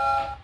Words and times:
you 0.00 0.43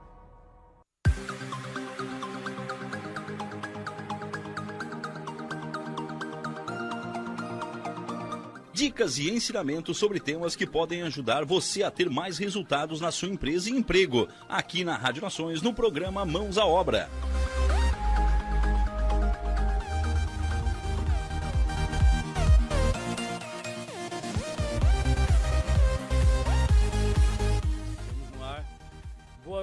Dicas 8.81 9.19
e 9.19 9.29
ensinamentos 9.29 9.95
sobre 9.99 10.19
temas 10.19 10.55
que 10.55 10.65
podem 10.65 11.03
ajudar 11.03 11.45
você 11.45 11.83
a 11.83 11.91
ter 11.91 12.09
mais 12.09 12.39
resultados 12.39 12.99
na 12.99 13.11
sua 13.11 13.29
empresa 13.29 13.69
e 13.69 13.73
emprego. 13.73 14.27
Aqui 14.49 14.83
na 14.83 14.97
Rádio 14.97 15.21
Nações, 15.21 15.61
no 15.61 15.71
programa 15.71 16.25
Mãos 16.25 16.57
à 16.57 16.65
Obra. 16.65 17.07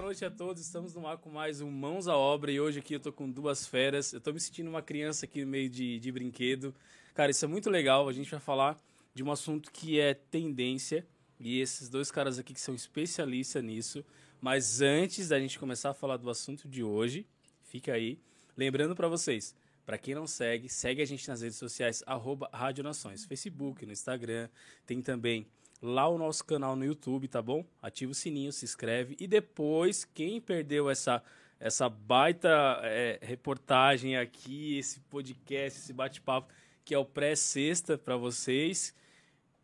noite 0.09 0.25
a 0.25 0.31
todos. 0.31 0.63
Estamos 0.63 0.95
no 0.95 1.07
ar 1.07 1.19
com 1.19 1.29
mais 1.29 1.61
um 1.61 1.71
Mãos 1.71 2.09
à 2.09 2.17
Obra 2.17 2.51
e 2.51 2.59
hoje 2.59 2.79
aqui 2.79 2.95
eu 2.95 3.01
tô 3.01 3.13
com 3.13 3.31
duas 3.31 3.67
feras. 3.67 4.13
Eu 4.13 4.21
tô 4.21 4.33
me 4.33 4.41
sentindo 4.41 4.71
uma 4.71 4.81
criança 4.81 5.27
aqui 5.27 5.45
no 5.45 5.51
meio 5.51 5.69
de, 5.69 5.99
de 6.01 6.11
brinquedo. 6.11 6.75
Cara, 7.15 7.31
isso 7.31 7.45
é 7.45 7.49
muito 7.49 7.69
legal. 7.69 8.09
A 8.09 8.13
gente 8.13 8.31
vai 8.31 8.41
falar 8.41 8.79
de 9.15 9.23
um 9.23 9.31
assunto 9.31 9.71
que 9.73 9.99
é 9.99 10.15
tendência 10.15 11.07
e 11.41 11.61
esses 11.61 11.89
dois 11.89 12.11
caras 12.11 12.39
aqui 12.39 12.53
que 12.53 12.61
são 12.61 12.75
especialistas 12.75 13.63
nisso. 13.63 14.05
Mas 14.41 14.81
antes 14.81 15.29
da 15.29 15.39
gente 15.39 15.59
começar 15.59 15.91
a 15.91 15.95
falar 15.95 16.17
do 16.17 16.31
assunto 16.31 16.69
de 16.69 16.83
hoje, 16.83 17.27
fica 17.63 17.93
aí. 17.93 18.19
Lembrando 18.57 18.95
para 18.95 19.09
vocês, 19.09 19.55
para 19.85 19.99
quem 19.99 20.15
não 20.15 20.27
segue, 20.27 20.69
segue 20.69 21.03
a 21.03 21.05
gente 21.05 21.27
nas 21.29 21.41
redes 21.41 21.59
sociais, 21.59 22.03
arroba 22.07 22.49
Rádio 22.53 22.85
Nações, 22.85 23.25
Facebook, 23.25 23.85
no 23.87 23.93
Instagram. 23.93 24.49
Tem 24.87 25.01
também 25.01 25.47
lá 25.81 26.09
o 26.09 26.19
nosso 26.19 26.45
canal 26.45 26.77
no 26.77 26.85
YouTube, 26.85 27.29
tá 27.29 27.41
bom? 27.41 27.65
Ativa 27.81 28.13
o 28.13 28.15
sininho, 28.15 28.53
se 28.53 28.65
inscreve 28.65 29.17
e 29.19 29.27
depois 29.27 30.05
quem 30.05 30.41
perdeu 30.41 30.91
essa 30.91 31.23
essa 31.61 31.89
baita 31.89 32.49
é, 32.85 33.19
reportagem 33.21 34.17
aqui, 34.17 34.79
esse 34.79 35.01
podcast, 35.01 35.81
esse 35.81 35.93
bate-papo 35.93 36.53
que 36.89 36.95
é 36.95 36.99
o 36.99 37.05
pré-sexta 37.05 37.99
para 37.99 38.17
vocês, 38.17 38.95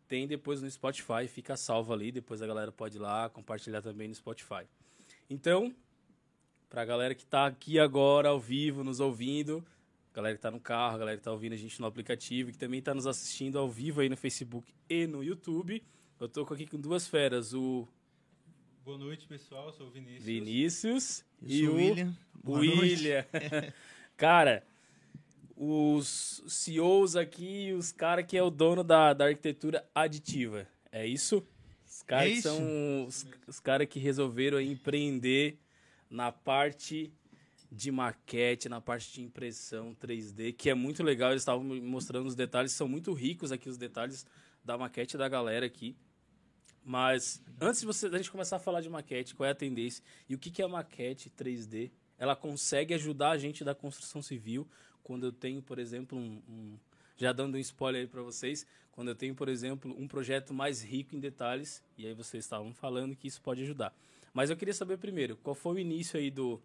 tem 0.07 0.27
depois 0.27 0.61
no 0.61 0.69
Spotify, 0.69 1.27
fica 1.27 1.57
salvo 1.57 1.91
ali, 1.91 2.11
depois 2.11 2.39
a 2.39 2.45
galera 2.45 2.71
pode 2.71 2.97
ir 2.97 2.99
lá 2.99 3.27
compartilhar 3.29 3.81
também 3.81 4.07
no 4.07 4.13
Spotify. 4.13 4.67
Então, 5.27 5.73
para 6.69 6.83
a 6.83 6.85
galera 6.85 7.15
que 7.15 7.23
está 7.23 7.47
aqui 7.47 7.79
agora 7.79 8.29
ao 8.29 8.39
vivo 8.39 8.83
nos 8.83 8.99
ouvindo, 8.99 9.65
galera 10.13 10.35
que 10.35 10.37
está 10.37 10.51
no 10.51 10.59
carro, 10.59 10.99
galera 10.99 11.17
que 11.17 11.21
está 11.21 11.31
ouvindo 11.31 11.53
a 11.53 11.57
gente 11.57 11.81
no 11.81 11.87
aplicativo, 11.87 12.51
que 12.51 12.59
também 12.59 12.77
está 12.77 12.93
nos 12.93 13.07
assistindo 13.07 13.57
ao 13.57 13.67
vivo 13.67 14.01
aí 14.01 14.07
no 14.07 14.15
Facebook 14.15 14.71
e 14.87 15.07
no 15.07 15.23
YouTube, 15.23 15.81
eu 16.19 16.29
tô 16.29 16.41
aqui 16.41 16.67
com 16.67 16.79
duas 16.79 17.07
feras, 17.07 17.55
o 17.55 17.87
Boa 18.83 18.99
noite, 18.99 19.25
pessoal. 19.25 19.65
Eu 19.65 19.73
sou 19.73 19.87
o 19.87 19.89
Vinícius. 19.89 20.23
Vinícius 20.23 21.25
Eu 21.41 21.49
e 21.49 21.67
o 21.69 21.75
William. 21.77 22.15
Boa 22.35 22.59
William. 22.59 23.25
Cara, 24.15 24.63
os 25.55 26.43
CEOs 26.47 27.15
aqui, 27.15 27.73
os 27.73 27.91
caras 27.91 28.25
que 28.25 28.37
é 28.37 28.43
o 28.43 28.49
dono 28.49 28.83
da, 28.83 29.13
da 29.13 29.25
arquitetura 29.25 29.87
aditiva. 29.93 30.67
É 30.91 31.05
isso? 31.05 31.45
Os 31.85 32.01
caras 32.03 32.37
É 32.37 32.41
são 32.41 33.05
os, 33.05 33.25
os 33.47 33.59
caras 33.59 33.87
que 33.87 33.99
resolveram 33.99 34.59
empreender 34.59 35.57
na 36.09 36.31
parte 36.31 37.13
de 37.71 37.91
maquete, 37.91 38.69
na 38.69 38.79
parte 38.81 39.13
de 39.13 39.21
impressão 39.21 39.95
3D, 39.95 40.53
que 40.53 40.69
é 40.69 40.73
muito 40.73 41.03
legal. 41.03 41.31
Eles 41.31 41.41
estavam 41.41 41.63
mostrando 41.63 42.27
os 42.27 42.35
detalhes, 42.35 42.71
são 42.71 42.87
muito 42.87 43.13
ricos 43.13 43.51
aqui 43.51 43.69
os 43.69 43.77
detalhes 43.77 44.25
da 44.63 44.77
maquete 44.77 45.17
da 45.17 45.27
galera 45.27 45.65
aqui. 45.65 45.95
Mas 46.83 47.41
antes 47.59 47.81
de 47.81 47.87
você, 47.87 48.09
da 48.09 48.17
gente 48.17 48.31
começar 48.31 48.57
a 48.57 48.59
falar 48.59 48.81
de 48.81 48.89
maquete, 48.89 49.33
qual 49.33 49.47
é 49.47 49.51
a 49.51 49.55
tendência 49.55 50.03
e 50.29 50.35
o 50.35 50.37
que, 50.37 50.51
que 50.51 50.61
é 50.61 50.65
a 50.65 50.69
maquete 50.69 51.29
3D? 51.29 51.91
Ela 52.17 52.35
consegue 52.35 52.93
ajudar 52.93 53.31
a 53.31 53.37
gente 53.37 53.63
da 53.63 53.73
construção 53.73 54.21
civil 54.21 54.67
quando 55.05 55.27
eu 55.27 55.31
tenho, 55.31 55.61
por 55.61 55.77
exemplo, 55.77 56.17
um, 56.17 56.41
um- 56.49 56.79
já 57.15 57.31
dando 57.31 57.55
um 57.55 57.59
spoiler 57.59 58.01
aí 58.01 58.07
para 58.07 58.23
vocês, 58.23 58.65
quando 58.91 59.09
eu 59.09 59.15
tenho, 59.15 59.35
por 59.35 59.47
exemplo, 59.47 59.93
um 59.97 60.07
projeto 60.07 60.51
mais 60.51 60.81
rico 60.83 61.15
em 61.15 61.19
detalhes, 61.19 61.83
e 61.95 62.07
aí 62.07 62.13
vocês 62.15 62.43
estavam 62.43 62.73
falando 62.73 63.15
que 63.15 63.27
isso 63.27 63.39
pode 63.39 63.61
ajudar. 63.61 63.95
Mas 64.33 64.49
eu 64.49 64.57
queria 64.57 64.73
saber 64.73 64.97
primeiro, 64.97 65.37
qual 65.37 65.53
foi 65.53 65.75
o 65.75 65.79
início 65.79 66.19
aí 66.19 66.31
do, 66.31 66.59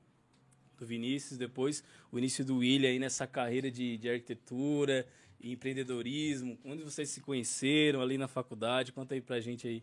do 0.78 0.87
Vinícius, 0.87 1.38
depois 1.38 1.84
o 2.10 2.19
início 2.19 2.42
do 2.42 2.56
William 2.56 2.88
aí 2.88 2.98
nessa 2.98 3.26
carreira 3.26 3.70
de, 3.70 3.98
de 3.98 4.08
arquitetura, 4.08 5.06
empreendedorismo, 5.42 6.58
onde 6.64 6.82
vocês 6.82 7.10
se 7.10 7.20
conheceram 7.20 8.00
ali 8.00 8.16
na 8.16 8.26
faculdade, 8.26 8.90
conta 8.90 9.14
aí 9.14 9.20
pra 9.20 9.38
gente 9.38 9.69
aí. 9.69 9.82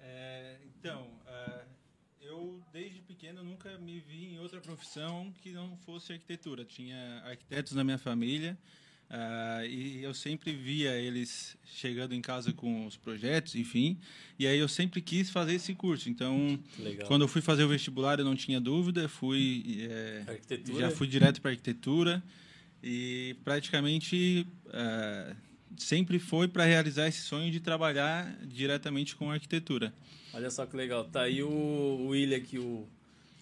É, 0.00 0.58
então, 0.78 1.08
uh, 1.26 1.66
eu 2.20 2.62
desde 2.72 3.00
pequeno 3.02 3.33
nunca 3.44 3.78
me 3.78 4.00
vi 4.00 4.34
em 4.34 4.38
outra 4.40 4.60
profissão 4.60 5.32
que 5.42 5.50
não 5.50 5.76
fosse 5.84 6.12
arquitetura. 6.12 6.64
Tinha 6.64 7.22
arquitetos 7.24 7.72
na 7.72 7.84
minha 7.84 7.98
família 7.98 8.58
uh, 9.10 9.66
e 9.66 10.02
eu 10.02 10.14
sempre 10.14 10.52
via 10.52 10.96
eles 10.96 11.56
chegando 11.64 12.14
em 12.14 12.20
casa 12.20 12.52
com 12.52 12.86
os 12.86 12.96
projetos, 12.96 13.54
enfim. 13.54 13.98
E 14.38 14.46
aí 14.46 14.58
eu 14.58 14.68
sempre 14.68 15.00
quis 15.00 15.30
fazer 15.30 15.54
esse 15.54 15.74
curso. 15.74 16.08
Então, 16.08 16.58
Legal. 16.78 17.06
quando 17.06 17.22
eu 17.22 17.28
fui 17.28 17.42
fazer 17.42 17.64
o 17.64 17.68
vestibular, 17.68 18.18
eu 18.18 18.24
não 18.24 18.34
tinha 18.34 18.60
dúvida. 18.60 19.08
Fui 19.08 19.86
é, 19.88 20.24
já 20.78 20.90
fui 20.90 21.06
direto 21.06 21.40
para 21.40 21.50
arquitetura 21.50 22.22
e 22.82 23.36
praticamente 23.44 24.46
uh, 24.66 25.36
sempre 25.76 26.18
foi 26.18 26.48
para 26.48 26.64
realizar 26.64 27.08
esse 27.08 27.22
sonho 27.22 27.50
de 27.50 27.60
trabalhar 27.60 28.36
diretamente 28.44 29.14
com 29.14 29.30
arquitetura. 29.30 29.92
Olha 30.32 30.50
só 30.50 30.66
que 30.66 30.76
legal. 30.76 31.04
Tá 31.04 31.22
aí 31.22 31.42
o 31.42 32.08
William 32.08 32.40
que 32.40 32.58
o 32.58 32.88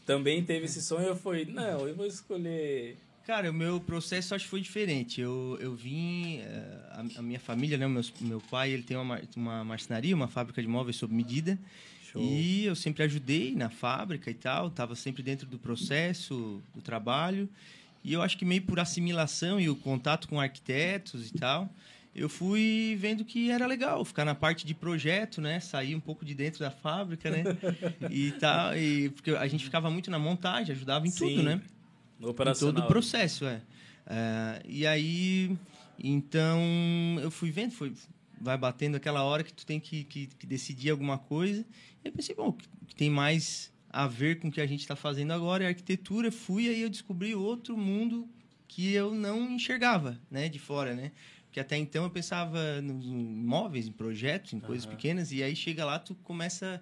também 0.06 0.42
teve 0.44 0.66
esse 0.66 0.82
sonho. 0.82 1.06
Eu 1.06 1.16
fui, 1.16 1.44
não, 1.44 1.86
eu 1.86 1.94
vou 1.94 2.06
escolher. 2.06 2.96
Cara, 3.26 3.50
o 3.50 3.54
meu 3.54 3.80
processo 3.80 4.34
acho 4.34 4.44
que 4.44 4.50
foi 4.50 4.60
diferente. 4.60 5.20
Eu, 5.20 5.56
eu 5.60 5.74
vim, 5.74 6.38
eh, 6.38 6.78
a, 6.90 7.20
a 7.20 7.22
minha 7.22 7.38
família, 7.38 7.78
né, 7.78 7.86
meu, 7.86 8.02
meu 8.20 8.40
pai, 8.40 8.70
ele 8.70 8.82
tem 8.82 8.96
uma, 8.96 9.20
uma 9.36 9.62
marcenaria, 9.62 10.14
uma 10.14 10.26
fábrica 10.26 10.60
de 10.60 10.66
móveis 10.66 10.96
sob 10.96 11.14
medida. 11.14 11.56
Show. 12.12 12.20
E 12.20 12.64
eu 12.64 12.74
sempre 12.74 13.04
ajudei 13.04 13.54
na 13.54 13.70
fábrica 13.70 14.28
e 14.30 14.34
tal, 14.34 14.68
estava 14.68 14.96
sempre 14.96 15.22
dentro 15.22 15.46
do 15.46 15.56
processo, 15.56 16.60
do 16.74 16.82
trabalho. 16.82 17.48
E 18.04 18.12
eu 18.12 18.20
acho 18.20 18.36
que 18.36 18.44
meio 18.44 18.62
por 18.62 18.80
assimilação 18.80 19.60
e 19.60 19.70
o 19.70 19.76
contato 19.76 20.28
com 20.28 20.40
arquitetos 20.40 21.28
e 21.28 21.34
tal, 21.34 21.72
eu 22.14 22.28
fui 22.28 22.96
vendo 23.00 23.24
que 23.24 23.50
era 23.50 23.66
legal 23.66 24.04
ficar 24.04 24.24
na 24.24 24.34
parte 24.34 24.66
de 24.66 24.74
projeto, 24.74 25.40
né? 25.40 25.60
Sair 25.60 25.94
um 25.94 26.00
pouco 26.00 26.24
de 26.24 26.34
dentro 26.34 26.60
da 26.60 26.70
fábrica, 26.70 27.30
né? 27.30 27.44
e 28.10 28.32
tal, 28.32 28.76
e 28.76 29.08
porque 29.10 29.30
a 29.30 29.46
gente 29.46 29.64
ficava 29.64 29.90
muito 29.90 30.10
na 30.10 30.18
montagem, 30.18 30.74
ajudava 30.74 31.06
em 31.06 31.10
Sim, 31.10 31.28
tudo, 31.28 31.42
né? 31.42 31.62
No 32.18 32.28
Em 32.28 32.30
operacional. 32.30 32.74
todo 32.74 32.84
o 32.84 32.88
processo, 32.88 33.44
é. 33.46 33.62
É, 34.06 34.62
E 34.66 34.86
aí, 34.86 35.56
então, 35.98 36.60
eu 37.22 37.30
fui 37.30 37.50
vendo, 37.50 37.72
foi, 37.72 37.92
vai 38.40 38.58
batendo 38.58 38.96
aquela 38.96 39.22
hora 39.22 39.42
que 39.42 39.52
tu 39.52 39.64
tem 39.64 39.80
que, 39.80 40.04
que, 40.04 40.26
que 40.26 40.46
decidir 40.46 40.90
alguma 40.90 41.16
coisa. 41.16 41.64
E 42.04 42.08
eu 42.08 42.12
pensei, 42.12 42.34
bom, 42.34 42.48
o 42.48 42.86
que 42.86 42.94
tem 42.94 43.08
mais 43.08 43.72
a 43.88 44.06
ver 44.06 44.38
com 44.38 44.48
o 44.48 44.52
que 44.52 44.60
a 44.60 44.66
gente 44.66 44.80
está 44.80 44.96
fazendo 44.96 45.32
agora 45.32 45.64
é 45.64 45.68
arquitetura. 45.68 46.32
Fui 46.32 46.68
aí 46.68 46.82
eu 46.82 46.90
descobri 46.90 47.34
outro 47.34 47.76
mundo 47.76 48.28
que 48.66 48.92
eu 48.92 49.14
não 49.14 49.50
enxergava, 49.50 50.18
né, 50.30 50.48
de 50.48 50.58
fora, 50.58 50.94
né? 50.94 51.12
Porque 51.52 51.60
até 51.60 51.76
então 51.76 52.04
eu 52.04 52.08
pensava 52.10 52.80
nos 52.80 53.04
imóveis, 53.04 53.86
em 53.86 53.92
projetos, 53.92 54.54
em 54.54 54.58
coisas 54.58 54.86
Aham. 54.86 54.96
pequenas, 54.96 55.32
e 55.32 55.42
aí 55.42 55.54
chega 55.54 55.84
lá, 55.84 55.98
tu 55.98 56.14
começa 56.14 56.80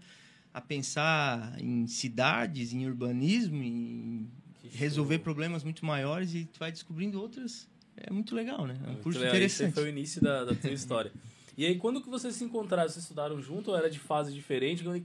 a 0.54 0.60
pensar 0.60 1.60
em 1.60 1.88
cidades, 1.88 2.72
em 2.72 2.86
urbanismo, 2.86 3.60
em 3.64 4.30
Que 4.62 4.68
resolver 4.68 5.16
show. 5.16 5.24
problemas 5.24 5.64
muito 5.64 5.84
maiores 5.84 6.36
e 6.36 6.44
tu 6.44 6.60
vai 6.60 6.70
descobrindo 6.70 7.20
outras. 7.20 7.68
É 7.96 8.12
muito 8.12 8.32
legal, 8.32 8.64
né? 8.64 8.78
É 8.80 8.86
um 8.86 8.92
Muito 8.92 9.02
curso 9.02 9.18
legal. 9.18 9.34
Esse 9.38 9.46
interessante. 9.56 9.74
foi 9.74 9.84
o 9.86 9.88
início 9.88 10.22
da, 10.22 10.44
da 10.44 10.54
tua 10.54 10.70
história. 10.70 11.10
E 11.58 11.66
aí, 11.66 11.76
quando 11.76 12.00
que 12.00 12.08
vocês 12.08 12.36
se 12.36 12.44
encontraram? 12.44 12.88
Vocês 12.88 13.02
estudaram 13.02 13.42
junto 13.42 13.72
ou 13.72 13.76
era 13.76 13.90
de 13.90 13.98
fase 13.98 14.32
diferente? 14.32 14.84
Quando 14.84 15.04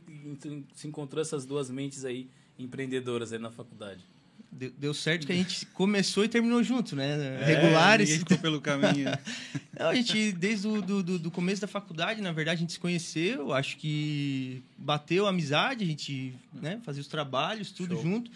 se 0.76 0.88
encontrou 0.88 1.24
essas 1.24 1.44
duas 1.44 1.72
mentes 1.72 2.06
aí 2.06 2.30
empreendedoras 2.60 3.34
aí 3.34 3.40
na 3.40 3.50
faculdade? 3.50 4.06
Deu, 4.52 4.94
certo 4.94 5.28
que 5.28 5.34
a 5.34 5.36
gente 5.36 5.66
começou 5.68 6.24
e 6.24 6.30
terminou 6.30 6.64
junto, 6.64 6.96
né? 6.96 7.42
É, 7.42 7.46
Regulares. 7.46 8.10
ninguém 8.10 8.20
ficou 8.20 8.38
pelo 8.38 8.62
caminho. 8.62 9.10
Não, 9.78 9.88
a 9.88 9.96
gente, 9.96 10.32
desde 10.32 10.68
o 10.68 10.82
do, 10.82 11.04
do, 11.04 11.20
do 11.20 11.32
começo 11.32 11.60
da 11.60 11.68
faculdade, 11.68 12.22
na 12.22 12.32
verdade, 12.32 12.58
a 12.58 12.62
gente 12.62 12.74
se 12.74 12.80
conheceu, 12.80 13.54
acho 13.54 13.76
que 13.76 14.64
bateu 14.78 15.26
a 15.26 15.30
amizade, 15.30 15.84
a 15.84 15.88
gente 15.88 16.34
né, 16.54 16.80
fazia 16.84 17.02
os 17.02 17.08
trabalhos, 17.08 17.72
tudo 17.72 17.96
Show. 17.96 18.04
junto. 18.04 18.32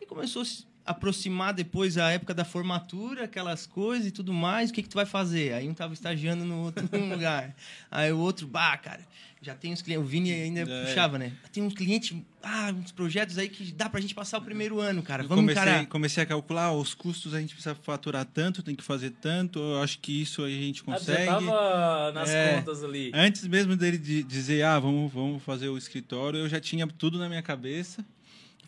E 0.00 0.06
começou 0.06 0.42
aproximar 0.86 1.52
depois 1.54 1.96
a 1.96 2.10
época 2.10 2.34
da 2.34 2.44
formatura, 2.44 3.24
aquelas 3.24 3.66
coisas 3.66 4.06
e 4.06 4.10
tudo 4.10 4.32
mais. 4.32 4.70
O 4.70 4.72
que, 4.74 4.82
que 4.82 4.88
tu 4.88 4.94
vai 4.96 5.06
fazer? 5.06 5.52
Aí 5.54 5.68
um 5.68 5.74
tava 5.74 5.94
estagiando 5.94 6.44
no 6.44 6.64
outro 6.64 6.84
lugar. 7.08 7.54
Aí 7.90 8.12
o 8.12 8.18
outro, 8.18 8.46
bah, 8.46 8.76
cara, 8.76 9.00
já 9.40 9.54
tem 9.54 9.72
uns 9.72 9.80
clientes. 9.82 10.04
O 10.04 10.08
Vini 10.08 10.32
ainda 10.32 10.60
É. 10.60 10.84
puxava, 10.86 11.18
né? 11.18 11.32
Tem 11.52 11.62
uns 11.62 11.74
clientes, 11.74 12.16
ah, 12.42 12.72
uns 12.74 12.92
projetos 12.92 13.38
aí 13.38 13.48
que 13.48 13.72
dá 13.72 13.88
pra 13.88 14.00
gente 14.00 14.14
passar 14.14 14.38
o 14.38 14.42
primeiro 14.42 14.78
ano, 14.80 15.02
cara. 15.02 15.22
Eu 15.22 15.28
Vamos 15.28 15.42
comecei, 15.44 15.62
encarar. 15.62 15.86
comecei 15.86 16.22
a 16.22 16.26
calcular 16.26 16.72
os 16.72 16.92
custos, 16.94 17.32
a 17.34 17.40
gente 17.40 17.54
precisa 17.54 17.74
faturar 17.74 18.24
tanto, 18.26 18.62
tem 18.62 18.74
que 18.74 18.84
fazer 18.84 19.10
tanto. 19.10 19.58
Eu 19.58 19.82
acho 19.82 19.98
que 20.00 20.20
isso 20.22 20.42
a 20.44 20.48
gente 20.50 20.82
Ah, 20.82 20.84
tu 20.84 20.90
já 20.90 20.96
consegue. 20.98 21.26
tava 21.26 22.12
nas 22.12 22.28
É. 22.30 22.54
contas 22.56 22.82
ali. 22.84 23.10
Antes 23.14 23.46
mesmo 23.46 23.74
dele 23.76 23.96
de- 23.98 24.22
dizer, 24.22 24.62
ah, 24.64 24.78
vamos, 24.78 25.12
vamos 25.12 25.42
fazer 25.42 25.68
o 25.68 25.78
escritório, 25.78 26.40
eu 26.40 26.48
já 26.48 26.60
tinha 26.60 26.86
tudo 26.86 27.18
na 27.18 27.28
minha 27.28 27.42
cabeça. 27.42 28.04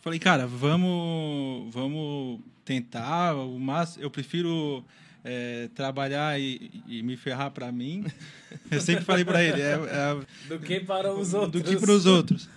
Falei, 0.07 0.19
cara, 0.19 0.47
vamos, 0.47 1.69
vamos 1.73 2.39
tentar. 2.63 3.35
O 3.35 3.59
máximo, 3.59 4.05
eu 4.05 4.09
prefiro 4.09 4.81
é, 5.21 5.67
trabalhar 5.75 6.39
e, 6.39 6.71
e 6.87 7.03
me 7.03 7.17
ferrar 7.17 7.51
para 7.51 7.69
mim. 7.73 8.05
Eu 8.71 8.79
sempre 8.79 9.03
falei 9.03 9.25
para 9.25 9.43
ele, 9.43 9.61
é, 9.61 9.73
é 9.73 10.47
Do 10.47 10.59
que 10.61 10.79
para 10.79 11.13
os 11.13 11.33
outros. 11.33 11.61
do 11.61 11.69
que 11.69 11.75
para 11.75 11.91
os 11.91 12.05
outros. 12.05 12.47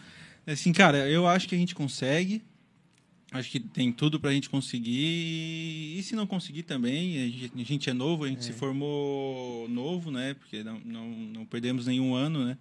Assim, 0.47 0.73
cara, 0.73 1.09
eu 1.09 1.27
acho 1.27 1.49
que 1.49 1.55
a 1.57 1.59
gente 1.59 1.75
consegue. 1.75 2.41
Acho 3.33 3.51
que 3.51 3.59
tem 3.59 3.91
tudo 3.91 4.21
pra 4.21 4.31
gente 4.31 4.49
conseguir. 4.49 5.99
E 5.99 6.01
se 6.05 6.15
não 6.15 6.29
conseguir 6.29 6.63
também, 6.63 7.17
a 7.17 7.27
gente, 7.27 7.53
a 7.57 7.65
gente 7.65 7.91
é 7.91 7.93
novo, 7.93 8.23
a 8.23 8.29
gente 8.29 8.45
se 8.45 8.53
formou 8.53 9.69
novo, 9.69 10.13
né? 10.13 10.35
Porque 10.35 10.63
não, 10.63 10.81
não, 10.85 11.09
não 11.09 11.45
perdemos 11.45 11.85
nenhum 11.89 12.15
ano, 12.15 12.45
né? 12.45 12.57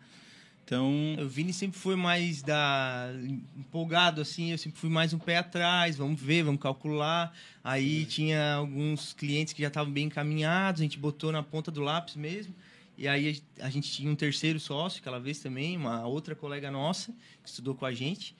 Então, 0.69 1.17
O 1.19 1.27
Vini 1.27 1.51
sempre 1.51 1.79
foi 1.79 1.95
mais 1.95 2.43
da 2.43 3.09
empolgado 3.57 4.21
assim, 4.21 4.51
eu 4.51 4.57
sempre 4.59 4.79
fui 4.79 4.87
mais 4.87 5.11
um 5.15 5.17
pé 5.17 5.37
atrás, 5.37 5.97
vamos 5.97 6.21
ver, 6.21 6.43
vamos 6.43 6.61
calcular. 6.61 7.35
Aí 7.63 8.05
tinha 8.05 8.53
alguns 8.53 9.11
clientes 9.13 9.51
que 9.51 9.63
já 9.63 9.69
estavam 9.69 9.91
bem 9.91 10.05
encaminhados, 10.05 10.79
a 10.79 10.83
gente 10.83 10.99
botou 10.99 11.31
na 11.31 11.41
ponta 11.41 11.71
do 11.71 11.81
lápis 11.81 12.15
mesmo. 12.15 12.53
E 12.95 13.07
aí 13.07 13.41
a 13.59 13.67
gente 13.71 13.91
tinha 13.91 14.11
um 14.11 14.15
terceiro 14.15 14.59
sócio 14.59 14.99
aquela 14.99 15.19
vez 15.19 15.39
também, 15.39 15.75
uma 15.75 16.05
outra 16.05 16.35
colega 16.35 16.69
nossa 16.69 17.11
que 17.41 17.49
estudou 17.49 17.73
com 17.73 17.87
a 17.87 17.91
gente. 17.91 18.35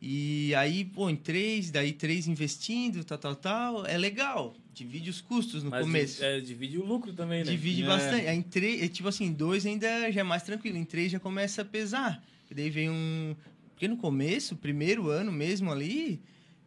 E 0.00 0.54
aí, 0.54 0.84
pô, 0.84 1.10
em 1.10 1.16
três, 1.16 1.70
daí 1.70 1.92
três 1.92 2.28
investindo, 2.28 3.02
tal, 3.04 3.18
tal, 3.18 3.34
tal, 3.34 3.86
é 3.86 3.98
legal. 3.98 4.54
Divide 4.72 5.10
os 5.10 5.20
custos 5.20 5.64
no 5.64 5.70
Mas 5.70 5.80
começo. 5.84 6.24
é, 6.24 6.40
divide 6.40 6.78
o 6.78 6.84
lucro 6.84 7.12
também, 7.12 7.42
né? 7.44 7.50
Divide 7.50 7.82
É. 7.82 7.86
bastante. 7.86 8.26
Aí 8.28 8.36
em 8.38 8.42
três, 8.42 8.80
é, 8.82 8.88
tipo 8.88 9.08
assim, 9.08 9.24
em 9.26 9.32
dois 9.32 9.66
ainda 9.66 10.10
já 10.12 10.20
é 10.20 10.24
mais 10.24 10.44
tranquilo. 10.44 10.76
Em 10.76 10.84
três 10.84 11.10
já 11.10 11.18
começa 11.18 11.62
a 11.62 11.64
pesar. 11.64 12.22
E 12.48 12.54
daí 12.54 12.70
vem 12.70 12.88
um. 12.88 13.34
Porque 13.74 13.88
no 13.88 13.96
começo, 13.96 14.54
primeiro 14.56 15.08
ano 15.08 15.32
mesmo 15.32 15.70
ali, 15.70 16.20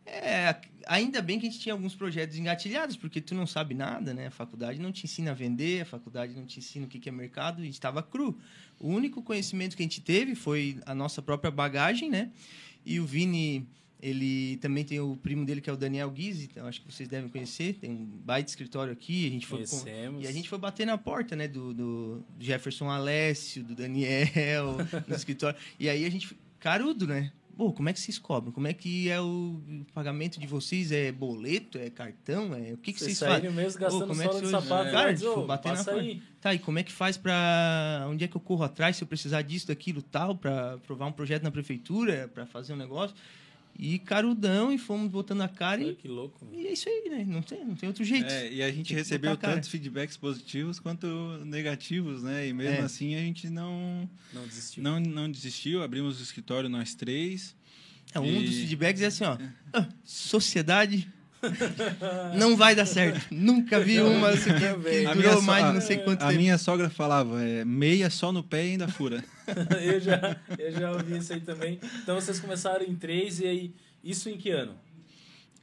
é, 0.06 0.56
ainda 0.88 1.22
bem 1.22 1.40
que 1.40 1.48
a 1.48 1.50
gente 1.50 1.62
tinha 1.62 1.74
alguns 1.74 1.96
projetos 1.96 2.38
engatilhados, 2.38 2.96
porque 2.98 3.22
tu 3.22 3.34
não 3.36 3.46
sabe 3.48 3.74
nada, 3.74 4.14
né? 4.14 4.28
A 4.28 4.32
faculdade 4.32 4.80
não 4.80 4.92
te 4.92 5.06
ensina 5.06 5.32
a 5.32 5.34
vender, 5.34 5.82
a 5.82 5.86
faculdade 5.86 6.34
não 6.34 6.46
te 6.46 6.60
ensina 6.60 6.86
o 6.86 6.90
que 6.90 7.00
que 7.00 7.08
é 7.10 7.12
mercado, 7.12 7.64
e 7.64 7.70
estava 7.70 8.02
cru. 8.04 8.38
O 8.80 8.88
único 8.90 9.22
conhecimento 9.22 9.76
que 9.76 9.84
a 9.84 9.86
gente 9.86 10.02
teve 10.02 10.36
foi 10.36 10.80
a 10.86 10.94
nossa 10.96 11.22
própria 11.22 11.52
bagagem, 11.52 12.10
né? 12.10 12.32
E 12.86 13.00
o 13.00 13.06
Vini, 13.06 13.68
ele 14.02 14.58
também 14.58 14.84
tem 14.84 15.00
o 15.00 15.16
primo 15.16 15.46
dele, 15.46 15.62
que 15.62 15.70
é 15.70 15.74
o 15.74 15.78
Daniel 15.78 16.10
Guise, 16.10 16.48
então 16.52 16.66
acho 16.68 16.82
que 16.82 16.92
vocês 16.92 17.08
devem 17.08 17.30
conhecer, 17.30 17.74
tem 17.76 17.92
um 17.92 18.06
baita 18.06 18.50
escritório 18.50 18.92
aqui, 18.92 19.28
a 19.28 19.30
gente 19.30 19.46
foi... 19.46 19.60
com- 19.60 19.66
e 20.20 20.28
a 20.28 20.32
gente 20.32 20.50
foi 20.50 20.58
bater 20.58 20.86
na 20.88 20.98
porta, 20.98 21.36
né? 21.36 21.48
Do, 21.48 21.74
do 21.74 22.24
Jefferson 22.40 22.90
Alessio, 22.90 23.64
do 23.64 23.76
Daniel, 23.76 24.78
no 25.08 25.16
escritório. 25.16 25.58
E 25.80 25.88
aí 25.90 26.06
a 26.06 26.10
gente. 26.10 26.36
Carudo, 26.60 27.08
né? 27.08 27.32
Pô, 27.58 27.72
como 27.74 27.90
é 27.90 27.94
que 27.94 28.00
vocês 28.00 28.18
cobram? 28.18 28.52
Como 28.52 28.68
é 28.68 28.74
que 28.74 29.10
é 29.10 29.20
o 29.22 29.62
pagamento 29.94 30.40
de 30.40 30.48
vocês? 30.48 30.92
É 30.92 31.12
boleto? 31.12 31.78
É 31.78 31.90
cartão? 31.90 32.54
É... 32.56 32.74
O 32.74 32.78
que, 32.78 32.94
que 32.94 33.00
Vocês 33.00 33.18
vocês 33.18 33.32
fazem? 33.32 33.52
mesmo 33.52 33.80
gastando 33.80 34.08
como 34.08 34.22
é 34.22 34.26
que 34.28 34.32
sola 34.34 34.42
de 34.46 34.48
vocês- 34.50 34.64
sapato. 34.64 34.88
É. 34.88 34.92
Cara, 34.92 35.14
tipo, 35.16 35.46
bater 35.46 35.72
na 35.74 35.84
porta. 35.84 36.18
Tá, 36.40 36.54
e 36.54 36.60
como 36.60 36.80
é 36.80 36.84
que 36.84 36.92
faz 36.92 37.18
pra. 37.18 38.08
Onde 38.10 38.24
é 38.24 38.28
que 38.28 38.36
eu 38.36 38.42
corro 38.42 38.64
atrás 38.64 38.96
se 38.96 39.04
eu 39.04 39.08
precisar 39.08 39.42
disso, 39.44 39.68
daquilo, 39.68 40.02
tal, 40.02 40.36
pra 40.36 40.78
provar 40.80 41.06
um 41.08 41.12
projeto 41.12 41.44
na 41.44 41.52
prefeitura, 41.52 42.30
pra 42.34 42.46
fazer 42.46 42.74
um 42.74 42.78
negócio? 42.78 43.16
E 43.78 43.98
carudão, 44.00 44.72
e 44.72 44.78
fomos 44.78 45.10
botando 45.10 45.42
a 45.42 45.48
cara 45.48 45.82
Olha 45.82 45.92
e. 45.92 45.96
que 45.96 46.08
louco. 46.08 46.46
mano. 46.46 46.60
E 46.60 46.68
é 46.68 46.74
isso 46.74 46.88
aí, 46.88 47.10
né? 47.10 47.26
Não 47.28 47.42
tem, 47.42 47.66
não 47.66 47.76
tem 47.76 47.88
outro 47.90 48.04
jeito. 48.04 48.30
é, 48.32 48.52
e 48.52 48.62
a 48.62 48.72
gente 48.72 48.94
recebeu 48.94 49.36
tantos 49.36 49.70
feedbacks 49.70 50.16
positivos 50.18 50.80
quanto 50.80 51.08
negativos, 51.46 52.22
né? 52.24 52.48
E 52.48 52.54
mesmo 52.54 52.76
É. 52.78 52.82
assim 52.82 53.16
a 53.16 53.20
gente 53.20 53.50
não, 53.50 54.08
Não 54.34 54.46
desistiu. 54.46 54.84
não, 54.84 55.00
não 55.00 55.32
desistiu, 55.32 55.82
abrimos 55.82 56.20
o 56.20 56.24
escritório 56.24 56.70
nós 56.70 56.94
três. 56.94 57.56
É, 58.14 58.20
um 58.20 58.26
E- 58.26 58.46
dos 58.46 58.56
feedbacks 58.56 59.02
é 59.02 59.06
assim, 59.08 59.24
ó. 59.24 59.38
"Ah, 59.74 59.88
sociedade 60.04 61.08
Não 62.38 62.56
vai 62.56 62.76
dar 62.76 62.86
certo. 62.86 63.26
Nunca 63.32 63.80
vi 63.80 64.00
uma 64.00 64.30
assim, 64.30 64.52
que, 64.54 64.90
que 65.00 65.06
A 65.06 65.14
durou 65.14 65.42
mais 65.42 65.64
de 65.64 65.70
a- 65.70 65.74
não 65.74 65.82
sei 65.82 65.98
quanto 65.98 66.24
A 66.24 66.28
tempo. 66.28 66.40
minha 66.40 66.58
sogra 66.58 66.90
falava, 66.90 67.44
é, 67.44 67.66
meia 67.66 68.10
só 68.10 68.32
no 68.32 68.44
pé 68.44 68.66
e 68.68 68.72
ainda 68.72 68.88
fura. 68.88 69.24
eu, 69.82 70.00
já, 70.00 70.40
eu 70.58 70.72
já 70.72 70.92
ouvi 70.92 71.18
isso 71.18 71.34
aí 71.34 71.42
também. 71.42 71.80
Então 72.04 72.16
vocês 72.20 72.40
começaram 72.40 72.86
em 72.86 72.96
três 72.96 73.40
e 73.40 73.48
aí. 73.48 73.74
Isso 74.04 74.30
em 74.30 74.38
que 74.38 74.50
ano? 74.50 74.76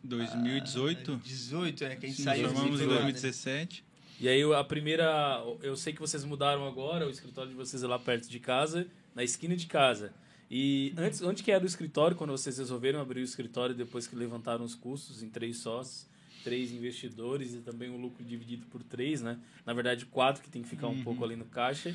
2018, 0.04 1.20
18, 1.24 1.84
é, 1.84 1.96
que 1.96 2.06
a 2.06 2.08
gente 2.08 2.18
nos 2.18 2.24
saiu. 2.24 2.48
formamos 2.48 2.70
em 2.70 2.74
assim, 2.74 2.84
foi 2.84 2.94
lá, 2.94 3.00
né? 3.00 3.02
2017. 3.12 3.84
E 4.20 4.28
aí 4.28 4.42
a 4.54 4.64
primeira. 4.64 5.42
Eu 5.62 5.76
sei 5.76 5.92
que 5.92 6.00
vocês 6.00 6.24
mudaram 6.24 6.66
agora, 6.66 7.06
o 7.06 7.10
escritório 7.10 7.50
de 7.50 7.56
vocês 7.56 7.82
é 7.82 7.86
lá 7.86 7.98
perto 7.98 8.28
de 8.28 8.38
casa, 8.40 8.86
na 9.14 9.22
esquina 9.24 9.56
de 9.56 9.66
casa. 9.66 10.12
E 10.50 10.94
antes, 10.96 11.20
onde 11.22 11.42
que 11.42 11.50
era 11.50 11.62
o 11.62 11.66
escritório 11.66 12.16
quando 12.16 12.30
vocês 12.30 12.56
resolveram 12.58 13.00
abrir 13.00 13.20
o 13.20 13.24
escritório 13.24 13.74
depois 13.74 14.06
que 14.06 14.16
levantaram 14.16 14.64
os 14.64 14.74
custos 14.74 15.22
em 15.22 15.28
três 15.28 15.58
sócios, 15.58 16.06
três 16.42 16.72
investidores 16.72 17.54
e 17.54 17.58
também 17.58 17.90
o 17.90 17.96
lucro 17.96 18.24
dividido 18.24 18.64
por 18.66 18.82
três, 18.82 19.20
né? 19.20 19.38
Na 19.66 19.74
verdade, 19.74 20.06
quatro 20.06 20.42
que 20.42 20.48
tem 20.48 20.62
que 20.62 20.68
ficar 20.68 20.88
um 20.88 21.02
pouco 21.02 21.22
ali 21.22 21.36
no 21.36 21.44
caixa. 21.44 21.94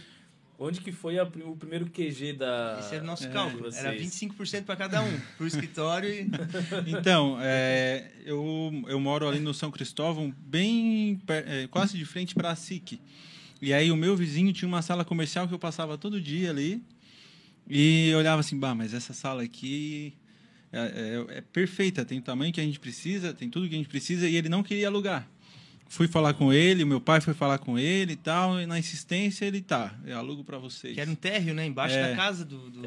Onde 0.60 0.82
que 0.82 0.92
foi 0.92 1.18
a 1.18 1.24
o 1.24 1.58
primeiro 1.58 1.88
QG 1.88 2.34
da. 2.34 2.78
Esse 2.80 2.94
era 2.94 3.04
o 3.04 3.08
nosso 3.08 3.24
de 3.24 3.34
cálculo. 3.34 3.64
vocês? 3.64 3.84
Era 3.84 3.98
25% 3.98 4.66
para 4.66 4.76
cada 4.76 5.02
um. 5.02 5.20
Pro 5.36 5.48
escritório 5.48 6.10
e. 6.10 6.30
Então, 6.86 7.38
é, 7.42 8.12
eu, 8.24 8.72
eu 8.88 9.00
moro 9.00 9.28
ali 9.28 9.40
no 9.40 9.54
São 9.54 9.72
Cristóvão, 9.72 10.34
bem 10.38 11.20
é, 11.28 11.68
quase 11.68 11.98
de 11.98 12.06
frente 12.06 12.36
para 12.36 12.52
a 12.52 12.56
SIC. 12.56 13.02
E 13.62 13.74
aí 13.74 13.92
o 13.92 13.98
meu 13.98 14.16
vizinho 14.16 14.54
tinha 14.54 14.68
uma 14.68 14.82
sala 14.82 15.04
comercial 15.04 15.48
que 15.48 15.54
eu 15.54 15.60
passava 15.60 15.98
todo 15.98 16.22
dia 16.22 16.52
ali. 16.52 16.84
E 17.70 18.10
eu 18.10 18.20
olhava 18.20 18.40
assim, 18.42 18.58
bah, 18.58 18.76
mas 18.76 18.94
essa 18.94 19.14
sala 19.14 19.44
aqui 19.44 20.14
é, 20.72 21.26
é- 21.32 21.38
é 21.38 21.42
perfeita, 21.42 22.04
tem 22.04 22.20
o 22.20 22.22
tamanho 22.22 22.52
que 22.54 22.60
a 22.60 22.64
gente 22.64 22.80
precisa, 22.80 23.34
tem 23.34 23.50
tudo 23.50 23.68
que 23.70 23.76
a 23.76 23.78
gente 23.78 23.90
precisa, 23.90 24.28
e 24.28 24.36
ele 24.36 24.50
não 24.50 24.64
queria 24.64 24.88
alugar. 24.88 25.28
Fui 25.88 26.08
falar 26.08 26.34
com 26.34 26.52
ele, 26.52 26.84
meu 26.86 27.00
pai 27.00 27.22
foi 27.22 27.34
falar 27.36 27.60
com 27.60 27.78
ele 27.78 28.14
e 28.14 28.16
tal, 28.16 28.60
e 28.60 28.66
na 28.66 28.80
insistência 28.80 29.46
ele 29.46 29.62
tá, 29.62 29.96
eu 30.06 30.18
alugo 30.18 30.44
para 30.44 30.58
vocês. 30.58 30.94
Que 30.96 31.00
era 31.02 31.10
um 31.10 31.16
térreo, 31.16 31.54
né? 31.54 31.66
Embaixo 31.66 31.96
É. 31.96 32.10
da 32.10 32.16
casa 32.16 32.44
do. 32.44 32.70
do- 32.70 32.82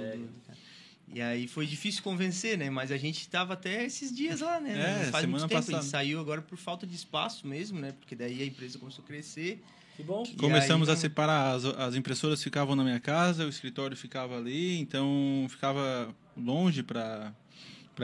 E 1.14 1.22
aí 1.22 1.46
foi 1.46 1.66
difícil 1.66 2.02
convencer, 2.02 2.58
né? 2.58 2.68
Mas 2.68 2.90
a 2.90 2.96
gente 2.96 3.28
tava 3.28 3.52
até 3.54 3.84
esses 3.84 4.12
dias 4.14 4.40
lá, 4.40 4.58
né? 4.60 4.72
É, 4.72 5.04
Não 5.04 5.12
faz 5.12 5.22
semana 5.24 5.38
muito 5.38 5.48
tempo. 5.48 5.54
A 5.54 5.56
passada. 5.62 5.82
gente 5.82 5.90
saiu 5.90 6.18
agora 6.20 6.42
por 6.42 6.58
falta 6.58 6.84
de 6.84 6.96
espaço 6.96 7.46
mesmo, 7.46 7.78
né? 7.78 7.92
Porque 7.92 8.16
daí 8.16 8.42
a 8.42 8.46
empresa 8.46 8.76
começou 8.76 9.04
a 9.04 9.06
crescer. 9.06 9.62
Que 9.96 10.02
bom. 10.02 10.24
E 10.26 10.36
Começamos 10.36 10.88
aí, 10.88 10.94
a 10.94 10.96
separar, 10.96 11.54
as, 11.54 11.64
as 11.64 11.94
impressoras 11.94 12.42
ficavam 12.42 12.76
na 12.76 12.84
minha 12.84 13.00
casa, 13.00 13.46
o 13.46 13.48
escritório 13.48 13.96
ficava 13.96 14.36
ali, 14.36 14.78
então 14.78 15.46
ficava 15.48 16.14
longe 16.36 16.82
para 16.82 17.32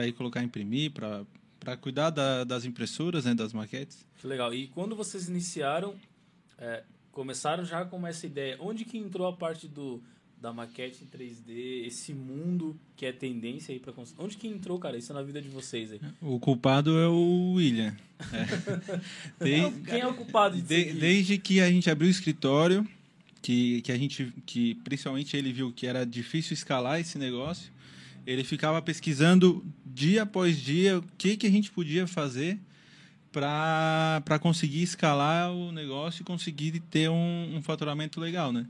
ir 0.07 0.13
colocar 0.13 0.41
imprimir, 0.43 0.91
para 0.91 1.77
cuidar 1.77 2.09
da- 2.09 2.43
das 2.43 2.65
impressoras, 2.65 3.25
né, 3.25 3.33
das 3.35 3.53
maquetes. 3.53 4.05
Que 4.17 4.25
legal. 4.27 4.53
E 4.53 4.67
quando 4.69 4.95
vocês 4.95 5.29
iniciaram, 5.29 5.95
é, 6.57 6.83
começaram 7.11 7.63
já 7.63 7.85
com 7.85 8.05
essa 8.07 8.25
ideia, 8.25 8.57
onde 8.59 8.85
que 8.85 8.97
entrou 8.97 9.27
a 9.27 9.33
parte 9.33 9.67
do 9.67 10.01
da 10.43 10.51
maquete 10.51 11.05
em 11.05 11.07
3D, 11.17 11.87
esse 11.87 12.13
mundo 12.13 12.77
que 12.97 13.05
é 13.05 13.13
tendência 13.13 13.71
aí 13.73 13.79
para 13.79 13.93
onde 14.17 14.35
que 14.35 14.45
entrou, 14.45 14.77
cara? 14.77 14.97
Isso 14.97 15.13
na 15.13 15.23
vida 15.23 15.41
de 15.41 15.47
vocês 15.47 15.89
aí. 15.93 16.01
O 16.21 16.37
culpado 16.37 16.97
é 16.99 17.07
o 17.07 17.53
William. 17.53 17.95
É. 18.33 18.43
De- 19.71 19.81
Quem 19.85 20.01
é 20.01 20.05
o 20.07 20.13
culpado 20.13 20.55
disso 20.57 20.67
de- 20.67 20.99
desde 20.99 21.37
que 21.37 21.61
a 21.61 21.71
gente 21.71 21.89
abriu 21.89 22.09
o 22.09 22.11
escritório, 22.11 22.85
que, 23.41 23.81
que 23.83 23.91
a 23.93 23.97
gente, 23.97 24.33
que 24.45 24.75
principalmente 24.83 25.37
ele 25.37 25.53
viu 25.53 25.71
que 25.71 25.87
era 25.87 26.05
difícil 26.05 26.53
escalar 26.53 26.99
esse 26.99 27.17
negócio, 27.17 27.71
ele 28.27 28.43
ficava 28.43 28.81
pesquisando 28.81 29.65
dia 29.85 30.23
após 30.23 30.57
dia 30.61 30.99
o 30.99 31.03
que, 31.17 31.37
que 31.37 31.47
a 31.47 31.51
gente 31.51 31.71
podia 31.71 32.05
fazer 32.05 32.59
para 33.33 34.39
conseguir 34.39 34.83
escalar 34.83 35.51
o 35.51 35.71
negócio 35.71 36.21
e 36.21 36.23
conseguir 36.23 36.79
ter 36.79 37.09
um, 37.09 37.55
um 37.55 37.61
faturamento 37.61 38.19
legal, 38.19 38.53
né? 38.53 38.67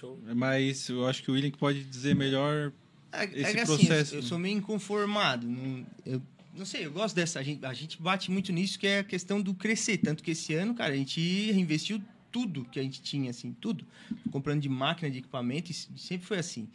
Show. 0.00 0.18
Mas 0.34 0.88
eu 0.88 1.06
acho 1.06 1.22
que 1.22 1.30
o 1.30 1.34
William 1.34 1.50
pode 1.52 1.84
dizer 1.84 2.14
melhor. 2.16 2.72
É, 3.12 3.24
Esse 3.24 3.58
é 3.58 3.64
processo. 3.64 3.92
assim, 3.92 4.14
eu, 4.16 4.20
eu 4.20 4.26
sou 4.26 4.38
meio 4.38 4.58
inconformado. 4.58 5.46
Não, 5.46 5.86
eu 6.04 6.20
não 6.54 6.66
sei, 6.66 6.84
eu 6.84 6.90
gosto 6.90 7.14
dessa. 7.14 7.38
A 7.38 7.42
gente, 7.42 7.64
a 7.64 7.72
gente 7.72 8.00
bate 8.02 8.30
muito 8.30 8.52
nisso, 8.52 8.78
que 8.78 8.86
é 8.86 8.98
a 8.98 9.04
questão 9.04 9.40
do 9.40 9.54
crescer. 9.54 9.98
Tanto 9.98 10.22
que 10.22 10.32
esse 10.32 10.54
ano, 10.54 10.74
cara, 10.74 10.92
a 10.92 10.96
gente 10.96 11.52
reinvestiu 11.52 12.02
tudo 12.32 12.64
que 12.64 12.80
a 12.80 12.82
gente 12.82 13.00
tinha, 13.00 13.30
assim, 13.30 13.56
tudo. 13.60 13.86
Comprando 14.30 14.60
de 14.60 14.68
máquina, 14.68 15.10
de 15.10 15.18
equipamento, 15.18 15.70
e 15.70 15.74
sempre 15.74 16.26
foi 16.26 16.38
assim. 16.38 16.68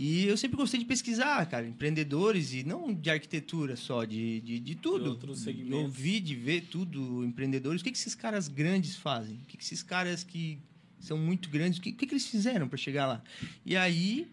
E 0.00 0.26
eu 0.26 0.36
sempre 0.36 0.56
gostei 0.56 0.78
de 0.78 0.86
pesquisar, 0.86 1.44
cara, 1.46 1.66
empreendedores, 1.66 2.52
e 2.54 2.62
não 2.62 2.94
de 2.94 3.10
arquitetura 3.10 3.74
só, 3.74 4.04
de, 4.04 4.40
de, 4.42 4.60
de 4.60 4.74
tudo. 4.76 5.16
De 5.64 5.74
ouvir, 5.74 6.20
de 6.20 6.36
ver 6.36 6.60
tudo, 6.70 7.24
empreendedores. 7.24 7.80
O 7.80 7.84
que, 7.84 7.90
que 7.90 7.98
esses 7.98 8.14
caras 8.14 8.46
grandes 8.46 8.94
fazem? 8.94 9.34
O 9.42 9.46
que, 9.48 9.56
que 9.56 9.64
esses 9.64 9.82
caras 9.82 10.22
que 10.22 10.60
são 11.00 11.18
muito 11.18 11.48
grandes, 11.50 11.80
o 11.80 11.82
que, 11.82 11.90
que, 11.90 12.06
que 12.06 12.12
eles 12.14 12.28
fizeram 12.28 12.68
para 12.68 12.78
chegar 12.78 13.06
lá? 13.06 13.20
E 13.66 13.76
aí, 13.76 14.28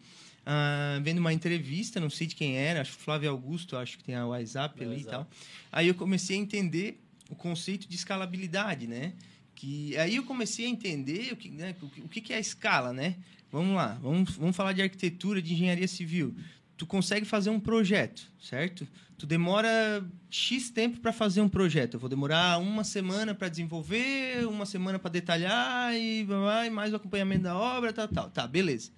ah, 0.45 0.99
vendo 1.03 1.17
uma 1.17 1.33
entrevista, 1.33 1.99
não 1.99 2.11
sei 2.11 2.27
de 2.27 2.35
quem 2.35 2.55
era, 2.57 2.81
acho 2.81 2.95
que 2.95 3.03
Flávio 3.03 3.31
Augusto, 3.31 3.75
acho 3.75 3.97
que 3.97 4.03
tem 4.03 4.13
a 4.13 4.27
WhatsApp 4.27 4.79
É, 4.79 4.85
ali 4.85 4.93
e 4.93 4.97
WhatsApp. 5.05 5.11
tal. 5.11 5.27
Aí 5.71 5.87
eu 5.87 5.95
comecei 5.95 6.37
a 6.37 6.39
entender 6.39 7.01
o 7.27 7.33
conceito 7.35 7.89
de 7.89 7.95
escalabilidade, 7.95 8.85
né? 8.85 9.13
Que 9.55 9.97
aí 9.97 10.15
eu 10.15 10.23
comecei 10.25 10.67
a 10.67 10.69
entender 10.69 11.33
o 11.33 11.35
que, 11.35 11.49
né, 11.49 11.75
o 11.81 11.89
que, 11.89 12.01
o 12.01 12.07
que 12.07 12.31
é 12.33 12.35
a 12.35 12.39
escala, 12.39 12.93
né? 12.93 13.15
Vamos 13.55 13.73
lá, 13.73 13.97
vamos, 14.01 14.31
vamos 14.31 14.53
falar 14.53 14.73
de 14.73 14.81
arquitetura, 14.81 15.41
de 15.41 15.53
engenharia 15.53 15.87
civil. 15.87 16.35
Tu 16.75 16.85
consegue 16.85 17.25
fazer 17.25 17.49
um 17.49 17.57
projeto, 17.57 18.29
certo? 18.37 18.85
Tu 19.17 19.25
demora 19.25 20.05
X 20.29 20.69
tempo 20.69 20.99
para 20.99 21.13
fazer 21.13 21.39
um 21.39 21.47
projeto. 21.47 21.93
Eu 21.93 21.99
vou 22.01 22.09
demorar 22.09 22.59
uma 22.59 22.83
semana 22.83 23.33
para 23.33 23.47
desenvolver, 23.47 24.45
uma 24.45 24.65
semana 24.65 24.99
para 24.99 25.09
detalhar 25.09 25.95
e, 25.95 26.27
mais 26.69 26.91
o 26.91 26.97
acompanhamento 26.97 27.43
da 27.43 27.57
obra, 27.57 27.93
tal, 27.93 28.09
tal. 28.09 28.29
Tá, 28.29 28.45
beleza. 28.45 28.91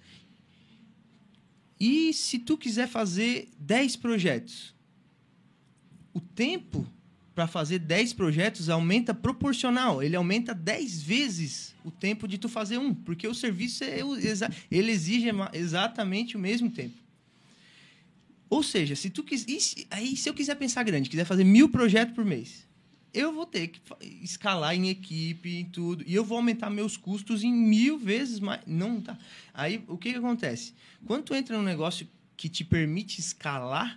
E 1.78 2.12
se 2.12 2.40
tu 2.40 2.58
quiser 2.58 2.88
fazer 2.88 3.50
10 3.60 3.94
projetos? 3.94 4.74
O 6.12 6.20
tempo 6.20 6.84
para 7.38 7.46
fazer 7.46 7.78
10 7.78 8.14
projetos 8.14 8.68
aumenta 8.68 9.14
proporcional. 9.14 10.02
Ele 10.02 10.16
aumenta 10.16 10.52
10 10.52 11.02
vezes 11.02 11.72
o 11.84 11.90
tempo 11.92 12.26
de 12.26 12.36
tu 12.36 12.48
fazer 12.48 12.78
um, 12.78 12.92
porque 12.92 13.28
o 13.28 13.32
serviço 13.32 13.84
é, 13.84 14.00
ele 14.68 14.90
exige 14.90 15.28
exatamente 15.52 16.36
o 16.36 16.40
mesmo 16.40 16.68
tempo. 16.68 16.96
Ou 18.50 18.60
seja, 18.60 18.96
se 18.96 19.08
tu 19.08 19.24
aí 19.88 20.16
se 20.16 20.28
eu 20.28 20.34
quiser 20.34 20.56
pensar 20.56 20.82
grande, 20.82 21.08
quiser 21.08 21.24
fazer 21.24 21.44
mil 21.44 21.68
projetos 21.68 22.12
por 22.12 22.24
mês, 22.24 22.66
eu 23.14 23.32
vou 23.32 23.46
ter 23.46 23.68
que 23.68 23.80
escalar 24.20 24.74
em 24.74 24.88
equipe, 24.88 25.58
em 25.58 25.64
tudo, 25.64 26.02
e 26.04 26.12
eu 26.16 26.24
vou 26.24 26.38
aumentar 26.38 26.68
meus 26.68 26.96
custos 26.96 27.44
em 27.44 27.52
mil 27.52 28.00
vezes 28.00 28.40
mais. 28.40 28.62
Não 28.66 29.00
tá. 29.00 29.16
Aí 29.54 29.84
o 29.86 29.96
que, 29.96 30.10
que 30.10 30.18
acontece? 30.18 30.74
Quando 31.06 31.22
tu 31.22 31.36
entra 31.36 31.56
num 31.56 31.62
negócio 31.62 32.08
que 32.36 32.48
te 32.48 32.64
permite 32.64 33.20
escalar, 33.20 33.96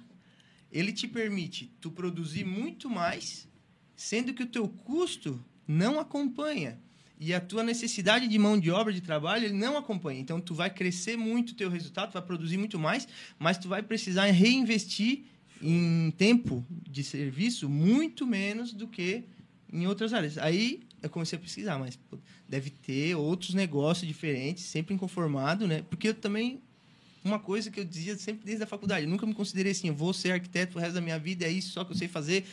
ele 0.72 0.94
te 0.94 1.08
permite 1.08 1.72
tu 1.82 1.92
produzir 1.92 2.46
muito 2.46 2.90
mais, 2.90 3.48
sendo 3.96 4.34
que 4.34 4.44
o 4.44 4.48
teu 4.48 4.68
custo 4.68 5.44
não 5.68 6.00
acompanha. 6.00 6.80
E 7.20 7.36
a 7.36 7.40
tua 7.40 7.64
necessidade 7.64 8.28
de 8.28 8.40
mão 8.40 8.60
de 8.60 8.72
obra, 8.72 8.92
de 8.92 9.02
trabalho, 9.02 9.46
ele 9.46 9.54
não 9.54 9.78
acompanha. 9.78 10.20
Então, 10.20 10.42
tu 10.42 10.56
vai 10.56 10.72
crescer 10.72 11.16
muito 11.16 11.52
o 11.52 11.56
teu 11.56 11.70
resultado, 11.70 12.12
vai 12.12 12.22
produzir 12.22 12.58
muito 12.58 12.80
mais, 12.80 13.08
mas 13.38 13.60
tu 13.60 13.68
vai 13.68 13.84
precisar 13.84 14.26
reinvestir 14.32 15.26
em 15.62 16.10
tempo 16.18 16.66
de 16.90 17.04
serviço 17.04 17.70
muito 17.70 18.26
menos 18.26 18.74
do 18.74 18.88
que 18.88 19.24
em 19.72 19.86
outras 19.86 20.14
áreas. 20.14 20.40
Aí, 20.40 20.82
eu 21.02 21.10
comecei 21.12 21.38
a 21.38 21.42
pesquisar, 21.42 21.78
mas 21.78 21.96
pô, 21.96 22.18
deve 22.50 22.72
ter 22.72 23.16
outros 23.16 23.54
negócios 23.54 24.08
diferentes, 24.08 24.64
sempre 24.64 24.96
inconformado, 24.96 25.68
né? 25.68 25.84
Porque 25.90 26.08
eu 26.08 26.16
também 26.16 26.60
uma 27.24 27.40
coisa 27.40 27.70
que 27.72 27.80
eu 27.80 27.86
dizia 27.86 28.18
sempre 28.18 28.46
desde 28.46 28.64
a 28.64 28.68
faculdade. 28.68 29.06
Eu 29.06 29.10
nunca 29.10 29.26
me 29.26 29.34
considerei 29.34 29.72
assim, 29.72 29.92
vou 29.92 30.14
ser 30.14 30.32
arquiteto 30.32 30.78
o 30.78 30.82
resto 30.82 30.94
da 30.96 31.02
minha 31.02 31.20
vida, 31.20 31.46
é 31.46 31.52
isso 31.52 31.72
só 31.72 31.84
que 31.84 31.92
eu 31.94 31.98
sei 31.98 32.08
fazer. 32.08 32.46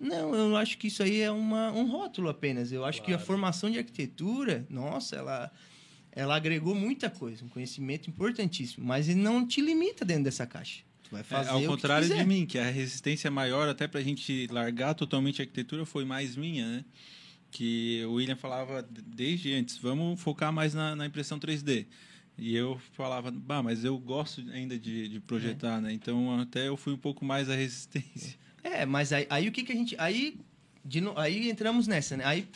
Não, 0.00 0.34
eu 0.34 0.56
acho 0.56 0.76
que 0.78 0.88
isso 0.88 1.02
aí 1.02 1.20
é 1.20 1.30
uma, 1.30 1.70
um 1.72 1.88
rótulo 1.90 2.28
apenas. 2.28 2.72
Eu 2.72 2.84
acho 2.84 3.00
que 3.02 3.12
a 3.12 3.14
Claro. 3.16 3.26
formação 3.26 3.70
de 3.70 3.78
arquitetura, 3.78 4.66
nossa, 4.68 5.14
ela, 5.16 5.52
ela 6.10 6.34
agregou 6.36 6.74
muita 6.74 7.08
coisa, 7.08 7.44
um 7.44 7.48
conhecimento 7.48 8.10
importantíssimo, 8.10 8.84
mas 8.84 9.08
ele 9.08 9.20
não 9.20 9.46
te 9.46 9.60
limita 9.60 10.04
dentro 10.04 10.24
dessa 10.24 10.46
caixa. 10.46 10.82
Tu 11.04 11.10
vai 11.12 11.20
É, 11.20 11.24
fazer 11.24 11.50
ao 11.50 11.56
o 11.58 11.60
que 11.60 11.66
tu 11.66 11.70
contrário 11.70 12.08
de 12.08 12.24
mim, 12.24 12.44
que 12.44 12.58
a 12.58 12.68
resistência 12.70 13.30
maior 13.30 13.68
até 13.68 13.86
para 13.86 14.00
a 14.00 14.02
gente 14.02 14.46
largar 14.48 14.94
totalmente 14.94 15.40
a 15.40 15.44
arquitetura 15.44 15.84
foi 15.86 16.04
mais 16.04 16.34
minha, 16.34 16.66
né? 16.66 16.84
Que 17.50 18.02
o 18.06 18.14
William 18.14 18.34
falava 18.36 18.82
desde 18.82 19.54
antes, 19.54 19.76
vamos 19.78 20.20
focar 20.20 20.52
mais 20.52 20.74
na, 20.74 20.96
na 20.96 21.06
impressão 21.06 21.38
3D. 21.38 21.86
E 22.36 22.54
eu 22.54 22.80
falava, 22.92 23.30
bah, 23.30 23.62
mas 23.62 23.84
eu 23.84 23.96
gosto 23.98 24.42
ainda 24.52 24.78
de, 24.78 25.08
de 25.08 25.20
projetar, 25.20 25.80
né? 25.80 25.92
Então 25.92 26.40
até 26.40 26.66
eu 26.68 26.76
fui 26.76 26.92
um 26.92 26.98
pouco 26.98 27.24
mais 27.24 27.48
a 27.48 27.54
resistência. 27.54 28.36
É, 28.62 28.86
mas 28.86 29.12
aí, 29.12 29.26
aí 29.28 29.46
o 29.46 29.52
que, 29.52 29.62
que 29.62 29.72
a 29.72 29.74
gente. 29.74 29.94
Aí, 29.98 30.38
de 30.82 31.02
aí 31.16 31.50
entramos 31.50 31.86
nessa, 31.86 32.16
né? 32.16 32.24
Aí. 32.24 32.48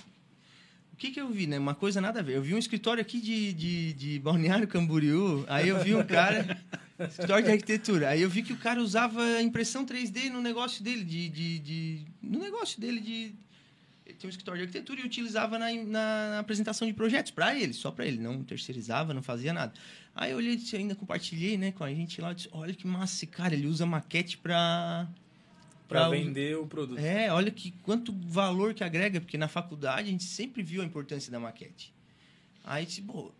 O 0.93 0.97
que, 0.97 1.13
que 1.13 1.21
eu 1.21 1.29
vi, 1.29 1.47
né? 1.47 1.59
Uma 1.59 1.77
coisa 1.77 2.01
nada 2.01 2.19
a 2.19 2.23
ver. 2.23 2.37
Eu 2.37 2.43
vi 2.43 2.55
um 2.55 2.59
escritório 2.59 3.01
aqui 3.01 3.21
de, 3.21 3.53
de, 3.53 3.93
de 3.93 4.19
Balneário 4.19 4.67
Camboriú. 4.67 5.45
Aí 5.47 5.69
eu 5.69 5.79
vi 5.85 5.95
um 5.95 6.05
cara. 6.05 6.61
escritório 6.99 7.45
de 7.45 7.51
arquitetura. 7.53 8.09
Aí 8.09 8.21
eu 8.21 8.29
vi 8.29 8.43
que 8.43 8.53
o 8.53 8.57
cara 8.57 8.83
usava 8.83 9.41
impressão 9.41 9.87
3D 9.87 10.29
no 10.31 10.41
negócio 10.41 10.83
dele, 10.83 11.05
de. 11.05 11.29
de, 11.29 11.59
de 11.61 12.01
no 12.21 12.41
negócio 12.41 12.81
dele 12.81 13.01
de. 13.01 13.35
Tem 14.19 14.29
um 14.29 14.31
escritório 14.31 14.59
de 14.59 14.67
arquitetura 14.67 15.01
e 15.01 15.05
utilizava 15.05 15.59
na, 15.59 15.73
na, 15.73 15.85
na 16.31 16.39
apresentação 16.41 16.87
de 16.87 16.93
projetos 16.93 17.31
para 17.31 17.55
ele, 17.55 17.73
só 17.73 17.91
para 17.91 18.07
ele, 18.07 18.19
não 18.19 18.43
terceirizava, 18.43 19.15
não 19.15 19.23
fazia 19.23 19.53
nada. 19.53 19.73
Aí 20.15 20.33
eu 20.33 20.39
olhei, 20.39 20.57
disse, 20.57 20.77
ainda 20.77 20.95
compartilhei, 20.95 21.57
né, 21.57 21.73
com 21.73 21.85
a 21.85 21.95
gente 21.95 22.21
lá, 22.21 22.33
disse, 22.33 22.49
olha 22.51 22.75
que 22.75 22.87
massa 22.87 23.15
esse 23.15 23.27
cara, 23.27 23.55
ele 23.55 23.67
usa 23.67 23.87
maquete 23.87 24.37
para 24.39 25.09
Pra 25.89 26.07
vender 26.11 26.59
o 26.59 26.67
produto. 26.67 26.99
É, 26.99 27.33
olha 27.33 27.51
que 27.51 27.71
quanto 27.83 28.13
valor 28.13 28.75
que 28.75 28.85
agrega, 28.85 29.21
porque 29.21 29.39
na 29.39 29.49
faculdade 29.49 30.09
a 30.09 30.11
gente 30.13 30.25
sempre 30.25 30.63
viu 30.63 30.83
a 30.83 30.85
importância 30.85 31.33
da 31.33 31.41
maquete. 31.41 31.95
Aí 32.63 32.85
disse, 32.85 33.01
pô, 33.01 33.33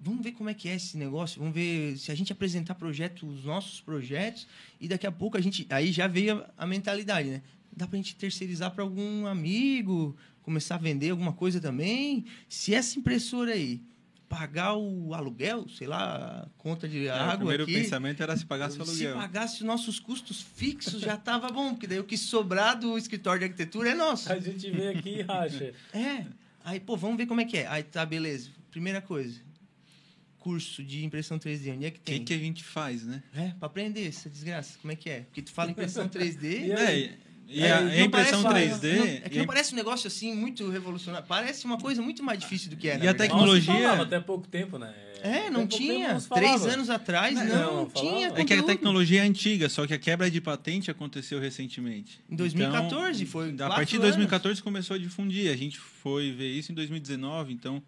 vamos 0.00 0.24
ver 0.24 0.32
como 0.32 0.48
é 0.48 0.54
que 0.54 0.70
é 0.70 0.74
esse 0.74 0.96
negócio, 0.96 1.38
vamos 1.38 1.54
ver 1.54 1.98
se 1.98 2.10
a 2.10 2.14
gente 2.14 2.32
apresentar 2.32 2.76
projetos, 2.76 3.22
os 3.22 3.44
nossos 3.44 3.82
projetos, 3.82 4.48
e 4.80 4.88
daqui 4.88 5.06
a 5.06 5.12
pouco 5.12 5.36
a 5.36 5.40
gente. 5.40 5.66
Aí 5.68 5.92
já 5.92 6.06
veio 6.06 6.38
a, 6.38 6.64
a 6.64 6.66
mentalidade, 6.66 7.28
né? 7.28 7.42
Dá 7.74 7.86
pra 7.86 7.96
gente 7.96 8.14
terceirizar 8.16 8.70
para 8.72 8.82
algum 8.82 9.26
amigo, 9.26 10.16
começar 10.42 10.74
a 10.74 10.78
vender 10.78 11.10
alguma 11.10 11.32
coisa 11.32 11.60
também. 11.60 12.24
Se 12.48 12.74
essa 12.74 12.98
impressora 12.98 13.52
aí 13.52 13.80
pagar 14.28 14.74
o 14.76 15.12
aluguel, 15.14 15.68
sei 15.68 15.86
lá, 15.86 16.42
a 16.44 16.48
conta 16.56 16.88
de 16.88 17.06
É, 17.06 17.12
o 17.12 17.14
água 17.14 17.36
primeiro 17.38 17.62
aqui, 17.64 17.74
pensamento 17.74 18.22
era 18.22 18.34
se 18.36 18.46
pagasse 18.46 18.78
o 18.80 18.84
se 18.86 19.06
aluguel. 19.06 19.14
pagasse 19.14 19.54
os 19.56 19.62
nossos 19.62 20.00
custos 20.00 20.40
fixos 20.40 21.00
já 21.02 21.16
tava 21.18 21.48
bom, 21.48 21.70
porque 21.74 21.86
daí 21.86 21.98
o 22.00 22.04
que 22.04 22.16
sobrar 22.16 22.78
do 22.78 22.96
escritório 22.96 23.40
de 23.40 23.44
arquitetura 23.46 23.90
é 23.90 23.94
nosso. 23.94 24.32
A 24.32 24.38
gente 24.40 24.70
vem 24.70 24.88
aqui 24.88 25.18
e 25.18 25.22
racha. 25.22 25.74
É. 25.92 26.24
Aí, 26.64 26.78
pô, 26.80 26.96
vamos 26.96 27.16
ver 27.16 27.26
como 27.26 27.40
é 27.40 27.44
que 27.44 27.58
é. 27.58 27.66
Aí 27.66 27.82
tá, 27.82 28.06
beleza. 28.06 28.50
Primeira 28.70 29.00
coisa. 29.02 29.38
Curso 30.38 30.82
de 30.82 31.04
impressão 31.04 31.38
3D, 31.38 31.74
onde 31.74 31.84
é 31.86 31.90
que 31.90 31.98
O 31.98 32.02
tem? 32.02 32.18
que, 32.18 32.24
que 32.26 32.34
a 32.34 32.38
gente 32.38 32.64
faz, 32.64 33.04
né? 33.04 33.22
É, 33.34 33.48
pra 33.50 33.66
aprender 33.66 34.06
essa 34.08 34.28
desgraça. 34.30 34.76
Como 34.80 34.92
é 34.92 34.96
que 34.96 35.08
é? 35.10 35.20
Porque 35.20 35.42
tu 35.42 35.52
fala 35.52 35.70
impressão 35.70 36.08
3D. 36.08 36.42
E 36.66 36.72
É, 36.72 36.98
e, 36.98 37.10
e 37.52 37.62
É, 37.62 37.72
a, 37.72 37.80
não 37.80 37.90
a 37.90 38.00
impressão 38.00 38.42
parece- 38.42 38.80
3D. 38.80 38.96
não- 38.96 39.06
é 39.06 39.20
que 39.28 39.34
e 39.34 39.38
não 39.38 39.46
parece 39.46 39.72
um 39.72 39.76
negócio 39.76 40.06
assim 40.08 40.34
muito 40.34 40.68
revolucionário. 40.70 41.26
Parece 41.28 41.64
uma 41.64 41.78
coisa 41.78 42.00
muito 42.02 42.22
mais 42.22 42.38
difícil 42.38 42.70
do 42.70 42.76
que 42.76 42.88
é. 42.88 42.96
na 42.98 43.04
E 43.04 43.08
a 43.08 43.14
tecnologia- 43.14 43.72
Nossa, 43.72 43.84
falava 43.84 44.02
até 44.04 44.20
pouco 44.20 44.46
tempo, 44.48 44.78
né? 44.78 44.92
É, 45.24 45.28
Até 45.38 45.50
não 45.50 45.60
pouco 45.68 45.76
tempo 45.76 45.92
tinha. 45.94 46.20
Três 46.34 46.66
anos 46.66 46.90
atrás, 46.90 47.34
Não, 47.36 47.44
não, 47.46 47.76
não 47.84 47.90
tinha. 47.90 48.26
É 48.26 48.30
que 48.30 48.40
a 48.40 48.56
conteúdo. 48.56 48.66
tecnologia 48.66 49.22
é 49.22 49.24
antiga, 49.24 49.68
só 49.68 49.86
que 49.86 49.94
a 49.94 49.98
quebra 49.98 50.28
de 50.28 50.40
patente 50.40 50.90
aconteceu 50.90 51.38
recentemente. 51.38 52.18
Em 52.28 52.34
2014, 52.34 53.24
foi 53.24 53.54
A 53.60 53.68
partir 53.68 53.90
de 53.92 53.96
anos. 53.98 54.08
2014 54.16 54.60
começou 54.60 54.96
a 54.96 54.98
difundir. 54.98 55.52
A 55.52 55.56
gente 55.56 55.78
foi 55.78 56.32
ver 56.32 56.48
isso 56.50 56.72
em 56.72 56.74
2019, 56.74 57.52
então 57.52 57.80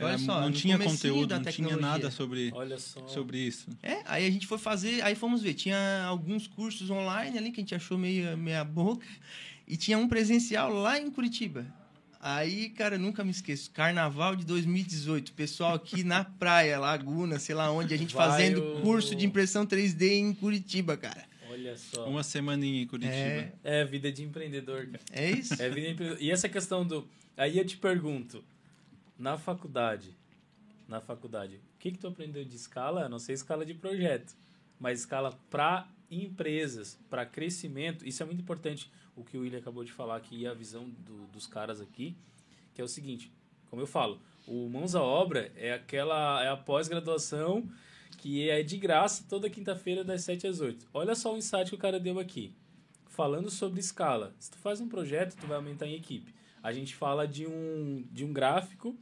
Olha 0.00 0.08
era- 0.08 0.18
só, 0.18 0.40
não 0.40 0.50
tinha 0.50 0.78
conteúdo, 0.78 1.34
não 1.34 1.42
tinha 1.44 1.76
nada 1.76 2.10
sobre, 2.10 2.50
Olha 2.54 2.78
só. 2.78 3.06
sobre 3.06 3.38
isso. 3.38 3.68
É, 3.82 4.02
aí 4.06 4.26
a 4.26 4.30
gente 4.30 4.46
foi 4.46 4.58
fazer, 4.58 5.02
aí 5.02 5.14
fomos 5.14 5.40
ver, 5.42 5.54
tinha 5.54 6.04
alguns 6.06 6.46
cursos 6.48 6.90
online 6.90 7.38
ali 7.38 7.52
que 7.52 7.60
a 7.60 7.62
gente 7.62 7.74
achou 7.74 7.96
meio 7.96 8.36
meia 8.36 8.64
boca 8.64 9.06
e 9.68 9.76
tinha 9.76 9.96
um 9.96 10.08
presencial 10.08 10.72
lá 10.72 10.98
em 10.98 11.10
Curitiba. 11.10 11.64
Aí, 12.20 12.70
cara, 12.70 12.96
nunca 12.98 13.22
me 13.22 13.30
esqueço, 13.30 13.70
carnaval 13.70 14.34
de 14.34 14.46
2018, 14.46 15.32
pessoal 15.34 15.74
aqui 15.74 16.02
na 16.02 16.24
praia, 16.24 16.78
Laguna, 16.78 17.38
sei 17.38 17.54
lá 17.54 17.70
onde, 17.70 17.92
a 17.92 17.98
gente 17.98 18.14
Vai 18.14 18.28
fazendo 18.30 18.78
o- 18.78 18.80
curso 18.80 19.14
de 19.14 19.26
impressão 19.26 19.66
3D 19.66 20.14
em 20.14 20.32
Curitiba, 20.32 20.96
cara. 20.96 21.22
Olha 21.50 21.76
só. 21.76 22.08
Uma 22.08 22.22
semaninha 22.22 22.82
em 22.82 22.86
Curitiba. 22.86 23.14
É, 23.14 23.52
É 23.62 23.84
vida 23.84 24.10
de 24.10 24.22
empreendedor, 24.24 24.86
cara. 24.86 25.00
é 25.12 25.30
isso. 25.30 25.52
É 25.62 25.68
vida 25.68 25.82
de 25.86 25.92
empreendedor. 25.92 26.22
E 26.22 26.30
essa 26.30 26.48
questão 26.48 26.84
do. 26.84 27.06
Aí 27.36 27.58
eu 27.58 27.64
te 27.64 27.76
pergunto, 27.76 28.42
na 29.18 29.36
faculdade, 29.38 30.16
na 30.88 31.00
faculdade, 31.00 31.56
o 31.56 31.78
que 31.78 31.92
que 31.92 31.98
tu 31.98 32.06
aprendeu 32.08 32.44
de 32.44 32.56
escala? 32.56 33.02
Eu 33.02 33.08
não 33.08 33.18
sei 33.18 33.34
escala 33.34 33.64
de 33.64 33.74
projeto, 33.74 34.34
mas 34.78 35.00
escala 35.00 35.32
para 35.50 35.88
empresas, 36.10 36.98
para 37.08 37.24
crescimento. 37.24 38.06
Isso 38.06 38.22
é 38.22 38.26
muito 38.26 38.40
importante, 38.42 38.90
o 39.16 39.24
que 39.24 39.36
o 39.36 39.40
William 39.42 39.58
acabou 39.58 39.84
de 39.84 39.92
falar 39.92 40.16
aqui 40.16 40.36
e 40.40 40.46
a 40.46 40.52
visão 40.54 40.88
do- 40.88 41.26
dos 41.28 41.46
caras 41.46 41.80
aqui, 41.80 42.14
que 42.74 42.80
é 42.80 42.84
o 42.84 42.88
seguinte, 42.88 43.32
como 43.70 43.80
eu 43.80 43.86
falo, 43.86 44.20
o 44.46 44.68
Mãos 44.68 44.94
à 44.94 45.02
Obra 45.02 45.50
é 45.56 45.72
aquela 45.72 46.42
é 46.44 46.48
a 46.48 46.56
pós-graduação 46.56 47.66
que 48.18 48.48
é 48.48 48.62
de 48.62 48.76
graça 48.78 49.24
toda 49.28 49.50
quinta-feira 49.50 50.04
das 50.04 50.22
7 50.22 50.46
às 50.46 50.60
8. 50.60 50.86
Olha 50.94 51.14
só 51.14 51.32
o 51.34 51.36
insight 51.36 51.68
que 51.70 51.74
o 51.74 51.78
cara 51.78 51.98
deu 51.98 52.18
aqui 52.18 52.54
falando 53.08 53.50
sobre 53.50 53.80
escala. 53.80 54.34
Se 54.38 54.50
tu 54.50 54.58
faz 54.58 54.80
um 54.80 54.88
projeto, 54.88 55.36
tu 55.36 55.46
vai 55.46 55.56
aumentar 55.56 55.86
em 55.86 55.94
equipe. 55.94 56.34
A 56.64 56.72
gente 56.72 56.94
fala 56.94 57.28
de 57.28 57.46
um, 57.46 58.04
de 58.10 58.24
um 58.24 58.32
gráfico 58.32 58.96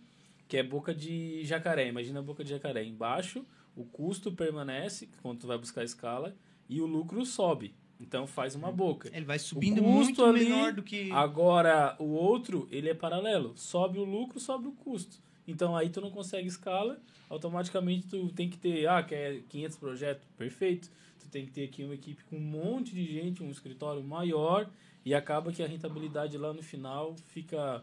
que 0.48 0.56
é 0.56 0.62
boca 0.64 0.92
de 0.92 1.44
jacaré. 1.44 1.88
Imagina 1.88 2.18
a 2.18 2.22
boca 2.22 2.42
de 2.42 2.50
jacaré. 2.50 2.84
Embaixo, 2.84 3.46
o 3.76 3.84
custo 3.84 4.32
permanece 4.32 5.08
quando 5.22 5.38
tu 5.38 5.46
vai 5.46 5.56
buscar 5.56 5.82
a 5.82 5.84
escala 5.84 6.34
e 6.68 6.80
o 6.80 6.86
lucro 6.86 7.24
sobe. 7.24 7.72
Então 8.00 8.26
faz 8.26 8.56
uma 8.56 8.72
boca. 8.72 9.08
Ele 9.14 9.24
vai 9.24 9.38
subindo 9.38 9.80
custo 9.80 9.92
muito 9.94 10.24
ali- 10.24 10.44
menor 10.44 10.72
do 10.72 10.82
que... 10.82 11.08
Agora, 11.12 11.94
o 12.00 12.06
outro, 12.06 12.66
ele 12.68 12.90
é 12.90 12.94
paralelo. 12.94 13.52
Sobe 13.56 13.96
o 13.98 14.04
lucro, 14.04 14.40
sobe 14.40 14.66
o 14.66 14.72
custo. 14.72 15.22
Então, 15.46 15.76
aí 15.76 15.88
tu 15.88 16.00
não 16.00 16.10
consegue 16.10 16.48
escala, 16.48 17.00
automaticamente 17.30 18.08
tu 18.08 18.28
tem 18.30 18.48
que 18.48 18.58
ter, 18.58 18.88
ah, 18.88 19.02
quer 19.02 19.42
500 19.48 19.76
projetos? 19.76 20.28
Perfeito. 20.36 20.90
Tu 21.20 21.28
tem 21.28 21.46
que 21.46 21.52
ter 21.52 21.64
aqui 21.64 21.84
uma 21.84 21.94
equipe 21.94 22.24
com 22.24 22.36
um 22.36 22.40
monte 22.40 22.92
de 22.94 23.04
gente, 23.04 23.42
um 23.42 23.50
escritório 23.50 24.02
maior, 24.02 24.68
e 25.04 25.14
acaba 25.14 25.52
que 25.52 25.62
a 25.62 25.66
rentabilidade 25.66 26.36
lá 26.38 26.52
no 26.52 26.62
final 26.62 27.16
fica 27.32 27.82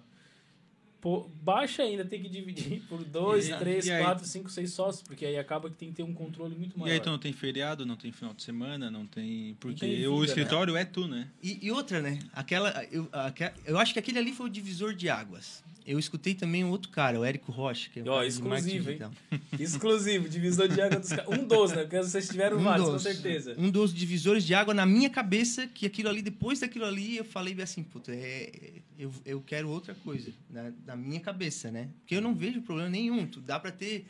pô, 1.01 1.29
baixa 1.41 1.81
ainda, 1.83 2.03
tem 2.03 2.21
que 2.21 2.27
dividir 2.29 2.81
por 2.89 3.03
2, 3.03 3.47
E- 3.49 3.55
3, 3.57 3.87
e 3.87 3.91
aí? 3.91 4.03
4, 4.03 4.25
5, 4.25 4.49
6 4.49 4.73
sócios, 4.73 5.01
porque 5.03 5.25
aí 5.25 5.37
acaba 5.37 5.69
que 5.69 5.75
tem 5.77 5.89
que 5.89 5.95
ter 5.95 6.03
um 6.03 6.13
controle 6.13 6.55
muito 6.55 6.75
E 6.75 6.79
maior. 6.79 6.93
aí 6.93 6.99
tu 6.99 7.09
não 7.09 7.17
tem 7.17 7.31
feriado, 7.31 7.85
não 7.85 7.95
tem 7.95 8.11
final 8.11 8.33
de 8.33 8.43
semana, 8.43 8.91
não 8.91 9.05
tem. 9.05 9.55
Porque 9.61 9.79
tem 9.85 10.07
o 10.07 10.15
vida, 10.19 10.25
escritório 10.25 10.75
é 10.75 10.83
tu, 10.83 11.07
né? 11.07 11.29
E, 11.41 11.65
e 11.65 11.71
outra, 11.71 12.01
né? 12.01 12.19
Aquela, 12.33 12.83
eu, 12.91 13.07
aque- 13.13 13.53
eu 13.65 13.77
acho 13.79 13.93
que 13.93 13.99
aquele 13.99 14.19
ali 14.19 14.33
foi 14.33 14.47
o 14.47 14.49
divisor 14.49 14.93
de 14.93 15.09
águas. 15.09 15.63
Eu 15.89 15.97
escutei 15.97 16.35
também 16.35 16.63
um 16.63 16.69
outro 16.69 16.91
cara, 16.91 17.19
o 17.19 17.25
Érico 17.25 17.51
Rocha. 17.51 17.89
Que 17.89 17.99
é 17.99 18.03
um 18.03 18.05
marketing 18.05 18.27
exclusivo, 18.27 18.91
hein? 18.91 18.97
digital. 18.99 19.11
Exclusivo, 19.59 20.29
divisor 20.29 20.67
de 20.67 20.79
água 20.79 20.99
dos 20.99 21.09
caras. 21.09 21.27
Um 21.39 21.47
dos, 21.47 21.71
né? 21.71 21.81
Porque 21.81 21.97
vocês 21.97 22.29
tiveram 22.29 22.59
vários, 22.59 22.87
com 22.89 22.99
certeza. 22.99 23.55
Um 23.57 23.71
dos 23.71 23.91
divisores 23.91 24.43
de 24.43 24.53
água 24.53 24.71
na 24.71 24.85
minha 24.85 25.09
cabeça, 25.09 25.65
que 25.65 25.87
aquilo 25.87 26.07
ali, 26.07 26.21
depois 26.21 26.59
daquilo 26.59 26.85
ali, 26.85 27.17
eu 27.17 27.25
falei 27.25 27.59
assim, 27.59 27.81
puta, 27.81 28.11
é, 28.13 28.73
eu, 28.99 29.11
eu 29.25 29.41
quero 29.41 29.67
outra 29.67 29.95
coisa, 29.95 30.31
na, 30.47 30.71
na 30.85 30.95
minha 30.95 31.19
cabeça, 31.19 31.71
né? 31.71 31.89
Porque 32.01 32.15
eu 32.15 32.21
não 32.21 32.35
vejo 32.35 32.61
problema 32.61 32.87
nenhum. 32.89 33.25
Tu 33.25 33.41
dá 33.41 33.59
pra 33.59 33.71
ter, 33.71 34.05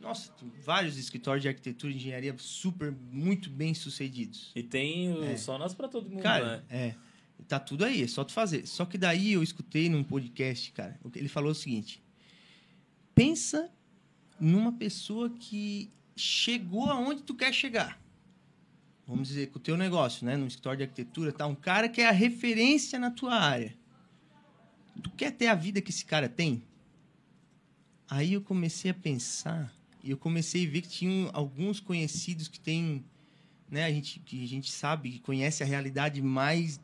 nossa, 0.00 0.32
vários 0.64 0.96
escritórios 0.96 1.42
de 1.42 1.48
arquitetura 1.48 1.92
e 1.92 1.96
engenharia 1.96 2.34
super, 2.38 2.90
muito 3.12 3.50
bem 3.50 3.74
sucedidos. 3.74 4.52
E 4.56 4.62
tem 4.62 5.12
o 5.12 5.22
É. 5.22 5.36
só 5.36 5.58
nós 5.58 5.74
pra 5.74 5.86
todo 5.86 6.08
mundo, 6.08 6.22
Cara, 6.22 6.56
né? 6.56 6.62
é. 6.70 6.94
Tá 7.46 7.60
tudo 7.60 7.84
aí, 7.84 8.02
é 8.02 8.06
só 8.06 8.24
tu 8.24 8.32
fazer. 8.32 8.66
Só 8.66 8.86
que 8.86 8.96
daí 8.96 9.32
eu 9.32 9.42
escutei 9.42 9.88
num 9.88 10.02
podcast, 10.02 10.72
cara, 10.72 10.98
ele 11.14 11.28
falou 11.28 11.50
o 11.50 11.54
seguinte: 11.54 12.02
pensa 13.14 13.70
numa 14.40 14.72
pessoa 14.72 15.30
que 15.30 15.90
chegou 16.16 16.90
aonde 16.90 17.22
tu 17.22 17.34
quer 17.34 17.52
chegar. 17.52 18.00
Vamos 19.06 19.28
dizer, 19.28 19.50
com 19.50 19.58
o 19.58 19.62
teu 19.62 19.76
negócio, 19.76 20.24
né? 20.24 20.36
No 20.36 20.46
escritório 20.46 20.78
de 20.78 20.84
arquitetura, 20.84 21.30
tá 21.30 21.46
um 21.46 21.54
cara 21.54 21.88
que 21.88 22.00
é 22.00 22.08
a 22.08 22.12
referência 22.12 22.98
na 22.98 23.10
tua 23.10 23.34
área. 23.34 23.76
Tu 25.02 25.10
quer 25.10 25.30
ter 25.32 25.48
a 25.48 25.54
vida 25.54 25.80
que 25.82 25.90
esse 25.90 26.04
cara 26.04 26.28
tem? 26.28 26.62
Aí 28.08 28.32
eu 28.32 28.40
comecei 28.40 28.90
a 28.90 28.94
pensar 28.94 29.72
e 30.02 30.10
eu 30.10 30.16
comecei 30.16 30.66
a 30.66 30.70
ver 30.70 30.82
que 30.82 30.88
tinham 30.88 31.30
alguns 31.32 31.80
conhecidos 31.80 32.48
que 32.48 32.60
têm, 32.60 33.04
né, 33.70 33.84
a 33.84 33.90
gente 33.90 34.20
que 34.20 34.42
a 34.42 34.48
gente 34.48 34.70
sabe, 34.70 35.10
que 35.10 35.18
conhece 35.18 35.62
a 35.62 35.66
realidade 35.66 36.22
mais 36.22 36.80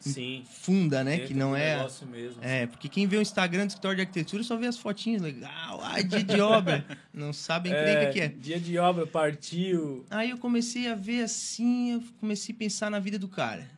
Sim. 0.00 0.44
funda, 0.48 1.02
né, 1.02 1.12
Dentro 1.12 1.28
que 1.28 1.34
não 1.34 1.56
é 1.56 1.76
negócio 1.76 2.06
mesmo. 2.06 2.42
é, 2.42 2.66
porque 2.66 2.88
quem 2.88 3.06
vê 3.06 3.16
o 3.16 3.22
Instagram 3.22 3.66
do 3.66 3.70
escritório 3.70 3.96
de 3.96 4.02
arquitetura 4.02 4.42
só 4.42 4.56
vê 4.56 4.66
as 4.66 4.78
fotinhas 4.78 5.20
legal, 5.20 5.80
ai, 5.82 6.04
dia 6.04 6.22
de 6.22 6.40
obra, 6.40 6.84
não 7.12 7.32
sabe 7.32 7.72
a 7.72 7.72
encrenca 7.72 8.12
que 8.12 8.20
é. 8.20 8.28
Dia 8.28 8.60
de 8.60 8.78
obra, 8.78 9.06
partiu. 9.06 10.04
Aí 10.10 10.30
eu 10.30 10.38
comecei 10.38 10.88
a 10.88 10.94
ver 10.94 11.24
assim, 11.24 11.92
eu 11.94 12.02
comecei 12.20 12.54
a 12.54 12.58
pensar 12.58 12.90
na 12.90 12.98
vida 12.98 13.18
do 13.18 13.28
cara. 13.28 13.68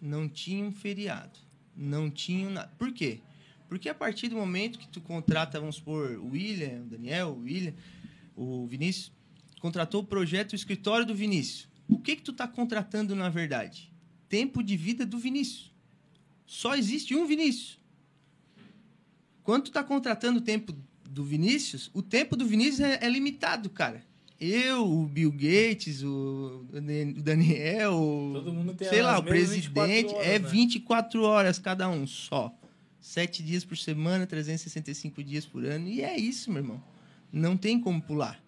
Não 0.00 0.28
tinha 0.28 0.64
um 0.64 0.72
feriado. 0.72 1.38
Não 1.76 2.10
tinha 2.10 2.50
nada. 2.50 2.70
Por 2.76 2.92
quê? 2.92 3.20
Porque 3.68 3.88
a 3.88 3.94
partir 3.94 4.28
do 4.28 4.36
momento 4.36 4.78
que 4.78 4.88
tu 4.88 5.00
contrata, 5.00 5.60
vamos 5.60 5.76
supor, 5.76 6.16
o 6.18 6.30
William, 6.30 6.80
o 6.80 6.84
Daniel, 6.86 7.28
o 7.28 7.42
William, 7.42 7.72
o 8.36 8.66
Vinícius, 8.66 9.12
contratou 9.60 10.00
o 10.02 10.04
projeto 10.04 10.52
o 10.52 10.56
escritório 10.56 11.06
do 11.06 11.14
Vinícius. 11.14 11.68
O 11.88 11.98
que 11.98 12.16
que 12.16 12.22
tu 12.22 12.32
tá 12.32 12.48
contratando 12.48 13.14
na 13.14 13.28
verdade? 13.28 13.91
Tempo 14.32 14.62
de 14.62 14.78
vida 14.78 15.04
do 15.04 15.18
Vinícius. 15.18 15.70
Só 16.46 16.74
existe 16.74 17.14
um 17.14 17.26
Vinícius. 17.26 17.78
Quando 19.44 19.64
tu 19.64 19.70
tá 19.70 19.84
contratando 19.84 20.38
o 20.38 20.42
tempo 20.42 20.74
do 21.04 21.22
Vinícius, 21.22 21.90
o 21.92 22.00
tempo 22.00 22.34
do 22.34 22.46
Vinícius 22.46 22.80
é, 22.80 22.98
é 23.02 23.10
limitado, 23.10 23.68
cara. 23.68 24.02
Eu, 24.40 24.90
o 24.90 25.06
Bill 25.06 25.30
Gates, 25.30 26.02
o 26.02 26.64
Daniel, 27.18 27.92
Todo 28.32 28.54
mundo 28.54 28.72
tem 28.72 28.88
sei 28.88 29.02
lá, 29.02 29.18
o 29.18 29.22
mesmas 29.22 29.50
24 29.50 29.92
presidente, 29.92 30.14
horas, 30.14 30.26
é 30.26 30.38
né? 30.38 30.48
24 30.48 31.22
horas 31.22 31.58
cada 31.58 31.86
um 31.90 32.06
só. 32.06 32.58
Sete 33.02 33.42
dias 33.42 33.66
por 33.66 33.76
semana, 33.76 34.26
365 34.26 35.22
dias 35.22 35.44
por 35.44 35.62
ano. 35.62 35.88
E 35.88 36.00
é 36.00 36.16
isso, 36.18 36.50
meu 36.50 36.62
irmão. 36.62 36.82
Não 37.30 37.54
tem 37.54 37.78
como 37.78 38.00
pular. 38.00 38.42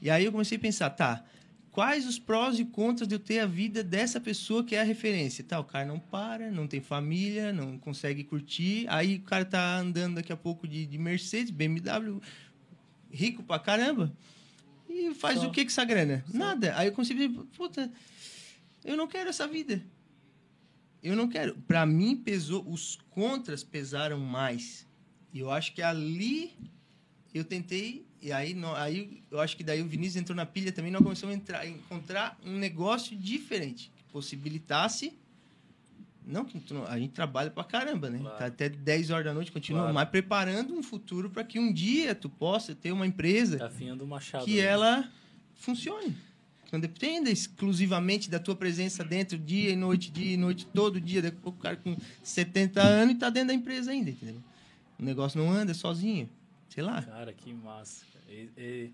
E 0.00 0.10
aí 0.10 0.24
eu 0.24 0.30
comecei 0.30 0.58
a 0.58 0.60
pensar, 0.60 0.90
tá, 0.90 1.24
quais 1.70 2.06
os 2.06 2.18
prós 2.18 2.58
e 2.58 2.64
contras 2.64 3.08
de 3.08 3.14
eu 3.14 3.18
ter 3.18 3.38
a 3.40 3.46
vida 3.46 3.82
dessa 3.82 4.20
pessoa 4.20 4.64
que 4.64 4.74
é 4.74 4.80
a 4.80 4.84
referência. 4.84 5.44
Tá, 5.44 5.58
o 5.60 5.64
cara 5.64 5.84
não 5.84 5.98
para, 5.98 6.50
não 6.50 6.66
tem 6.66 6.80
família, 6.80 7.52
não 7.52 7.78
consegue 7.78 8.24
curtir. 8.24 8.86
Aí 8.88 9.16
o 9.16 9.22
cara 9.22 9.44
tá 9.44 9.78
andando 9.78 10.16
daqui 10.16 10.32
a 10.32 10.36
pouco 10.36 10.66
de, 10.66 10.86
de 10.86 10.98
Mercedes, 10.98 11.50
BMW, 11.50 12.20
rico 13.10 13.42
pra 13.42 13.58
caramba. 13.58 14.12
E 14.88 15.14
faz 15.14 15.40
Só. 15.40 15.48
o 15.48 15.50
que 15.50 15.64
com 15.64 15.70
essa 15.70 15.84
grana? 15.84 16.24
Nada. 16.32 16.76
Aí 16.76 16.88
eu 16.88 16.92
consigo 16.92 17.20
dizer, 17.20 17.44
puta, 17.56 17.90
eu 18.84 18.96
não 18.96 19.06
quero 19.06 19.28
essa 19.28 19.46
vida. 19.46 19.82
Eu 21.02 21.14
não 21.14 21.28
quero. 21.28 21.54
Pra 21.66 21.86
mim, 21.86 22.16
pesou, 22.16 22.68
os 22.68 22.96
contras 23.10 23.62
pesaram 23.62 24.18
mais. 24.18 24.86
E 25.32 25.38
eu 25.40 25.50
acho 25.50 25.74
que 25.74 25.82
ali 25.82 26.56
eu 27.34 27.44
tentei. 27.44 28.04
E 28.20 28.32
aí, 28.32 28.56
aí 28.76 29.22
eu 29.30 29.38
acho 29.40 29.56
que 29.56 29.62
daí 29.62 29.80
o 29.80 29.86
Vinícius 29.86 30.16
entrou 30.16 30.34
na 30.34 30.44
pilha 30.46 30.72
também. 30.72 30.90
Nós 30.90 31.02
começamos 31.02 31.34
a 31.34 31.38
entrar, 31.38 31.66
encontrar 31.68 32.38
um 32.44 32.56
negócio 32.58 33.16
diferente 33.16 33.90
que 33.96 34.02
possibilitasse. 34.12 35.12
Não 36.26 36.44
que 36.44 36.60
a 36.88 36.98
gente 36.98 37.12
trabalha 37.12 37.50
pra 37.50 37.64
caramba, 37.64 38.10
né? 38.10 38.18
Claro. 38.18 38.36
Tá 38.38 38.46
até 38.46 38.68
10 38.68 39.10
horas 39.10 39.24
da 39.24 39.32
noite, 39.32 39.50
continua, 39.50 39.80
Claro. 39.82 39.94
mas 39.94 40.08
preparando 40.10 40.74
um 40.74 40.82
futuro 40.82 41.30
para 41.30 41.42
que 41.42 41.58
um 41.58 41.72
dia 41.72 42.14
tu 42.14 42.28
possa 42.28 42.74
ter 42.74 42.92
uma 42.92 43.06
empresa 43.06 43.56
Tá 43.58 43.70
machado. 44.04 44.44
que 44.44 44.52
aí. 44.60 44.66
ela 44.66 45.10
funcione. 45.54 46.14
Que 46.66 46.72
não 46.74 46.80
dependa 46.80 47.30
exclusivamente 47.30 48.28
da 48.28 48.38
tua 48.38 48.54
presença 48.54 49.02
dentro, 49.02 49.38
dia 49.38 49.70
e 49.70 49.76
noite, 49.76 50.10
dia 50.10 50.34
e 50.34 50.36
noite, 50.36 50.66
todo 50.66 51.00
dia. 51.00 51.22
Daqui 51.22 51.38
a 51.38 51.40
pouco 51.40 51.58
o 51.58 51.62
cara 51.62 51.76
com 51.76 51.96
70 52.22 52.82
anos 52.82 53.14
e 53.14 53.18
tá 53.18 53.30
dentro 53.30 53.48
da 53.48 53.54
empresa 53.54 53.90
ainda, 53.90 54.10
entendeu? 54.10 54.42
O 54.98 55.02
negócio 55.02 55.40
não 55.40 55.50
anda 55.50 55.72
sozinho. 55.72 56.28
Sei 56.78 56.84
lá. 56.84 57.02
Cara, 57.02 57.32
que 57.32 57.52
massa. 57.52 58.04
E- 58.28 58.48
e- 58.56 58.92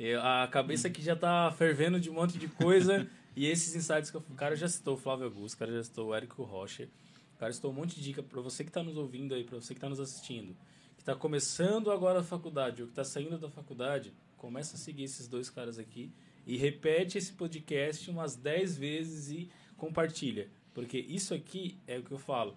e 0.00 0.14
a 0.14 0.48
cabeça 0.50 0.90
que 0.90 1.00
já 1.00 1.14
tá 1.14 1.52
fervendo 1.56 2.00
de 2.00 2.10
um 2.10 2.14
monte 2.14 2.36
de 2.36 2.48
coisa. 2.48 3.06
e 3.36 3.46
esses 3.46 3.76
insights 3.76 4.10
que 4.10 4.16
eu, 4.16 4.24
o 4.28 4.34
cara 4.34 4.56
já 4.56 4.66
citou 4.66 4.94
o 4.94 4.96
Flávio 4.96 5.26
Augusto, 5.26 5.54
o 5.54 5.58
cara 5.60 5.70
já 5.70 5.84
citou 5.84 6.08
o 6.08 6.14
Érico 6.14 6.42
Rocha. 6.42 6.88
O 7.36 7.38
cara 7.38 7.52
citou 7.52 7.70
um 7.70 7.74
monte 7.74 7.94
de 7.94 8.02
dica 8.02 8.20
para 8.20 8.40
você 8.40 8.64
que 8.64 8.72
tá 8.72 8.82
nos 8.82 8.96
ouvindo 8.96 9.32
aí, 9.32 9.44
para 9.44 9.60
você 9.60 9.74
que 9.74 9.80
tá 9.80 9.88
nos 9.88 10.00
assistindo. 10.00 10.56
Que 10.98 11.04
tá 11.04 11.14
começando 11.14 11.92
agora 11.92 12.18
a 12.18 12.24
faculdade 12.24 12.82
ou 12.82 12.88
que 12.88 12.94
tá 12.94 13.04
saindo 13.04 13.38
da 13.38 13.48
faculdade, 13.48 14.12
começa 14.36 14.74
a 14.74 14.78
seguir 14.78 15.04
esses 15.04 15.28
dois 15.28 15.48
caras 15.48 15.78
aqui 15.78 16.10
e 16.44 16.56
repete 16.56 17.16
esse 17.16 17.32
podcast 17.34 18.10
umas 18.10 18.34
10 18.34 18.76
vezes 18.76 19.30
e 19.30 19.48
compartilha. 19.76 20.48
Porque 20.74 20.98
isso 20.98 21.32
aqui 21.32 21.78
é 21.86 21.96
o 21.96 22.02
que 22.02 22.10
eu 22.10 22.18
falo 22.18 22.56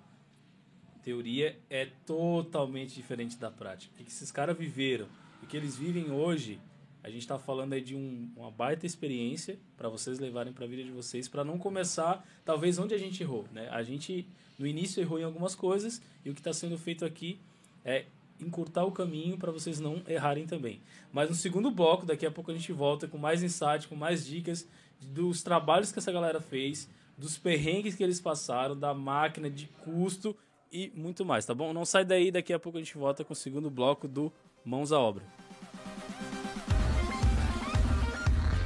teoria 1.03 1.57
é 1.69 1.87
totalmente 2.05 2.95
diferente 2.95 3.37
da 3.37 3.51
prática. 3.51 3.93
O 3.99 4.03
que 4.03 4.09
esses 4.09 4.31
caras 4.31 4.57
viveram, 4.57 5.07
o 5.41 5.45
que 5.45 5.57
eles 5.57 5.75
vivem 5.75 6.11
hoje, 6.11 6.59
a 7.03 7.09
gente 7.09 7.21
está 7.21 7.37
falando 7.37 7.73
aí 7.73 7.81
de 7.81 7.95
um- 7.95 8.31
uma 8.35 8.49
baita 8.49 8.85
experiência 8.85 9.59
para 9.75 9.89
vocês 9.89 10.19
levarem 10.19 10.53
para 10.53 10.65
a 10.65 10.67
vida 10.67 10.83
de 10.83 10.91
vocês, 10.91 11.27
para 11.27 11.43
não 11.43 11.57
começar, 11.57 12.25
talvez, 12.45 12.79
onde 12.79 12.93
a 12.93 12.97
gente 12.97 13.21
errou. 13.21 13.45
Né? 13.51 13.67
A 13.69 13.83
gente, 13.83 14.25
no 14.57 14.65
início, 14.65 15.01
errou 15.01 15.19
em 15.19 15.23
algumas 15.23 15.53
coisas 15.53 16.01
e 16.23 16.29
o 16.29 16.33
que 16.33 16.39
está 16.39 16.53
sendo 16.53 16.77
feito 16.77 17.03
aqui 17.03 17.37
é 17.83 18.05
encurtar 18.39 18.85
o 18.85 18.91
caminho 18.91 19.37
para 19.37 19.51
vocês 19.51 19.79
não 19.79 20.01
errarem 20.07 20.45
também. 20.47 20.81
Mas 21.11 21.29
no 21.29 21.35
segundo 21.35 21.69
bloco, 21.69 22.05
daqui 22.05 22.25
a 22.25 22.31
pouco 22.31 22.51
a 22.51 22.53
gente 22.53 22.71
volta 22.71 23.07
com 23.07 23.17
mais 23.17 23.43
insight, 23.43 23.87
com 23.87 23.95
mais 23.95 24.25
dicas 24.25 24.67
dos 25.01 25.43
trabalhos 25.43 25.91
que 25.91 25.99
essa 25.99 26.11
galera 26.11 26.39
fez, 26.39 26.89
dos 27.17 27.37
perrengues 27.37 27.95
que 27.95 28.03
eles 28.03 28.19
passaram, 28.19 28.77
da 28.77 28.93
máquina, 28.93 29.49
de 29.49 29.67
custo 29.83 30.35
e 30.73 30.91
muito 30.95 31.23
mais, 31.23 31.45
tá 31.45 31.53
bom? 31.53 31.71
Não 31.71 31.85
sai 31.85 32.03
daí, 32.03 32.31
daqui 32.31 32.51
a 32.51 32.59
pouco 32.59 32.79
a 32.79 32.81
gente 32.81 32.97
volta 32.97 33.23
com 33.23 33.33
o 33.33 33.35
segundo 33.35 33.69
bloco 33.69 34.07
do 34.07 34.33
Mãos 34.65 34.91
à 34.91 34.99
Obra. 34.99 35.23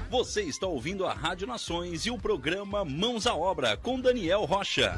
Você 0.10 0.44
está 0.44 0.66
ouvindo 0.66 1.06
a 1.06 1.12
Rádio 1.12 1.46
Nações 1.46 2.06
e 2.06 2.10
o 2.10 2.18
programa 2.18 2.86
Mãos 2.86 3.28
à 3.28 3.36
Obra 3.36 3.76
com 3.76 4.00
Daniel 4.00 4.46
Rocha. 4.46 4.98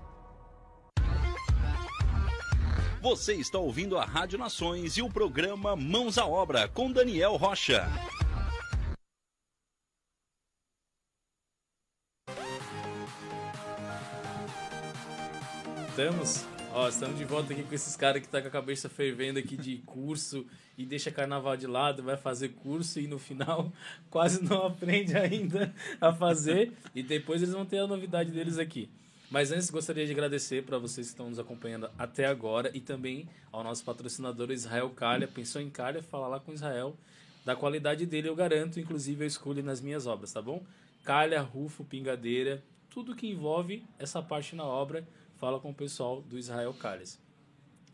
Você 3.01 3.33
está 3.33 3.57
ouvindo 3.57 3.97
a 3.97 4.05
Rádio 4.05 4.37
Nações 4.37 4.95
e 4.95 5.01
o 5.01 5.09
programa 5.09 5.75
Mãos 5.75 6.19
à 6.19 6.25
Obra 6.27 6.67
com 6.67 6.91
Daniel 6.91 7.35
Rocha. 7.35 7.87
Estamos? 15.89 16.45
Ó, 16.71 16.87
estamos 16.87 17.17
de 17.17 17.25
volta 17.25 17.53
aqui 17.53 17.63
com 17.63 17.73
esses 17.73 17.95
caras 17.95 18.21
que 18.21 18.27
tá 18.27 18.39
com 18.39 18.49
a 18.49 18.51
cabeça 18.51 18.87
fervendo 18.87 19.39
aqui 19.39 19.57
de 19.57 19.79
curso 19.79 20.45
e 20.77 20.85
deixa 20.85 21.09
carnaval 21.09 21.57
de 21.57 21.65
lado, 21.65 22.03
vai 22.03 22.17
fazer 22.17 22.49
curso 22.49 22.99
e 22.99 23.07
no 23.07 23.17
final 23.17 23.73
quase 24.11 24.43
não 24.43 24.67
aprende 24.67 25.17
ainda 25.17 25.73
a 25.99 26.13
fazer. 26.13 26.71
E 26.93 27.01
depois 27.01 27.41
eles 27.41 27.55
vão 27.55 27.65
ter 27.65 27.79
a 27.79 27.87
novidade 27.87 28.29
deles 28.29 28.59
aqui. 28.59 28.91
Mas 29.31 29.49
antes 29.49 29.69
gostaria 29.69 30.05
de 30.05 30.11
agradecer 30.11 30.61
para 30.65 30.77
vocês 30.77 31.07
que 31.07 31.13
estão 31.13 31.29
nos 31.29 31.39
acompanhando 31.39 31.89
até 31.97 32.25
agora 32.25 32.69
e 32.73 32.81
também 32.81 33.29
ao 33.49 33.63
nosso 33.63 33.81
patrocinador 33.81 34.51
Israel 34.51 34.89
Calha. 34.89 35.25
Pensou 35.25 35.61
em 35.61 35.69
Calha? 35.69 36.03
Fala 36.03 36.27
lá 36.27 36.37
com 36.37 36.51
Israel. 36.51 36.97
Da 37.45 37.55
qualidade 37.55 38.05
dele 38.05 38.27
eu 38.27 38.35
garanto, 38.35 38.77
inclusive 38.77 39.23
eu 39.23 39.27
escolho 39.27 39.63
nas 39.63 39.79
minhas 39.79 40.05
obras, 40.05 40.33
tá 40.33 40.41
bom? 40.41 40.61
Calha, 41.05 41.41
rufo, 41.41 41.85
pingadeira, 41.85 42.61
tudo 42.89 43.15
que 43.15 43.25
envolve 43.25 43.85
essa 43.97 44.21
parte 44.21 44.53
na 44.53 44.65
obra, 44.65 45.07
fala 45.39 45.61
com 45.61 45.69
o 45.69 45.73
pessoal 45.73 46.21
do 46.21 46.37
Israel 46.37 46.73
Calhas. 46.73 47.17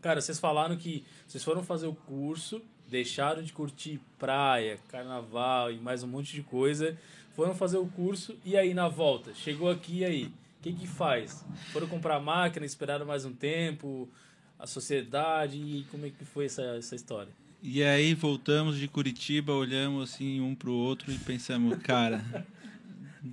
Cara, 0.02 0.20
vocês 0.20 0.40
falaram 0.40 0.76
que 0.76 1.06
vocês 1.28 1.44
foram 1.44 1.64
fazer 1.64 1.86
o 1.86 1.94
curso, 1.94 2.60
deixaram 2.90 3.44
de 3.44 3.54
curtir 3.54 4.02
praia, 4.18 4.80
carnaval 4.88 5.72
e 5.72 5.78
mais 5.78 6.02
um 6.02 6.08
monte 6.08 6.34
de 6.34 6.42
coisa, 6.42 6.98
foram 7.36 7.54
fazer 7.54 7.78
o 7.78 7.86
curso 7.86 8.36
e 8.44 8.58
aí 8.58 8.74
na 8.74 8.88
volta, 8.88 9.36
chegou 9.36 9.70
aqui 9.70 10.00
e 10.00 10.06
aí, 10.06 10.32
que 10.74 10.82
que 10.82 10.88
faz? 10.88 11.46
Foram 11.72 11.88
comprar 11.88 12.20
máquina, 12.20 12.66
esperaram 12.66 13.06
mais 13.06 13.26
um 13.26 13.34
tempo, 13.34 14.10
a 14.58 14.66
sociedade 14.66 15.58
e 15.58 15.86
como 15.92 16.06
é 16.06 16.10
que 16.10 16.26
foi 16.26 16.46
essa, 16.46 16.62
essa 16.78 16.96
história? 16.96 17.32
E 17.62 17.84
aí 17.84 18.14
voltamos 18.14 18.78
de 18.78 18.88
Curitiba, 18.88 19.52
olhamos 19.54 20.12
assim 20.12 20.40
um 20.42 20.54
pro 20.54 20.72
outro 20.72 21.12
e 21.12 21.18
pensamos, 21.18 21.78
cara, 21.80 22.46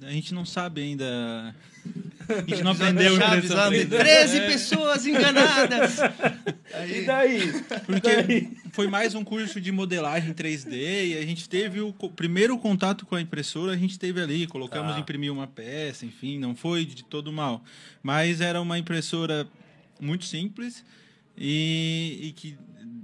a 0.03 0.11
gente 0.11 0.35
não 0.35 0.45
sabe 0.45 0.83
ainda. 0.83 1.55
A 2.27 2.41
gente 2.41 2.63
não 2.63 2.71
aprendeu 2.71 3.17
Chaves 3.19 3.45
impressão 3.51 3.57
lá, 3.59 3.71
3D. 3.71 3.99
13 3.99 4.37
É, 4.39 4.47
pessoas 4.51 5.07
enganadas. 5.07 5.99
E 6.89 7.03
daí? 7.05 7.53
Porque 7.85 8.49
foi 8.73 8.87
mais 8.89 9.15
um 9.15 9.23
curso 9.23 9.61
de 9.61 9.71
modelagem 9.71 10.33
3D 10.33 10.73
e 11.09 11.19
a 11.19 11.23
gente 11.27 11.47
teve 11.47 11.83
o 11.83 11.93
primeiro 11.93 12.57
contato 12.57 13.05
com 13.05 13.15
a 13.15 13.21
impressora, 13.21 13.73
a 13.73 13.77
gente 13.77 13.99
teve 13.99 14.23
ali, 14.23 14.47
colocamos 14.47 14.95
Tá. 14.95 14.99
imprimir 15.01 15.31
uma 15.31 15.47
peça, 15.47 16.07
enfim, 16.07 16.39
não 16.39 16.57
foi 16.57 16.87
de 16.87 17.05
todo 17.05 17.31
mal. 17.31 17.63
Mas 18.03 18.41
era 18.41 18.59
uma 18.59 18.79
impressora 18.79 19.47
muito 20.01 20.25
simples 20.25 20.83
e, 21.37 22.19
e 22.23 22.33
que 22.33 22.57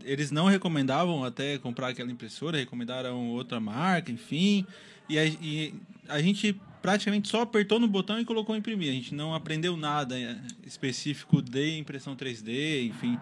eles 0.02 0.30
não 0.30 0.46
recomendavam 0.46 1.22
até 1.24 1.58
comprar 1.58 1.88
aquela 1.88 2.10
impressora, 2.10 2.56
recomendaram 2.56 3.28
outra 3.28 3.60
marca, 3.60 4.10
enfim. 4.10 4.64
E 5.10 5.18
a, 5.18 5.26
e 5.26 5.74
a 6.08 6.22
gente 6.22 6.58
praticamente 6.80 7.28
só 7.28 7.42
apertou 7.42 7.78
no 7.78 7.88
botão 7.88 8.20
e 8.20 8.24
colocou 8.24 8.56
imprimir. 8.56 8.90
A 8.90 8.94
gente 8.94 9.14
não 9.14 9.34
aprendeu 9.34 9.76
nada 9.76 10.18
eh, 10.18 10.36
específico 10.66 11.42
de 11.42 11.78
impressão 11.78 12.16
3D, 12.16 12.86
enfim, 12.86 13.18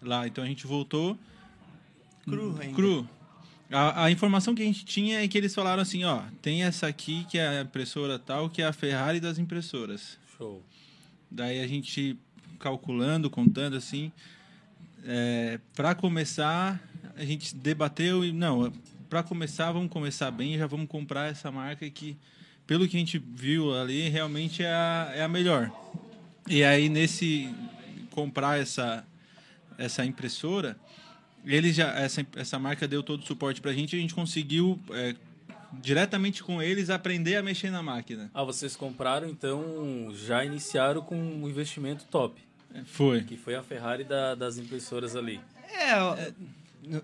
lá. 0.00 0.26
Então 0.26 0.42
a 0.42 0.46
gente 0.46 0.66
voltou 0.66 1.18
Cru 2.24 2.56
ainda. 2.60 2.74
cru. 2.74 3.08
A, 3.70 4.04
a 4.04 4.10
informação 4.10 4.54
que 4.54 4.62
a 4.62 4.66
gente 4.66 4.84
tinha 4.84 5.24
é 5.24 5.28
que 5.28 5.36
eles 5.36 5.54
falaram 5.54 5.82
assim, 5.82 6.04
ó, 6.04 6.22
tem 6.40 6.62
essa 6.62 6.86
aqui 6.86 7.24
que 7.28 7.38
é 7.38 7.60
a 7.60 7.62
impressora 7.62 8.18
tal, 8.18 8.50
que 8.50 8.60
é 8.60 8.66
a 8.66 8.72
Ferrari 8.72 9.18
das 9.18 9.38
impressoras. 9.38 10.18
Show. 10.36 10.62
Daí 11.30 11.60
a 11.62 11.66
gente 11.66 12.18
calculando, 12.58 13.28
contando 13.30 13.76
assim, 13.76 14.12
é, 15.04 15.58
para 15.74 15.94
começar, 15.94 16.80
a 17.16 17.24
gente 17.24 17.56
debateu 17.56 18.24
e 18.24 18.32
não, 18.32 18.70
para 19.08 19.22
começar, 19.22 19.72
vamos 19.72 19.90
começar 19.90 20.30
bem, 20.30 20.56
já 20.56 20.66
vamos 20.66 20.86
comprar 20.86 21.30
essa 21.30 21.50
marca 21.50 21.88
que, 21.90 22.16
pelo 22.72 22.88
que 22.88 22.96
a 22.96 23.00
gente 23.00 23.18
viu 23.18 23.74
ali, 23.78 24.08
realmente 24.08 24.62
é 24.62 24.72
a, 24.72 25.12
é 25.14 25.22
a 25.22 25.28
melhor. 25.28 25.70
E 26.48 26.64
aí 26.64 26.88
nesse 26.88 27.54
comprar 28.10 28.58
essa 28.58 29.04
essa 29.76 30.02
impressora, 30.06 30.74
eles 31.44 31.76
já 31.76 31.88
essa 31.98 32.26
essa 32.34 32.58
marca 32.58 32.88
deu 32.88 33.02
todo 33.02 33.20
o 33.22 33.26
suporte 33.26 33.60
pra 33.60 33.74
gente, 33.74 33.94
e 33.94 33.98
a 33.98 34.00
gente 34.00 34.14
conseguiu 34.14 34.80
é, 34.90 35.14
diretamente 35.82 36.42
com 36.42 36.62
eles 36.62 36.88
aprender 36.88 37.36
a 37.36 37.42
mexer 37.42 37.70
na 37.70 37.82
máquina. 37.82 38.30
Ah, 38.32 38.42
vocês 38.42 38.74
compraram, 38.74 39.28
então 39.28 40.10
já 40.14 40.42
iniciaram 40.42 41.02
com 41.02 41.14
um 41.14 41.46
investimento 41.46 42.06
top, 42.06 42.40
Foi. 42.86 43.22
que 43.22 43.36
foi 43.36 43.54
a 43.54 43.62
Ferrari 43.62 44.02
da- 44.04 44.34
das 44.34 44.56
impressoras 44.56 45.14
ali. 45.14 45.38
É, 45.74 46.32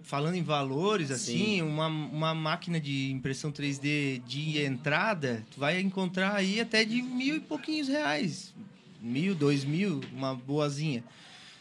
falando 0.03 0.35
em 0.35 0.43
valores, 0.43 1.11
assim, 1.11 1.57
Sim. 1.57 1.63
uma, 1.63 1.87
uma 1.87 2.35
máquina 2.35 2.81
de 2.81 3.11
impressão 3.13 3.53
3D 3.53 4.23
de 4.27 4.61
entrada, 4.63 5.45
tu 5.51 5.61
vai 5.61 5.81
encontrar 5.81 6.35
aí 6.35 6.61
até 6.61 6.85
de 6.85 7.01
mil 7.01 7.37
e 7.37 7.41
pouquinhos 7.41 7.89
reais. 7.89 8.55
Mil, 9.01 9.35
dois 9.35 9.65
mil, 9.65 10.01
uma 10.13 10.35
boazinha. 10.35 11.05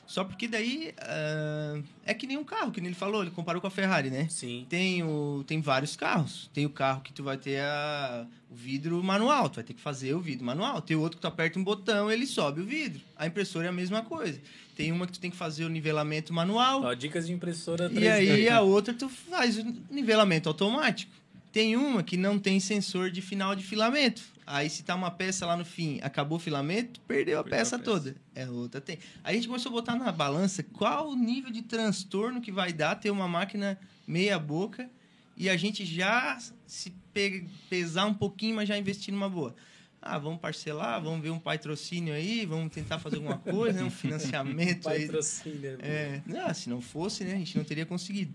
Só 0.08 0.24
porque 0.24 0.48
daí 0.48 0.94
ah, 1.00 1.80
é 2.06 2.14
que 2.14 2.26
nem 2.26 2.38
um 2.38 2.44
carro, 2.44 2.72
que 2.72 2.80
nem 2.80 2.88
ele 2.88 2.96
falou, 2.96 3.22
ele 3.22 3.32
comparou 3.32 3.62
com 3.62 3.68
a 3.68 3.72
Ferrari, 3.72 4.10
né? 4.10 4.28
Sim. 4.30 4.66
Tem, 4.70 5.04
o, 5.04 5.44
tem 5.46 5.60
vários 5.60 5.98
carros. 5.98 6.50
Tem 6.54 6.66
o 6.66 6.70
carro 6.70 7.02
que 7.02 7.12
tu 7.12 7.24
vai 7.24 7.38
ter 7.38 7.60
a, 7.60 8.26
o 8.50 8.56
vidro 8.56 9.04
manual, 9.04 9.50
tu 9.50 9.56
vai 9.56 9.66
ter 9.66 9.74
que 9.74 9.82
fazer 9.82 10.14
o 10.14 10.20
vidro 10.22 10.46
manual. 10.46 10.82
Tem 10.82 10.96
outro 10.96 11.18
que 11.18 11.22
tu 11.22 11.28
aperta 11.28 11.60
um 11.60 11.64
botão, 11.64 12.10
ele 12.10 12.26
sobe 12.26 12.62
o 12.62 12.66
vidro. 12.66 13.02
A 13.18 13.28
impressora 13.28 13.66
é 13.66 13.70
a 13.70 13.74
mesma 13.74 14.02
coisa. 14.02 14.40
Tem 14.78 14.92
uma 14.92 15.06
que 15.06 15.14
tu 15.14 15.20
tem 15.20 15.30
que 15.30 15.38
fazer 15.38 15.66
o 15.66 15.70
nivelamento 15.70 16.34
manual. 16.34 16.84
Ó, 16.84 16.94
dicas 16.94 17.28
de 17.28 17.34
impressora 17.34 17.90
3D. 17.90 18.00
E 18.00 18.08
aí 18.08 18.50
a 18.50 18.62
outra 18.62 18.94
tu 18.94 19.10
faz 19.10 19.58
o 19.58 19.76
nivelamento 19.92 20.48
automático. 20.48 21.12
Tem 21.52 21.76
uma 21.76 22.02
que 22.02 22.16
não 22.16 22.40
tem 22.40 22.60
sensor 22.60 23.12
de 23.12 23.22
final 23.22 23.56
de 23.56 23.64
filamento. 23.64 24.22
Aí 24.50 24.70
se 24.70 24.82
tá 24.82 24.96
uma 24.96 25.12
peça 25.12 25.46
lá 25.46 25.58
no 25.58 25.66
fim, 25.66 26.00
acabou 26.02 26.38
o 26.38 26.40
filamento, 26.40 27.02
perdeu 27.02 27.38
a, 27.40 27.44
Perdeu 27.44 27.58
a 27.58 27.60
peça, 27.60 27.78
peça. 27.78 27.84
toda. 27.92 28.16
É 28.34 28.50
outra 28.50 28.80
tem. 28.80 28.98
Aí 29.22 29.34
a 29.34 29.36
gente 29.36 29.48
começou 29.48 29.70
a 29.70 29.74
botar 29.74 29.96
na 29.98 30.10
balança 30.10 30.64
qual 30.64 31.10
o 31.10 31.16
nível 31.18 31.52
de 31.52 31.62
transtorno 31.64 32.40
que 32.40 32.50
vai 32.52 32.72
dar 32.72 32.96
ter 32.96 33.12
uma 33.12 33.28
máquina 33.28 33.78
meia 34.08 34.40
boca 34.40 34.90
e 35.36 35.50
a 35.50 35.58
gente 35.58 35.84
já 35.86 36.40
se 36.66 36.92
pe- 37.14 37.46
pesar 37.70 38.06
um 38.06 38.14
pouquinho, 38.14 38.56
mas 38.56 38.70
já 38.70 38.78
investir 38.78 39.14
numa 39.14 39.30
boa. 39.30 39.54
Ah, 40.02 40.18
vamos 40.18 40.40
parcelar, 40.40 41.02
vamos 41.04 41.22
ver 41.22 41.32
um 41.32 41.40
patrocínio 41.40 42.14
aí, 42.14 42.46
vamos 42.46 42.72
tentar 42.72 43.00
fazer 43.00 43.18
alguma 43.18 43.38
coisa, 43.40 43.80
né? 43.82 43.86
um 43.86 43.90
financiamento 43.92 44.88
aí. 44.88 45.08
Patrocínio. 45.08 45.78
É, 45.82 46.22
não, 46.26 46.54
se 46.54 46.70
não 46.70 46.80
fosse, 46.80 47.26
né, 47.26 47.34
a 47.34 47.38
gente 47.38 47.58
não 47.58 47.66
teria 47.66 47.86
conseguido. 47.86 48.34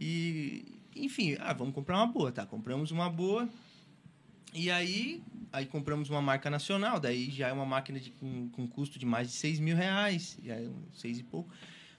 E, 0.00 0.64
enfim, 0.96 1.36
ah, 1.38 1.52
vamos 1.52 1.74
comprar 1.74 1.96
uma 1.98 2.06
boa, 2.06 2.32
tá? 2.32 2.44
Compramos 2.44 2.90
uma 2.90 3.08
boa. 3.08 3.48
E 4.52 4.70
aí, 4.70 5.22
aí 5.52 5.66
compramos 5.66 6.10
uma 6.10 6.20
marca 6.20 6.50
nacional, 6.50 6.98
daí 6.98 7.30
já 7.30 7.48
é 7.48 7.52
uma 7.52 7.64
máquina 7.66 8.00
de, 8.00 8.10
com, 8.10 8.48
com 8.50 8.66
custo 8.66 8.98
de 8.98 9.06
mais 9.06 9.28
de 9.28 9.34
6 9.34 9.60
mil 9.60 9.76
reais, 9.76 10.36
já 10.44 10.54
é 10.54 10.68
seis 10.94 11.18
e 11.18 11.22
pouco. 11.22 11.50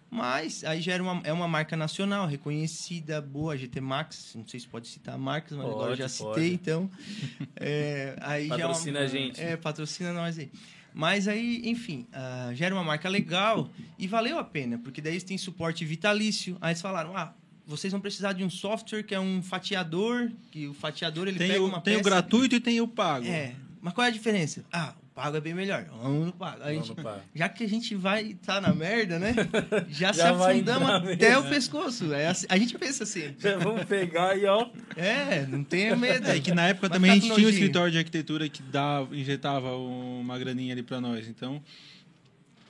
Mas 0.10 0.66
aí 0.66 0.82
já 0.82 0.92
era 0.92 1.02
uma, 1.02 1.22
é 1.24 1.32
uma 1.32 1.48
marca 1.48 1.78
nacional, 1.78 2.28
reconhecida, 2.28 3.22
boa, 3.22 3.56
GT 3.58 3.80
Max, 3.80 4.34
não 4.36 4.46
sei 4.46 4.60
se 4.60 4.68
pode 4.68 4.90
citar 4.90 5.18
marcas, 5.18 5.58
mas 5.58 5.66
agora 5.66 5.88
Pode, 5.92 6.00
já 6.00 6.10
citei, 6.10 6.26
pode. 6.28 6.54
então. 6.54 6.92
É, 7.56 8.18
aí 8.20 8.48
já 8.50 8.56
é 8.56 8.58
uma- 8.58 8.68
Patrocina 8.68 9.00
a 9.00 9.08
gente. 9.08 9.40
É, 9.42 9.56
patrocina 9.56 10.12
nós 10.12 10.38
aí. 10.38 10.52
Mas 10.94 11.30
aí, 11.30 11.62
enfim, 11.64 12.06
ah, 12.12 12.52
já 12.54 12.66
era 12.66 12.76
uma 12.76 12.84
marca 12.84 13.08
legal 13.08 13.70
e 13.98 14.06
valeu 14.08 14.38
a 14.38 14.44
pena, 14.44 14.78
porque 14.78 15.00
daí 15.00 15.14
eles 15.14 15.24
têm 15.24 15.38
suporte 15.38 15.86
vitalício. 15.86 16.58
Aí 16.60 16.72
eles 16.72 16.82
falaram, 16.82 17.16
ah, 17.16 17.34
vocês 17.66 17.92
vão 17.92 18.02
precisar 18.02 18.34
de 18.34 18.44
um 18.44 18.50
software 18.50 19.04
que 19.04 19.14
é 19.16 19.20
um 19.20 19.42
fatiador, 19.42 20.30
que 20.52 20.68
o 20.68 20.74
fatiador 20.74 21.28
ele 21.28 21.38
Tem, 21.38 21.48
pega 21.50 21.62
o, 21.62 21.68
uma 21.68 21.82
tem 21.82 21.96
o 21.96 21.98
peça... 21.98 22.10
gratuito 22.10 22.56
e 22.56 22.60
tem 22.60 22.82
o 22.82 22.88
pago. 22.88 23.26
É, 23.28 23.54
mas 23.82 23.94
qual 23.94 24.06
é 24.06 24.10
a 24.10 24.14
diferença? 24.14 24.64
Ah, 24.72 24.94
o 25.02 25.14
pago 25.14 25.38
é 25.38 25.42
bem 25.42 25.54
melhor. 25.54 25.86
Vamos 26.02 26.28
no 26.28 26.34
pago. 26.34 26.60
Vamos 26.60 26.74
gente- 26.88 26.98
no 26.98 27.04
pago. 27.04 27.22
já 27.36 27.50
que 27.50 27.64
a 27.64 27.68
gente 27.70 27.96
vai 27.96 28.24
estar 28.32 28.62
na 28.62 28.74
merda, 28.74 29.20
né? 29.20 29.34
Já, 29.90 30.12
se 30.14 30.20
Já 30.20 30.32
vai 30.34 30.56
afundamos 30.56 30.90
até 30.90 31.30
mesmo. 31.30 31.46
o 31.46 31.50
pescoço. 31.50 32.14
É 32.14 32.28
assim- 32.28 32.46
a 32.50 32.58
gente 32.58 32.78
pensa 32.78 33.04
assim. 33.04 33.34
Já 33.40 33.58
vamos 33.58 33.84
pegar 33.86 34.38
e 34.38 34.46
ó. 34.46 34.70
É, 34.96 35.46
não 35.46 35.64
tenha 35.64 35.96
medo. 35.96 36.28
É 36.30 36.40
que 36.40 36.54
na 36.54 36.68
época 36.68 36.88
Vai 36.90 36.98
também 36.98 37.12
a 37.12 37.16
gente 37.16 37.34
tinha 37.34 37.48
um 37.48 37.50
escritório 37.50 37.92
de 37.92 37.98
arquitetura 37.98 38.48
que 38.50 38.62
dava, 38.64 39.16
injetava 39.16 39.76
uma 39.78 40.38
graninha 40.40 40.74
ali 40.74 40.84
pra 40.84 41.00
nós. 41.02 41.28
Então, 41.28 41.62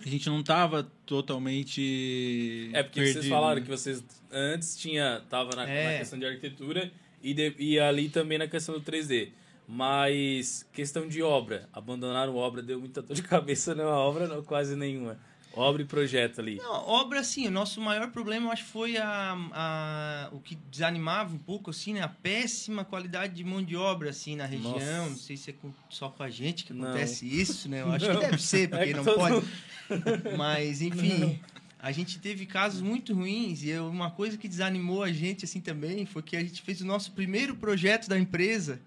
a 0.05 0.09
gente 0.09 0.29
não 0.29 0.41
tava 0.43 0.89
totalmente. 1.05 2.69
É 2.73 2.83
porque 2.83 2.99
perdido, 2.99 3.19
vocês 3.21 3.29
falaram 3.29 3.55
né? 3.57 3.61
que 3.61 3.69
vocês 3.69 4.03
antes 4.31 4.77
tinha 4.77 5.21
tava 5.29 5.55
na, 5.55 5.67
É. 5.67 5.93
na 5.93 5.99
questão 5.99 6.17
de 6.19 6.25
arquitetura 6.25 6.91
e, 7.23 7.33
de- 7.33 7.55
e 7.59 7.79
ali 7.79 8.09
também 8.09 8.37
na 8.37 8.47
questão 8.47 8.75
do 8.75 8.81
3D. 8.81 9.29
Mas 9.67 10.67
questão 10.73 11.07
de 11.07 11.21
obra, 11.21 11.67
abandonaram 11.71 12.35
obra, 12.35 12.61
deu 12.61 12.79
muita 12.79 13.01
dor 13.01 13.13
de 13.15 13.23
cabeça 13.23 13.73
numa 13.73 13.95
obra, 13.95 14.27
não, 14.27 14.43
quase 14.43 14.75
nenhuma. 14.75 15.17
Obra 15.53 15.81
e 15.81 15.85
projeto 15.85 16.39
ali. 16.39 16.55
Não, 16.55 16.71
obra, 16.87 17.19
assim, 17.19 17.45
o 17.45 17.51
nosso 17.51 17.81
maior 17.81 18.09
problema, 18.09 18.47
eu 18.47 18.51
acho, 18.53 18.63
foi 18.63 18.95
a, 18.95 19.33
a, 19.51 20.29
o 20.31 20.39
que 20.39 20.55
desanimava 20.69 21.33
um 21.33 21.37
pouco, 21.37 21.71
assim, 21.71 21.93
né? 21.93 22.01
A 22.01 22.07
péssima 22.07 22.85
qualidade 22.85 23.33
de 23.33 23.43
mão 23.43 23.61
de 23.61 23.75
obra, 23.75 24.11
assim, 24.11 24.37
na 24.37 24.45
região. 24.45 24.71
Nossa. 24.71 25.09
Não 25.09 25.15
sei 25.17 25.35
se 25.35 25.49
é 25.49 25.53
com- 25.53 25.73
só 25.89 26.07
com 26.09 26.23
a 26.23 26.29
gente 26.29 26.63
que 26.63 26.71
Não. 26.73 26.87
acontece 26.87 27.25
isso, 27.27 27.67
né? 27.67 27.81
Eu 27.81 27.91
acho 27.91 28.05
que 28.07 28.13
Não. 28.13 28.19
deve 28.21 28.41
ser, 28.41 28.69
porque 28.69 28.83
É 28.83 28.87
que 28.87 28.93
não 28.93 29.03
pode. 29.03 29.33
mundo- 29.35 29.47
Mas, 30.37 30.81
enfim, 30.81 31.39
a 31.79 31.91
gente 31.91 32.19
teve 32.19 32.45
casos 32.45 32.81
muito 32.81 33.13
ruins 33.13 33.63
e 33.63 33.69
eu- 33.69 33.89
uma 33.89 34.11
coisa 34.11 34.37
que 34.37 34.47
desanimou 34.47 35.03
a 35.03 35.11
gente, 35.11 35.45
assim, 35.45 35.59
também, 35.59 36.05
foi 36.05 36.21
que 36.21 36.35
a 36.35 36.41
gente 36.41 36.61
fez 36.61 36.81
o 36.81 36.85
nosso 36.85 37.11
primeiro 37.11 37.55
projeto 37.55 38.07
da 38.07 38.19
empresa, 38.19 38.79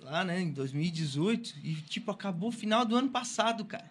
lá, 0.00 0.24
né, 0.24 0.40
em 0.40 0.50
2018, 0.50 1.54
e, 1.62 1.74
tipo, 1.74 2.10
acabou 2.10 2.50
final 2.50 2.84
do 2.84 2.96
ano 2.96 3.08
passado, 3.10 3.64
cara. 3.64 3.90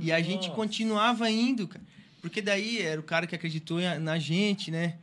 E 0.00 0.12
a 0.12 0.20
gente 0.20 0.44
Nossa. 0.48 0.50
continuava 0.54 1.30
indo, 1.30 1.66
cara. 1.66 1.84
Porque 2.20 2.42
daí 2.42 2.80
era 2.80 3.00
o 3.00 3.02
cara 3.04 3.26
que 3.26 3.34
acreditou 3.34 3.80
na 4.00 4.18
gente, 4.18 4.70
né? 4.70 4.96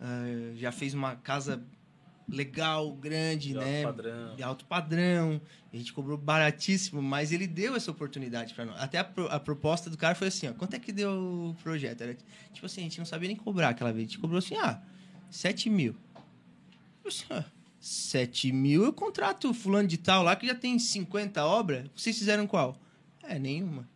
Ah, 0.00 0.24
já 0.56 0.70
fez 0.70 0.94
uma 0.94 1.16
casa 1.16 1.62
legal, 2.28 2.92
grande, 2.92 3.50
De 3.50 3.56
alto 3.56 3.66
né? 3.68 3.82
padrão. 3.82 4.36
De 4.36 4.42
alto 4.42 4.64
padrão. 4.66 5.40
A 5.72 5.76
gente 5.76 5.92
cobrou 5.92 6.16
baratíssimo, 6.18 7.00
mas 7.02 7.32
ele 7.32 7.46
deu 7.46 7.74
essa 7.74 7.90
oportunidade 7.90 8.54
para 8.54 8.64
nós. 8.66 8.80
Até 8.80 8.98
a, 8.98 9.04
pro- 9.04 9.28
a 9.28 9.38
proposta 9.40 9.88
do 9.90 9.96
cara 9.96 10.14
foi 10.14 10.28
assim, 10.28 10.48
ó. 10.48 10.52
Quanto 10.52 10.74
é 10.74 10.78
que 10.78 10.92
deu 10.92 11.10
o 11.50 11.56
projeto? 11.62 12.02
Era, 12.02 12.16
tipo 12.52 12.66
assim, 12.66 12.80
a 12.80 12.84
gente 12.84 12.98
não 12.98 13.06
sabia 13.06 13.28
nem 13.28 13.36
cobrar 13.36 13.70
aquela 13.70 13.92
vez. 13.92 14.06
A 14.06 14.10
gente 14.10 14.18
cobrou 14.18 14.38
assim, 14.38 14.56
ah, 14.56 14.80
7 15.30 15.68
mil. 15.70 15.94
Eu 17.04 17.08
assim, 17.08 17.24
ó, 17.30 17.42
7 17.80 18.50
mil 18.52 18.84
eu 18.84 18.92
contrato 18.92 19.52
fulano 19.54 19.86
de 19.88 19.96
tal 19.98 20.22
lá 20.22 20.34
que 20.36 20.46
já 20.46 20.54
tem 20.54 20.78
50 20.78 21.44
obras. 21.44 21.86
Vocês 21.94 22.18
fizeram 22.18 22.46
qual? 22.46 22.78
É, 23.22 23.38
nenhuma. 23.38 23.88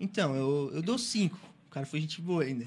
Então, 0.00 0.34
eu, 0.34 0.70
eu 0.74 0.82
dou 0.82 0.98
5. 0.98 1.38
O 1.72 1.74
cara 1.74 1.86
foi 1.86 2.02
gente 2.02 2.20
boa 2.20 2.42
ainda. 2.42 2.66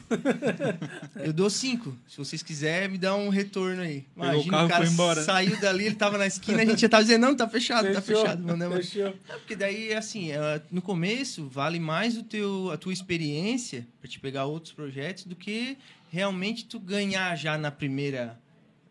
eu 1.24 1.32
dou 1.32 1.48
5. 1.48 1.96
Se 2.08 2.18
vocês 2.18 2.42
quiserem, 2.42 2.90
me 2.90 2.98
dá 2.98 3.16
um 3.16 3.30
retorno 3.30 3.84
aí. 3.84 4.04
Pegou 4.16 4.30
o 4.32 4.34
Imagina, 4.34 4.52
carro 4.52 4.64
o 4.64 4.66
e 4.66 4.70
cara 4.72 4.84
foi 4.84 4.94
embora, 4.94 5.20
né? 5.20 5.26
saiu 5.28 5.60
dali, 5.62 5.86
ele 5.86 5.96
tava 5.96 6.18
na 6.18 6.26
esquina, 6.26 6.64
a 6.64 6.66
gente 6.66 6.82
já 6.82 6.90
tava 6.90 7.04
dizendo, 7.04 7.22
não, 7.22 7.36
tá 7.36 7.48
fechado, 7.48 7.94
tá 7.94 8.02
Fechou, 8.02 8.24
fechado. 8.24 8.44
Mandamos. 8.44 8.90
Fechou. 8.90 9.14
É, 9.30 9.34
porque 9.34 9.56
daí, 9.56 9.94
assim, 9.94 10.32
é, 10.32 10.60
no 10.72 10.82
começo, 10.82 11.48
vale 11.48 11.80
mais 11.80 12.18
o 12.18 12.24
teu, 12.24 12.72
a 12.72 12.78
tua 12.78 12.92
experiência 12.94 13.88
para 14.02 14.10
te 14.10 14.20
pegar 14.20 14.46
outros 14.46 14.74
projetos 14.74 15.26
do 15.26 15.36
que 15.36 15.78
realmente 16.10 16.66
tu 16.66 16.80
ganhar 16.80 17.36
já 17.36 17.60
na 17.60 17.70
primeira 17.70 18.40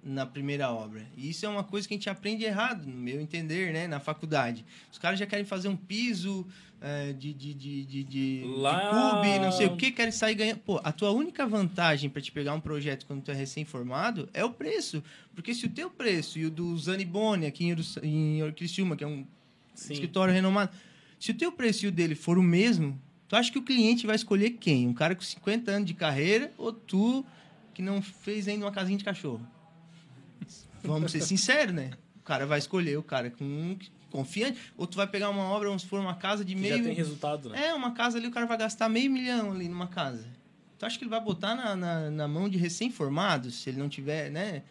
na 0.04 0.26
primeira 0.26 0.70
obra. 0.70 1.06
E 1.16 1.30
isso 1.30 1.46
é 1.46 1.48
uma 1.48 1.64
coisa 1.64 1.88
que 1.88 1.94
a 1.94 1.96
gente 1.96 2.10
aprende 2.10 2.44
errado, 2.44 2.86
no 2.86 2.94
meu 2.96 3.20
entender, 3.20 3.72
né, 3.72 3.86
na 3.86 3.98
faculdade. 3.98 4.64
Os 4.92 4.98
caras 4.98 5.18
já 5.18 5.24
querem 5.26 5.46
fazer 5.46 5.68
um 5.68 5.76
piso 5.76 6.46
é, 6.80 7.12
de, 7.14 7.32
de, 7.32 7.54
de, 7.54 7.84
de, 7.86 8.04
de, 8.04 8.42
Lá- 8.58 8.72
de 8.78 8.90
cube, 8.90 9.38
não 9.38 9.50
sei 9.50 9.66
o 9.66 9.76
que, 9.76 9.90
querem 9.90 10.12
sair 10.12 10.34
ganhando. 10.34 10.58
Pô, 10.58 10.78
a 10.84 10.92
tua 10.92 11.10
única 11.10 11.46
vantagem 11.46 12.10
para 12.10 12.20
te 12.20 12.30
pegar 12.30 12.52
um 12.52 12.60
projeto 12.60 13.06
quando 13.06 13.22
tu 13.22 13.30
é 13.30 13.34
recém-formado 13.34 14.28
é 14.34 14.44
o 14.44 14.50
preço. 14.50 15.02
Porque 15.34 15.54
se 15.54 15.64
o 15.64 15.70
teu 15.70 15.88
preço 15.88 16.38
e 16.38 16.44
o 16.44 16.50
do 16.50 16.76
Zaniboni, 16.76 17.46
aqui 17.46 17.64
em, 17.64 17.74
em 18.42 18.52
Criciúma, 18.52 18.96
que 18.96 19.04
é 19.04 19.06
um 19.06 19.26
Sim. 19.74 19.94
escritório 19.94 20.34
renomado. 20.34 20.70
Se 21.18 21.30
o 21.30 21.34
teu 21.34 21.50
preço 21.50 21.86
e 21.86 21.88
o 21.88 21.92
dele 21.92 22.14
for 22.14 22.36
o 22.36 22.42
mesmo, 22.42 23.00
tu 23.26 23.36
acha 23.36 23.50
que 23.50 23.58
o 23.58 23.62
cliente 23.62 24.06
vai 24.06 24.16
escolher 24.16 24.50
quem? 24.50 24.86
Um 24.86 24.92
cara 24.92 25.14
com 25.14 25.22
50 25.22 25.70
anos 25.70 25.86
de 25.86 25.94
carreira 25.94 26.52
ou 26.58 26.70
tu 26.70 27.24
que 27.72 27.80
não 27.80 28.02
fez 28.02 28.46
ainda 28.46 28.66
uma 28.66 28.70
casinha 28.72 28.98
de 28.98 29.04
cachorro? 29.04 29.40
Vamos 30.82 31.12
ser 31.12 31.20
sinceros, 31.22 31.74
né? 31.74 31.92
O 32.16 32.22
cara 32.22 32.46
vai 32.46 32.58
escolher 32.58 32.96
o 32.96 33.02
cara 33.02 33.30
com 33.30 33.78
confiante, 34.10 34.60
ou 34.76 34.86
tu 34.86 34.96
vai 34.96 35.08
pegar 35.08 35.28
uma 35.28 35.42
obra, 35.42 35.68
vamos 35.68 35.82
supor, 35.82 35.98
uma 35.98 36.14
casa 36.14 36.44
de 36.44 36.54
Que 36.54 36.60
meio... 36.60 36.76
já 36.76 36.84
tem 36.84 36.94
resultado, 36.94 37.48
né? 37.48 37.66
É, 37.66 37.74
uma 37.74 37.92
casa 37.92 38.16
ali, 38.16 38.28
o 38.28 38.30
cara 38.30 38.46
vai 38.46 38.56
gastar 38.56 38.88
meio 38.88 39.10
milhão 39.10 39.50
ali 39.50 39.68
numa 39.68 39.88
casa. 39.88 40.24
Tu 40.78 40.86
acha 40.86 40.96
que 40.96 41.04
ele 41.04 41.10
vai 41.10 41.20
botar 41.20 41.54
na, 41.56 41.74
na, 41.74 42.10
na 42.10 42.28
mão 42.28 42.48
de 42.48 42.56
recém-formados, 42.56 43.56
se 43.56 43.70
ele 43.70 43.78
não 43.78 43.88
tiver, 43.88 44.30
né? 44.30 44.62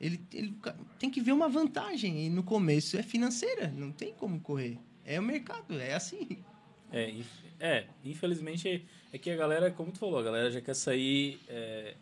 Ele, 0.00 0.20
ele 0.32 0.54
tem 0.98 1.10
que 1.10 1.20
ver 1.20 1.32
uma 1.32 1.48
vantagem. 1.48 2.26
E 2.26 2.30
no 2.30 2.42
começo 2.42 2.96
é 2.96 3.02
financeira, 3.02 3.72
não 3.76 3.90
tem 3.90 4.12
como 4.12 4.40
correr. 4.40 4.78
É 5.04 5.18
o 5.18 5.22
mercado, 5.22 5.80
é 5.80 5.94
assim. 5.94 6.38
É, 6.92 7.14
é, 7.58 7.86
infelizmente 8.04 8.68
é, 8.68 8.82
é 9.12 9.18
que 9.18 9.30
a 9.30 9.36
galera, 9.36 9.70
como 9.70 9.90
tu 9.90 9.98
falou, 9.98 10.18
a 10.18 10.22
galera 10.22 10.50
já 10.50 10.60
quer 10.60 10.74
sair 10.74 11.40
é, 11.48 11.94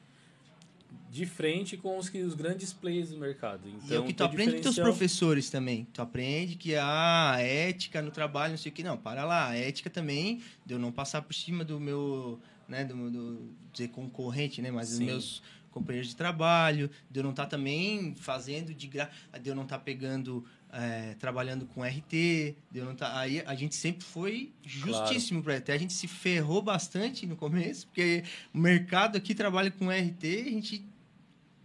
de 1.11 1.27
frente 1.27 1.77
com 1.77 1.99
os, 1.99 2.09
que, 2.09 2.23
os 2.23 2.35
grandes 2.35 2.73
players 2.73 3.11
do 3.11 3.19
mercado. 3.19 3.69
Então, 3.69 3.89
e 3.91 3.95
é 3.95 3.99
o 3.99 4.05
que 4.05 4.15
tu 4.15 4.23
aprende 4.23 4.53
com 4.53 4.61
teus 4.61 4.77
diferencial- 4.77 4.87
professores 4.87 5.51
também. 5.51 5.87
Tu 5.93 6.01
aprende 6.01 6.55
que 6.55 6.77
ah, 6.77 7.33
a 7.33 7.41
ética 7.41 8.01
no 8.01 8.13
trabalho, 8.13 8.53
não 8.53 8.59
sei 8.59 8.71
o 8.71 8.75
que. 8.75 8.85
Não, 8.85 8.97
para 8.97 9.25
lá. 9.25 9.49
A 9.49 9.57
ética 9.57 9.91
também 9.91 10.41
de 10.65 10.75
eu 10.75 10.79
não 10.79 10.93
passar 10.93 11.23
por 11.23 11.35
cima 11.35 11.65
do 11.65 11.81
meu, 11.81 12.39
né, 12.69 12.85
do, 12.85 13.11
do 13.11 13.51
dizer 13.73 13.89
concorrente, 13.89 14.63
né, 14.63 14.71
mas 14.71 14.89
dos 14.91 14.99
Sim. 14.99 15.07
meus 15.07 15.43
companheiros 15.73 16.11
de 16.11 16.17
trabalho, 16.17 16.89
de 17.11 17.19
eu 17.19 17.25
não 17.25 17.31
estar 17.31 17.47
também 17.47 18.15
fazendo 18.17 18.73
de 18.73 18.87
graça, 18.87 19.11
de 19.41 19.49
eu 19.49 19.55
não 19.55 19.65
estar 19.65 19.79
pegando, 19.79 20.45
é, 20.73 21.15
trabalhando 21.15 21.67
com 21.67 21.83
RT, 21.83 22.11
de 22.11 22.55
eu 22.75 22.85
não 22.85 22.93
estar... 22.93 23.17
Aí 23.19 23.43
a 23.47 23.55
gente 23.55 23.75
sempre 23.75 24.05
foi 24.05 24.53
justíssimo 24.65 25.43
para 25.43 25.57
até 25.57 25.73
a 25.73 25.79
gente 25.79 25.93
se 25.93 26.09
ferrou 26.09 26.61
bastante 26.61 27.25
no 27.27 27.37
começo, 27.37 27.87
porque 27.87 28.25
o 28.53 28.59
mercado 28.59 29.17
aqui 29.17 29.35
trabalha 29.35 29.71
com 29.71 29.89
RT, 29.89 30.25
a 30.25 30.51
gente 30.51 30.90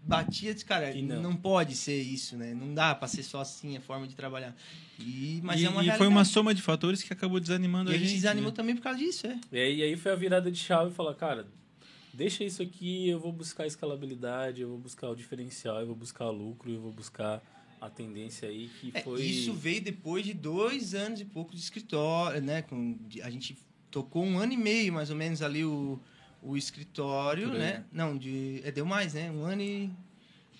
batia 0.06 0.54
desse 0.54 0.66
cara, 0.66 0.94
não. 0.96 1.22
não. 1.22 1.36
pode 1.36 1.76
ser 1.76 2.02
isso, 2.02 2.36
né? 2.38 2.54
Não 2.54 2.74
dá 2.74 2.94
para 2.94 3.08
ser 3.08 3.24
só 3.24 3.42
assim 3.42 3.76
a 3.78 3.82
forma 3.82 4.08
de 4.08 4.16
trabalhar. 4.16 4.56
E, 5.00 5.40
mas 5.44 5.60
e 5.60 5.66
é 5.66 5.70
uma 5.70 5.84
e 5.84 5.92
foi 5.98 6.08
uma 6.08 6.24
soma 6.24 6.54
de 6.54 6.62
fatores 6.62 7.04
que 7.04 7.12
acabou 7.12 7.40
desanimando 7.40 7.92
E 7.92 7.94
a 7.94 7.96
a 7.96 8.00
gente 8.00 8.10
gente. 8.10 8.18
desanimou 8.22 8.52
né? 8.52 8.56
também 8.56 8.76
por 8.76 8.82
causa 8.84 9.00
disso, 9.00 9.28
é. 9.28 9.40
E 9.52 9.60
aí, 9.60 9.84
aí 9.84 9.98
foi 9.98 10.12
a 10.12 10.16
virada 10.16 10.52
de 10.52 10.58
chave 10.58 10.92
e 10.92 10.94
falar, 10.94 11.14
cara, 11.16 11.48
deixa 12.14 12.44
isso 12.44 12.62
aqui, 12.62 13.10
eu 13.10 13.20
vou 13.20 13.32
buscar 13.32 13.66
escalabilidade, 13.68 14.62
eu 14.62 14.70
vou 14.70 14.78
buscar 14.78 15.10
o 15.10 15.16
diferencial, 15.16 15.80
eu 15.82 15.88
vou 15.88 15.96
buscar 15.96 16.30
lucro, 16.30 16.72
eu 16.72 16.80
vou 16.82 16.92
buscar 16.92 17.42
a 17.82 17.90
tendência 17.90 18.48
aí 18.48 18.70
que 18.80 18.92
É, 18.94 19.02
foi... 19.02 19.22
Isso 19.22 19.54
veio 19.54 19.82
depois 19.82 20.26
de 20.26 20.34
dois 20.34 20.94
anos 20.96 21.20
e 21.20 21.26
pouco 21.26 21.54
de 21.54 21.60
escritório, 21.62 22.42
né? 22.42 22.62
Com, 22.62 22.98
de- 23.08 23.22
a 23.22 23.30
gente 23.30 23.58
tocou 23.92 24.24
um 24.24 24.40
ano 24.40 24.54
e 24.54 24.58
meio, 24.58 24.94
mais 24.94 25.10
ou 25.10 25.16
menos, 25.16 25.42
ali 25.42 25.64
o, 25.66 26.00
o 26.48 26.56
escritório, 26.58 27.52
aí. 27.52 27.58
né? 27.58 27.84
Não, 27.92 28.18
de, 28.18 28.62
é, 28.64 28.72
deu 28.72 28.86
mais, 28.86 29.14
né? 29.14 29.32
Um 29.32 29.44
ano 29.44 29.62
e... 29.62 29.90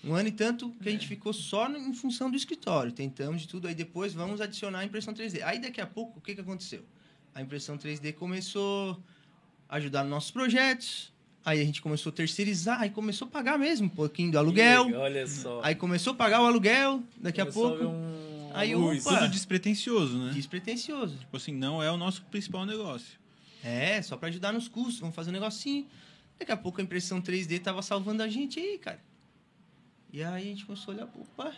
Um 0.04 0.14
ano 0.14 0.28
e 0.28 0.32
tanto 0.32 0.70
que 0.82 0.88
a 0.88 0.92
É. 0.92 0.94
gente 0.94 1.08
ficou 1.08 1.32
só 1.32 1.68
no- 1.68 1.78
em 1.78 1.92
função 1.94 2.30
do 2.30 2.36
escritório. 2.36 2.92
Tentamos 2.92 3.42
de 3.42 3.48
tudo. 3.48 3.66
Aí 3.66 3.74
depois 3.74 4.12
vamos 4.14 4.40
adicionar 4.40 4.80
a 4.80 4.84
impressão 4.84 5.12
3D. 5.14 5.42
Aí 5.42 5.58
daqui 5.58 5.80
a 5.80 5.86
pouco, 5.86 6.18
o 6.18 6.22
que, 6.22 6.34
que 6.34 6.40
aconteceu? 6.40 6.84
A 7.34 7.42
impressão 7.42 7.76
3D 7.76 8.12
começou 8.12 9.02
a 9.68 9.76
ajudar 9.76 10.02
nos 10.02 10.10
nossos 10.10 10.30
projetos. 10.30 11.12
Aí 11.44 11.60
a 11.60 11.64
gente 11.64 11.82
começou 11.82 12.10
a 12.10 12.12
terceirizar. 12.14 12.80
Aí 12.80 12.90
começou 12.90 13.26
a 13.26 13.30
pagar 13.30 13.58
mesmo 13.58 13.86
um 13.86 13.90
pouquinho 13.90 14.30
do 14.32 14.38
aluguel. 14.38 14.90
Olha 14.96 15.26
só. 15.26 15.60
Aí 15.64 15.74
começou 15.74 16.12
a 16.12 16.16
pagar 16.16 16.40
o 16.42 16.46
aluguel. 16.46 17.02
Daqui 17.16 17.40
a 17.40 17.44
Começou 17.46 17.70
pouco... 17.70 17.84
ver 17.84 17.86
um... 17.90 18.50
Aí, 18.54 18.74
luz. 18.74 19.04
opa! 19.06 19.18
Tudo 19.18 19.30
despretensioso, 19.30 20.16
né? 20.18 20.32
Despretensioso. 20.32 21.16
Tipo 21.18 21.36
assim, 21.36 21.52
não 21.52 21.82
é 21.82 21.90
o 21.90 21.96
nosso 21.96 22.22
principal 22.26 22.64
negócio. 22.64 23.18
É, 23.66 24.00
só 24.02 24.16
pra 24.16 24.28
ajudar 24.28 24.52
nos 24.52 24.68
custos, 24.68 25.00
vamos 25.00 25.14
fazer 25.16 25.30
um 25.30 25.32
negocinho. 25.32 25.86
Daqui 26.38 26.52
a 26.52 26.56
pouco 26.56 26.80
a 26.80 26.84
impressão 26.84 27.20
3D 27.20 27.60
tava 27.60 27.82
salvando 27.82 28.22
a 28.22 28.28
gente 28.28 28.60
aí, 28.60 28.78
cara. 28.78 29.00
E 30.12 30.22
aí 30.22 30.42
a 30.42 30.44
gente 30.46 30.64
começou 30.66 30.92
a 30.92 30.96
olhar, 30.96 31.04
opa, 31.14 31.52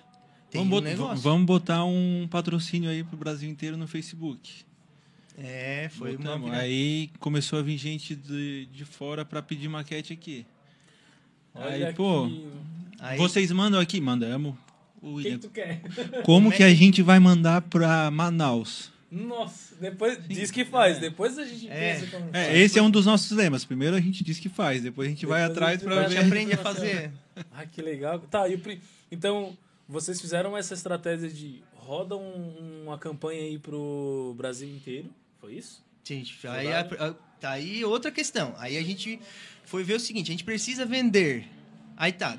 tem 0.51 0.61
vamos, 0.62 0.66
um 0.66 0.71
bot- 0.81 0.85
negócio. 0.85 1.16
vamos 1.23 1.47
botar 1.47 1.85
um 1.85 2.27
patrocínio 2.31 2.88
aí 2.90 3.05
pro 3.05 3.16
Brasil 3.16 3.49
inteiro 3.51 3.77
no 3.77 3.87
Facebook. 3.87 4.64
É, 5.37 5.88
foi 5.92 6.12
uma 6.12 6.18
Botamos. 6.18 6.44
virada. 6.47 6.62
Aí 6.64 7.11
começou 7.21 7.59
a 7.59 7.62
vir 7.62 7.77
gente 7.77 8.14
de, 8.16 8.66
de 8.73 8.85
fora 8.85 9.25
pra 9.25 9.42
pedir 9.42 9.68
maquete 9.68 10.12
aqui. 10.12 10.47
Olha 11.55 11.88
aí, 11.88 11.94
pô, 11.94 12.29
Aí, 13.01 13.16
vocês 13.18 13.51
mandam 13.53 13.79
aqui? 13.81 14.01
Mandamos. 14.01 14.55
O 15.01 15.11
O 15.14 15.23
que, 15.23 15.29
William, 15.29 15.38
que 15.38 15.47
tu 15.47 15.51
quer? 15.51 15.81
Como 15.81 16.23
Como 16.25 16.53
que 16.53 16.62
é 16.62 16.66
a 16.66 16.71
que- 16.71 16.75
gente 16.75 17.03
vai 17.03 17.21
mandar 17.21 17.62
pra 17.62 18.11
Manaus? 18.11 18.90
Nossa, 19.11 19.75
depois 19.81 20.18
diz 20.29 20.51
que 20.51 20.64
faz, 20.66 20.99
É. 20.99 21.01
depois 21.01 21.38
a 21.38 21.44
gente 21.47 21.66
É. 21.68 21.94
pensa 21.94 22.07
como 22.11 22.31
É, 22.37 22.59
esse 22.59 22.79
é 22.79 22.83
um 22.83 22.90
dos 22.90 23.07
nossos 23.07 23.31
lemas. 23.31 23.64
Primeiro 23.64 23.97
a 23.97 24.01
gente 24.01 24.23
diz 24.23 24.38
que 24.38 24.49
faz, 24.51 24.83
depois 24.83 25.07
a 25.07 25.11
gente 25.11 25.25
vai 25.25 25.40
Depois 25.40 25.51
a 25.59 25.64
atrás 25.64 25.83
pra 25.83 25.94
vai 25.94 26.05
a 26.05 26.09
gente 26.09 26.18
ver. 26.21 26.27
aprende 26.27 26.53
a 26.53 26.59
fazer. 26.59 27.12
Ah, 27.53 27.64
que 27.64 27.81
legal. 27.81 28.18
Tá, 28.21 28.47
e 28.49 28.55
o 28.57 28.61
então, 29.11 29.57
vocês 29.88 30.21
fizeram 30.21 30.55
essa 30.57 30.75
estratégia 30.75 31.29
de 31.31 31.62
roda 31.75 32.16
um- 32.16 32.83
uma 32.85 32.99
campanha 32.99 33.40
aí 33.42 33.59
pro 33.59 34.35
Brasil 34.37 34.68
inteiro, 34.68 35.09
foi 35.40 35.55
isso? 35.55 35.83
Gente, 36.05 36.38
aí, 36.47 36.71
a- 36.73 36.81
a- 36.81 37.14
tá 37.40 37.51
aí 37.53 37.83
outra 37.85 38.11
questão. 38.11 38.55
Aí 38.59 38.77
a 38.77 38.83
gente 38.83 39.18
foi 39.64 39.83
ver 39.85 39.94
o 39.94 40.01
seguinte, 40.01 40.29
a 40.29 40.33
gente 40.33 40.44
precisa 40.44 40.85
vender. 40.85 41.47
Aí 41.97 42.13
tá, 42.13 42.37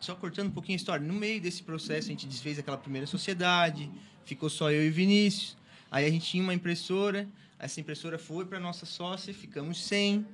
só 0.00 0.14
cortando 0.14 0.48
um 0.48 0.52
pouquinho 0.52 0.76
a 0.76 0.80
história. 0.80 1.06
No 1.06 1.14
meio 1.14 1.40
desse 1.40 1.62
processo, 1.62 2.08
a 2.08 2.10
gente 2.10 2.26
desfez 2.26 2.58
aquela 2.58 2.76
primeira 2.78 3.06
sociedade, 3.06 3.90
ficou 4.24 4.48
só 4.50 4.70
eu 4.70 4.84
e 4.84 4.88
o 4.88 4.92
Vinícius. 4.92 5.55
Aí 5.90 6.04
a 6.06 6.10
gente 6.10 6.26
tinha 6.26 6.42
uma 6.42 6.54
impressora, 6.54 7.28
essa 7.58 7.80
impressora 7.80 8.18
foi 8.18 8.44
para 8.44 8.58
nossa 8.60 8.84
sócia, 8.86 9.32
ficamos 9.32 9.82
sem. 9.84 10.26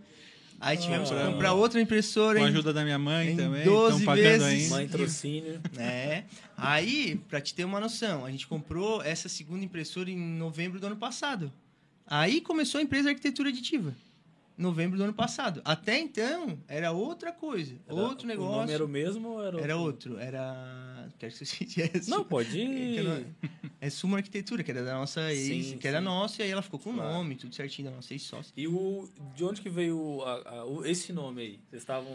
Aí 0.60 0.76
tivemos 0.76 1.10
Ah. 1.10 1.16
que 1.26 1.32
comprar 1.32 1.52
outra 1.54 1.80
impressora. 1.80 2.38
Com 2.38 2.44
a 2.44 2.48
em- 2.48 2.52
ajuda 2.52 2.72
da 2.72 2.84
minha 2.84 2.98
mãe 2.98 3.30
em 3.30 3.36
também. 3.36 3.64
12 3.64 3.98
Estão 4.00 4.06
pagando 4.14 4.24
vezes. 4.44 4.62
ainda. 4.64 4.74
Mãe 4.76 4.88
trocínio. 4.88 5.60
É. 5.76 6.24
Aí, 6.56 7.20
pra 7.28 7.40
te 7.40 7.52
ter 7.54 7.64
uma 7.64 7.80
noção, 7.80 8.24
a 8.24 8.30
gente 8.30 8.46
comprou 8.46 9.02
essa 9.02 9.28
segunda 9.28 9.64
impressora 9.64 10.08
em 10.10 10.16
novembro 10.16 10.78
do 10.78 10.86
ano 10.86 10.96
passado. 10.96 11.52
Aí 12.06 12.40
começou 12.40 12.78
a 12.78 12.82
empresa 12.82 13.08
Arquitetura 13.08 13.48
Aditiva. 13.48 13.94
Novembro 14.56 14.96
do 14.98 15.04
ano 15.04 15.14
passado. 15.14 15.60
Até 15.64 15.98
então, 15.98 16.58
era 16.68 16.92
outra 16.92 17.32
coisa, 17.32 17.74
Era- 17.86 17.94
outro 17.94 18.24
O 18.24 18.28
negócio. 18.28 18.52
nome 18.60 18.72
era 18.72 18.84
o 18.84 18.88
mesmo 18.88 19.28
ou 19.30 19.44
era, 19.44 19.60
Era 19.60 19.76
outro, 19.76 20.18
era. 20.18 21.08
Quero 21.18 21.32
que 21.32 21.44
você 21.46 21.64
tivesse. 21.64 22.08
Não, 22.10 22.24
pode 22.24 22.60
É, 22.60 22.64
ir. 22.64 23.26
é 23.80 23.90
Suma 23.90 24.16
Arquitetura, 24.18 24.62
que 24.62 24.70
era 24.70 24.84
da 24.84 24.94
nossa 24.94 25.32
ex, 25.32 25.66
Sim, 25.66 25.78
que 25.78 25.86
era 25.88 25.98
sim. 25.98 26.04
nossa, 26.04 26.42
e 26.42 26.44
aí 26.44 26.50
ela 26.50 26.62
ficou 26.62 26.78
com 26.80 26.90
o 26.90 26.94
Claro. 26.94 27.12
nome, 27.12 27.36
tudo 27.36 27.54
certinho 27.54 27.90
da 27.90 27.96
nossa 27.96 28.12
ex-sócia. 28.12 28.52
E 28.56 28.66
o, 28.66 29.08
de 29.34 29.44
onde 29.44 29.60
que 29.60 29.68
veio 29.70 30.22
a- 30.22 30.42
a- 30.58 30.64
o- 30.64 30.84
esse 30.84 31.12
nome 31.12 31.42
aí? 31.42 31.60
Vocês 31.70 31.82
estavam 31.82 32.12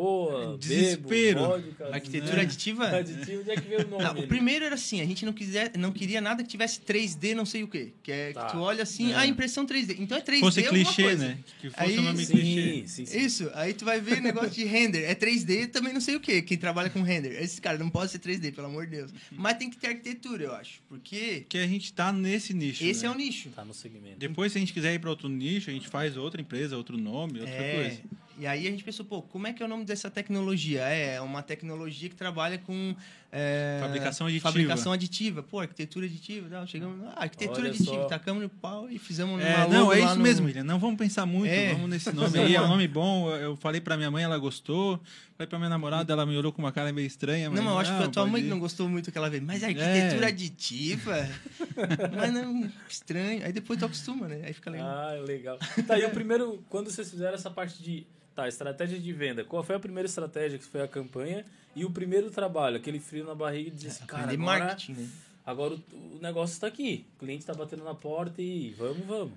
boa, 0.00 0.58
Desespero. 0.58 1.08
bebo, 1.08 1.40
vodka, 1.48 1.88
Arquitetura 1.94 2.36
né? 2.36 2.42
aditiva? 2.42 2.86
Aditivo, 2.96 3.40
onde 3.40 3.50
é 3.50 3.54
que 3.56 3.68
veio 3.68 3.86
o 3.86 3.90
nome? 3.90 4.04
Não, 4.04 4.18
o 4.20 4.26
primeiro 4.26 4.64
era 4.64 4.74
assim, 4.74 5.00
a 5.00 5.04
gente 5.06 5.24
não, 5.24 5.32
quiser, 5.32 5.72
não 5.78 5.90
queria 5.92 6.20
nada 6.20 6.42
que 6.42 6.48
tivesse 6.48 6.80
3D 6.80 7.34
não 7.34 7.46
sei 7.46 7.62
o 7.62 7.68
quê. 7.68 7.92
Que 8.02 8.12
é 8.12 8.32
Tá. 8.32 8.46
que 8.46 8.52
tu 8.52 8.58
olha 8.58 8.82
assim, 8.82 9.12
É. 9.12 9.16
a 9.16 9.26
impressão 9.26 9.64
3D. 9.66 9.96
Então 9.98 10.18
é 10.18 10.20
3D 10.20 10.40
Fosse 10.40 10.60
alguma 10.66 10.84
clichê, 10.84 11.02
coisa. 11.02 11.28
né? 11.28 11.38
Que 11.60 11.70
fosse 11.70 11.82
Aí- 11.82 11.96
nome 11.96 12.24
Sim, 12.26 12.32
clichê. 12.32 12.84
sim, 12.88 13.06
sim. 13.06 13.18
Isso, 13.18 13.50
aí 13.54 13.72
tu 13.72 13.84
vai 13.84 14.00
ver 14.00 14.20
negócio 14.20 14.50
de 14.50 14.64
render. 14.64 15.04
É 15.04 15.14
3D 15.14 15.66
também 15.68 15.92
não 15.92 16.00
sei 16.00 16.16
o 16.16 16.20
quê, 16.20 16.42
quem 16.42 16.58
trabalha 16.58 16.90
com 16.90 17.02
render. 17.02 17.40
Esse 17.42 17.60
cara 17.60 17.78
não 17.78 17.88
pode 17.88 18.10
ser 18.12 18.18
3D, 18.18 18.52
pelo 18.52 18.66
amor 18.66 18.84
de 18.86 18.96
Deus. 18.96 19.10
Mas 19.32 19.56
tem 19.56 19.70
que 19.70 19.76
ter 19.76 19.88
arquitetura, 19.88 20.44
eu 20.44 20.54
acho. 20.54 20.80
Porque 20.88 21.44
Que 21.48 21.58
a 21.58 21.66
gente 21.66 21.92
tá 21.92 22.12
nesse 22.12 22.52
nicho. 22.52 22.84
esse 22.84 23.02
né? 23.02 23.08
é 23.08 23.10
o 23.10 23.14
nicho. 23.14 23.48
Tá 23.50 23.64
no 23.64 23.72
segmento. 23.74 24.18
Depois, 24.18 24.52
se 24.52 24.58
a 24.58 24.60
gente 24.60 24.72
quiser 24.72 24.94
ir 24.94 24.98
para 24.98 25.10
outro 25.10 25.28
nicho, 25.28 25.70
a 25.70 25.72
gente 25.72 25.88
faz 25.88 26.16
outra 26.16 26.40
empresa, 26.40 26.76
outro 26.76 26.98
nome, 26.98 27.40
outra 27.40 27.54
É, 27.54 27.74
coisa. 27.74 28.00
E 28.38 28.46
aí 28.46 28.66
a 28.66 28.70
gente 28.70 28.84
pensou, 28.84 29.04
pô, 29.04 29.22
como 29.22 29.46
é 29.46 29.52
que 29.52 29.62
é 29.62 29.66
o 29.66 29.68
nome 29.68 29.84
dessa 29.84 30.10
tecnologia? 30.10 30.82
É 30.82 31.20
uma 31.20 31.42
tecnologia 31.42 32.08
que 32.08 32.14
trabalha 32.14 32.58
com... 32.58 32.94
é, 33.32 33.78
Fabricação 33.80 34.26
aditiva. 34.26 34.42
Fabricação 34.48 34.92
aditiva. 34.92 35.42
Pô, 35.42 35.60
arquitetura 35.60 36.06
aditiva. 36.06 36.48
Não, 36.48 36.66
chegamos... 36.66 37.04
Ah, 37.08 37.22
arquitetura 37.24 37.60
Olha 37.62 37.70
aditiva. 37.70 37.90
só. 38.02 38.04
Tacamos 38.06 38.42
no 38.42 38.48
pau 38.48 38.88
e 38.90 38.98
fizemos 38.98 39.40
É, 39.42 39.66
não, 39.68 39.92
é 39.92 40.00
isso 40.00 40.16
no- 40.16 40.22
mesmo, 40.22 40.46
William. 40.46 40.64
Não 40.64 40.78
vamos 40.78 40.96
pensar 40.96 41.26
muito, 41.26 41.50
É. 41.52 41.72
vamos 41.72 41.90
nesse 41.90 42.10
nome 42.14 42.38
aí. 42.38 42.54
É 42.54 42.62
um 42.62 42.68
nome 42.68 42.86
bom. 42.88 43.30
Eu 43.36 43.56
falei 43.56 43.80
pra 43.80 43.96
minha 43.96 44.10
mãe, 44.10 44.24
ela 44.24 44.38
gostou. 44.38 45.00
Falei 45.36 45.48
pra 45.48 45.58
minha 45.58 45.68
namorada, 45.68 46.12
ela 46.12 46.24
me 46.24 46.36
olhou 46.36 46.50
com 46.52 46.62
uma 46.62 46.72
cara 46.72 46.92
meio 46.92 47.06
estranha. 47.06 47.50
Mas, 47.50 47.60
Não, 47.62 47.72
eu 47.72 47.78
acho 47.78 47.94
que 47.96 48.04
a 48.04 48.08
tua 48.08 48.26
mãe 48.26 48.40
ir. 48.42 48.46
não 48.46 48.58
gostou 48.58 48.88
muito 48.88 49.10
aquela 49.10 49.28
vez. 49.28 49.42
Mas 49.42 49.62
arquitetura 49.62 50.24
É. 50.26 50.28
aditiva? 50.28 51.28
mas 52.16 52.32
não, 52.32 52.70
estranho. 52.88 53.44
Aí 53.44 53.52
depois 53.52 53.78
tu 53.78 53.84
acostuma, 53.84 54.28
né? 54.28 54.42
Aí 54.44 54.52
fica 54.54 54.70
legal. 54.70 54.88
Ah, 54.88 55.12
legal. 55.26 55.58
Tá, 55.86 55.98
e 55.98 56.04
o 56.04 56.10
primeiro, 56.10 56.64
quando 56.70 56.90
vocês 56.90 57.10
fizeram 57.10 57.34
essa 57.34 57.50
parte 57.50 57.82
de. 57.82 58.06
Tá, 58.34 58.46
estratégia 58.48 58.98
de 58.98 59.12
venda. 59.14 59.44
Qual 59.44 59.62
foi 59.62 59.76
a 59.76 59.80
primeira 59.80 60.06
estratégia 60.06 60.58
que 60.58 60.64
foi 60.64 60.82
a 60.82 60.88
campanha? 60.88 61.44
E 61.76 61.84
o 61.84 61.90
primeiro 61.90 62.30
trabalho, 62.30 62.76
aquele 62.76 62.98
frio 62.98 63.24
na 63.26 63.34
barriga 63.34 63.70
de 63.70 63.76
dizer 63.76 63.88
assim, 63.88 64.06
cara, 64.06 64.24
Aprender 64.24 64.42
agora, 64.42 64.64
marketing, 64.64 64.92
né? 64.94 65.08
agora 65.44 65.74
o, 65.74 66.16
o 66.16 66.18
negócio 66.22 66.54
está 66.54 66.66
aqui. 66.66 67.04
O 67.16 67.18
cliente 67.20 67.40
está 67.42 67.52
batendo 67.54 67.84
na 67.84 67.94
porta 67.94 68.40
e 68.42 68.74
vamos, 68.78 69.06
vamos. 69.06 69.32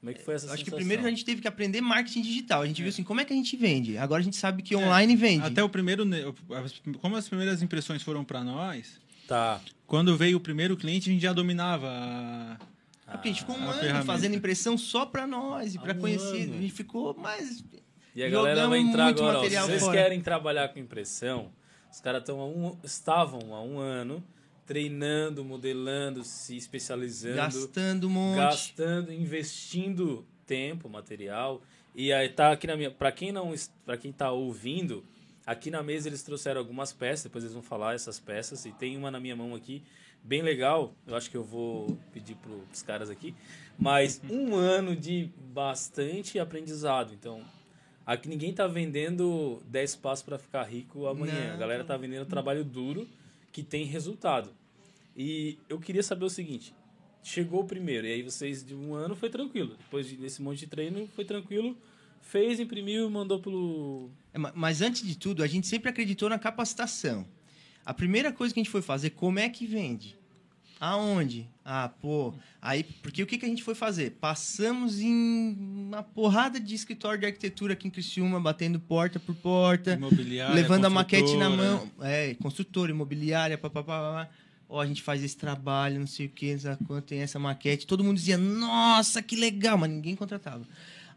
Como 0.00 0.10
é 0.10 0.14
que 0.14 0.22
foi 0.24 0.34
essa 0.34 0.46
Acho 0.46 0.56
que 0.56 0.58
sensação? 0.64 0.78
primeiro 0.78 1.04
a 1.06 1.10
gente 1.10 1.24
teve 1.24 1.40
que 1.40 1.48
aprender 1.48 1.80
marketing 1.80 2.22
digital. 2.22 2.62
A 2.62 2.66
gente 2.66 2.82
viu 2.82 2.88
assim, 2.88 3.02
como 3.02 3.20
é 3.20 3.24
que 3.24 3.32
a 3.32 3.36
gente 3.36 3.56
vende? 3.56 3.96
Agora 3.96 4.20
a 4.20 4.24
gente 4.24 4.36
sabe 4.36 4.62
que 4.62 4.74
online 4.76 5.14
vende. 5.16 5.46
Até 5.46 5.62
o 5.62 5.68
primeiro. 5.68 6.04
Como 7.00 7.16
as 7.16 7.28
primeiras 7.28 7.62
impressões 7.62 8.02
foram 8.02 8.24
pra 8.24 8.42
nós, 8.44 9.00
Tá. 9.26 9.60
quando 9.86 10.16
veio 10.16 10.36
o 10.36 10.40
primeiro 10.40 10.76
cliente, 10.76 11.10
a 11.10 11.12
gente 11.12 11.22
já 11.22 11.32
dominava. 11.32 11.88
a- 11.88 12.56
É 13.08 13.12
porque 13.12 13.28
a 13.28 13.32
gente 13.32 13.40
ficou 13.40 13.56
um 13.56 13.62
ano 13.68 13.78
ferramenta. 13.80 14.04
fazendo 14.06 14.34
impressão 14.36 14.76
só 14.78 15.04
pra 15.06 15.26
nós 15.26 15.74
e 15.74 15.78
pra 15.78 15.94
um 15.94 15.98
conhecer. 15.98 16.42
ano. 16.44 16.54
A 16.58 16.60
gente 16.60 16.72
ficou 16.72 17.14
mais. 17.14 17.62
E 18.14 18.22
a 18.22 18.28
galera 18.28 18.68
vai 18.68 18.78
entrar 18.80 19.04
muito 19.06 19.18
agora. 19.22 19.38
ó, 19.38 19.40
se 19.40 19.44
material 19.46 19.66
vocês 19.66 19.82
fora. 19.82 19.96
querem 19.98 20.20
trabalhar 20.20 20.68
com 20.68 20.78
impressão, 20.78 21.50
os 21.98 22.00
caras 22.00 22.22
um, 22.28 22.76
estavam 22.84 23.52
há 23.52 23.60
um 23.60 23.80
ano 23.80 24.22
treinando, 24.64 25.44
modelando, 25.44 26.22
se 26.22 26.56
especializando, 26.56 27.36
Gastando 27.36 28.06
um 28.06 28.10
monte. 28.10 28.36
gastando, 28.36 29.12
investindo 29.12 30.24
tempo, 30.46 30.88
material. 30.88 31.60
E 31.96 32.12
aí 32.12 32.28
tá 32.28 32.52
aqui 32.52 32.68
na 32.68 32.76
minha, 32.76 32.88
para 32.88 33.10
quem 33.10 33.32
não, 33.32 33.52
para 33.84 33.96
quem 33.96 34.12
tá 34.12 34.30
ouvindo, 34.30 35.04
aqui 35.44 35.72
na 35.72 35.82
mesa 35.82 36.08
eles 36.08 36.22
trouxeram 36.22 36.60
algumas 36.60 36.92
peças, 36.92 37.24
depois 37.24 37.42
eles 37.42 37.54
vão 37.54 37.62
falar 37.64 37.94
essas 37.96 38.20
peças 38.20 38.64
e 38.64 38.70
tem 38.70 38.96
uma 38.96 39.10
na 39.10 39.18
minha 39.18 39.34
mão 39.34 39.56
aqui 39.56 39.82
bem 40.22 40.40
legal. 40.40 40.94
Eu 41.04 41.16
acho 41.16 41.28
que 41.28 41.36
eu 41.36 41.42
vou 41.42 41.98
pedir 42.12 42.36
pro, 42.36 42.58
pros 42.60 42.82
caras 42.82 43.10
aqui, 43.10 43.34
mas 43.76 44.20
um 44.30 44.54
ano 44.54 44.94
de 44.94 45.32
bastante 45.52 46.38
aprendizado. 46.38 47.12
Então, 47.12 47.42
aqui 48.08 48.28
ninguém 48.28 48.52
tá 48.52 48.66
vendendo 48.66 49.62
10 49.66 49.96
passos 49.96 50.24
para 50.24 50.38
ficar 50.38 50.64
rico 50.64 51.06
amanhã. 51.06 51.48
Não. 51.48 51.54
A 51.54 51.56
galera 51.56 51.84
tá 51.84 51.96
vendendo 51.96 52.26
trabalho 52.26 52.64
duro 52.64 53.06
que 53.52 53.62
tem 53.62 53.84
resultado. 53.84 54.50
E 55.16 55.58
eu 55.68 55.78
queria 55.78 56.02
saber 56.02 56.24
o 56.24 56.30
seguinte: 56.30 56.72
chegou 57.22 57.60
o 57.60 57.64
primeiro, 57.64 58.06
e 58.06 58.12
aí 58.12 58.22
vocês 58.22 58.64
de 58.64 58.74
um 58.74 58.94
ano 58.94 59.14
foi 59.14 59.28
tranquilo. 59.30 59.76
Depois 59.76 60.08
de- 60.08 60.16
desse 60.16 60.40
monte 60.42 60.60
de 60.60 60.66
treino, 60.66 61.08
foi 61.14 61.24
tranquilo. 61.24 61.76
Fez, 62.20 62.60
imprimiu 62.60 63.06
e 63.08 63.10
mandou 63.10 63.38
pelo. 63.40 64.10
É, 64.34 64.38
ma- 64.38 64.52
Mas 64.54 64.82
antes 64.82 65.06
de 65.06 65.16
tudo, 65.16 65.42
a 65.42 65.46
gente 65.46 65.66
sempre 65.66 65.88
acreditou 65.88 66.28
na 66.28 66.38
capacitação. 66.38 67.26
A 67.86 67.94
primeira 67.94 68.30
coisa 68.32 68.52
que 68.52 68.60
a 68.60 68.62
gente 68.62 68.70
foi 68.70 68.82
fazer, 68.82 69.10
como 69.10 69.38
é 69.38 69.48
que 69.48 69.66
vende? 69.66 70.17
Aonde? 70.80 71.46
Ah, 71.64 71.90
pô. 72.00 72.32
Aí, 72.62 72.82
porque 72.82 73.22
o 73.22 73.26
que, 73.26 73.36
que 73.36 73.44
a 73.44 73.48
gente 73.48 73.62
foi 73.62 73.74
fazer? 73.74 74.12
Passamos 74.20 75.00
em 75.00 75.56
uma 75.88 76.02
porrada 76.02 76.60
de 76.60 76.74
escritório 76.74 77.18
de 77.18 77.26
arquitetura 77.26 77.72
aqui 77.72 77.88
em 77.88 77.90
Criciúma, 77.90 78.40
batendo 78.40 78.78
porta 78.78 79.18
por 79.18 79.34
porta, 79.34 79.94
Imobiliária, 79.94 80.54
levando 80.54 80.84
a 80.84 80.90
maquete 80.90 81.36
na 81.36 81.50
mão. 81.50 81.90
É, 82.00 82.34
construtora, 82.34 82.90
imobiliária, 82.90 83.58
papapá. 83.58 84.28
Ó, 84.68 84.80
a 84.80 84.86
gente 84.86 85.02
faz 85.02 85.24
esse 85.24 85.36
trabalho, 85.36 85.98
não 85.98 86.06
sei 86.06 86.26
o 86.26 86.28
que, 86.28 86.52
não 86.52 86.60
sei 86.60 86.76
quanto 86.86 87.04
tem 87.06 87.20
essa 87.20 87.38
maquete. 87.38 87.86
Todo 87.86 88.04
mundo 88.04 88.16
dizia, 88.18 88.36
nossa, 88.36 89.22
que 89.22 89.34
legal, 89.34 89.78
mas 89.78 89.90
ninguém 89.90 90.14
contratava. 90.14 90.62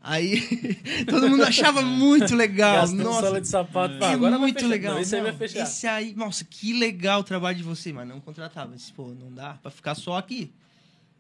Aí, 0.04 0.42
todo 1.08 1.30
mundo 1.30 1.44
achava 1.44 1.82
muito 1.84 2.36
legal. 2.36 2.82
Gastando 2.82 3.04
nossa, 3.04 3.28
sola 3.28 3.42
de 3.42 3.48
sapato. 3.48 4.00
Pá, 4.00 4.12
é 4.12 4.14
agora 4.14 4.32
vai 4.32 4.40
muito 4.40 4.56
fechar. 4.56 4.68
legal. 4.68 4.94
Não, 4.96 5.02
esse 5.02 5.16
aí 5.16 5.22
vai 5.22 5.34
fechar. 5.34 5.64
Esse 5.64 5.88
aí, 5.88 6.16
nossa, 6.16 6.44
que 6.44 6.74
legal 6.74 7.20
o 7.20 7.24
trabalho 7.24 7.58
de 7.58 7.64
você, 7.64 7.94
mas 7.94 8.08
não 8.08 8.20
contratava. 8.20 8.76
Disse, 8.76 8.92
pô, 8.92 9.10
não 9.10 9.32
dá 9.32 9.54
pra 9.62 9.70
ficar 9.70 9.94
só 9.94 10.18
aqui. 10.18 10.52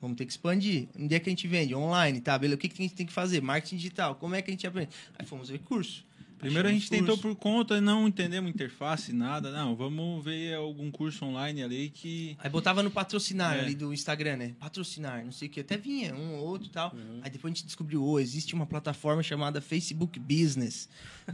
Vamos 0.02 0.18
ter 0.18 0.26
que 0.26 0.32
expandir. 0.32 0.88
Onde 1.00 1.14
é 1.14 1.20
que 1.20 1.30
a 1.30 1.32
gente 1.32 1.48
vende? 1.48 1.76
Online, 1.76 2.20
tá? 2.20 2.36
Beleza. 2.40 2.56
O 2.56 2.58
que, 2.58 2.70
que 2.70 2.82
a 2.82 2.86
gente 2.86 2.96
tem 2.96 3.06
que 3.06 3.14
fazer? 3.14 3.40
Marketing 3.40 3.76
digital. 3.76 4.16
Como 4.16 4.34
é 4.34 4.42
que 4.42 4.50
a 4.50 4.54
gente 4.54 4.66
aprende? 4.66 4.90
Aí 5.18 5.28
fomos 5.28 5.50
ver 5.50 5.60
curso. 5.60 6.04
Primeiro 6.42 6.68
a 6.68 6.72
gente 6.72 6.90
tentou 6.90 7.18
curso. 7.18 7.22
por 7.22 7.36
conta, 7.36 7.80
não 7.80 8.08
entendemos 8.08 8.50
interface, 8.50 9.14
nada. 9.14 9.52
Não, 9.52 9.76
vamos 9.76 10.24
ver 10.24 10.56
algum 10.56 10.92
curso 10.92 11.24
online 11.26 11.64
ali 11.64 11.90
que. 11.90 12.36
Aí 12.40 12.50
botava 12.50 12.84
no 12.84 12.92
patrocinar 12.92 13.56
É. 13.58 13.62
ali 13.62 13.76
do 13.76 13.94
Instagram, 13.94 14.36
né? 14.38 14.56
Patrocinar, 14.60 15.24
não 15.24 15.32
sei 15.32 15.48
o 15.48 15.52
que. 15.52 15.60
Até 15.62 15.78
vinha 15.78 16.14
um 16.16 16.36
ou 16.36 16.46
outro 16.48 16.68
e 16.68 16.72
tal. 16.72 16.94
Uhum. 16.94 17.20
Aí 17.24 17.30
depois 17.30 17.52
a 17.52 17.56
gente 17.56 17.66
descobriu, 17.66 18.04
oh, 18.04 18.20
existe 18.20 18.54
uma 18.54 18.66
plataforma 18.66 19.24
chamada 19.24 19.62
Facebook 19.62 20.20
Business. 20.20 20.90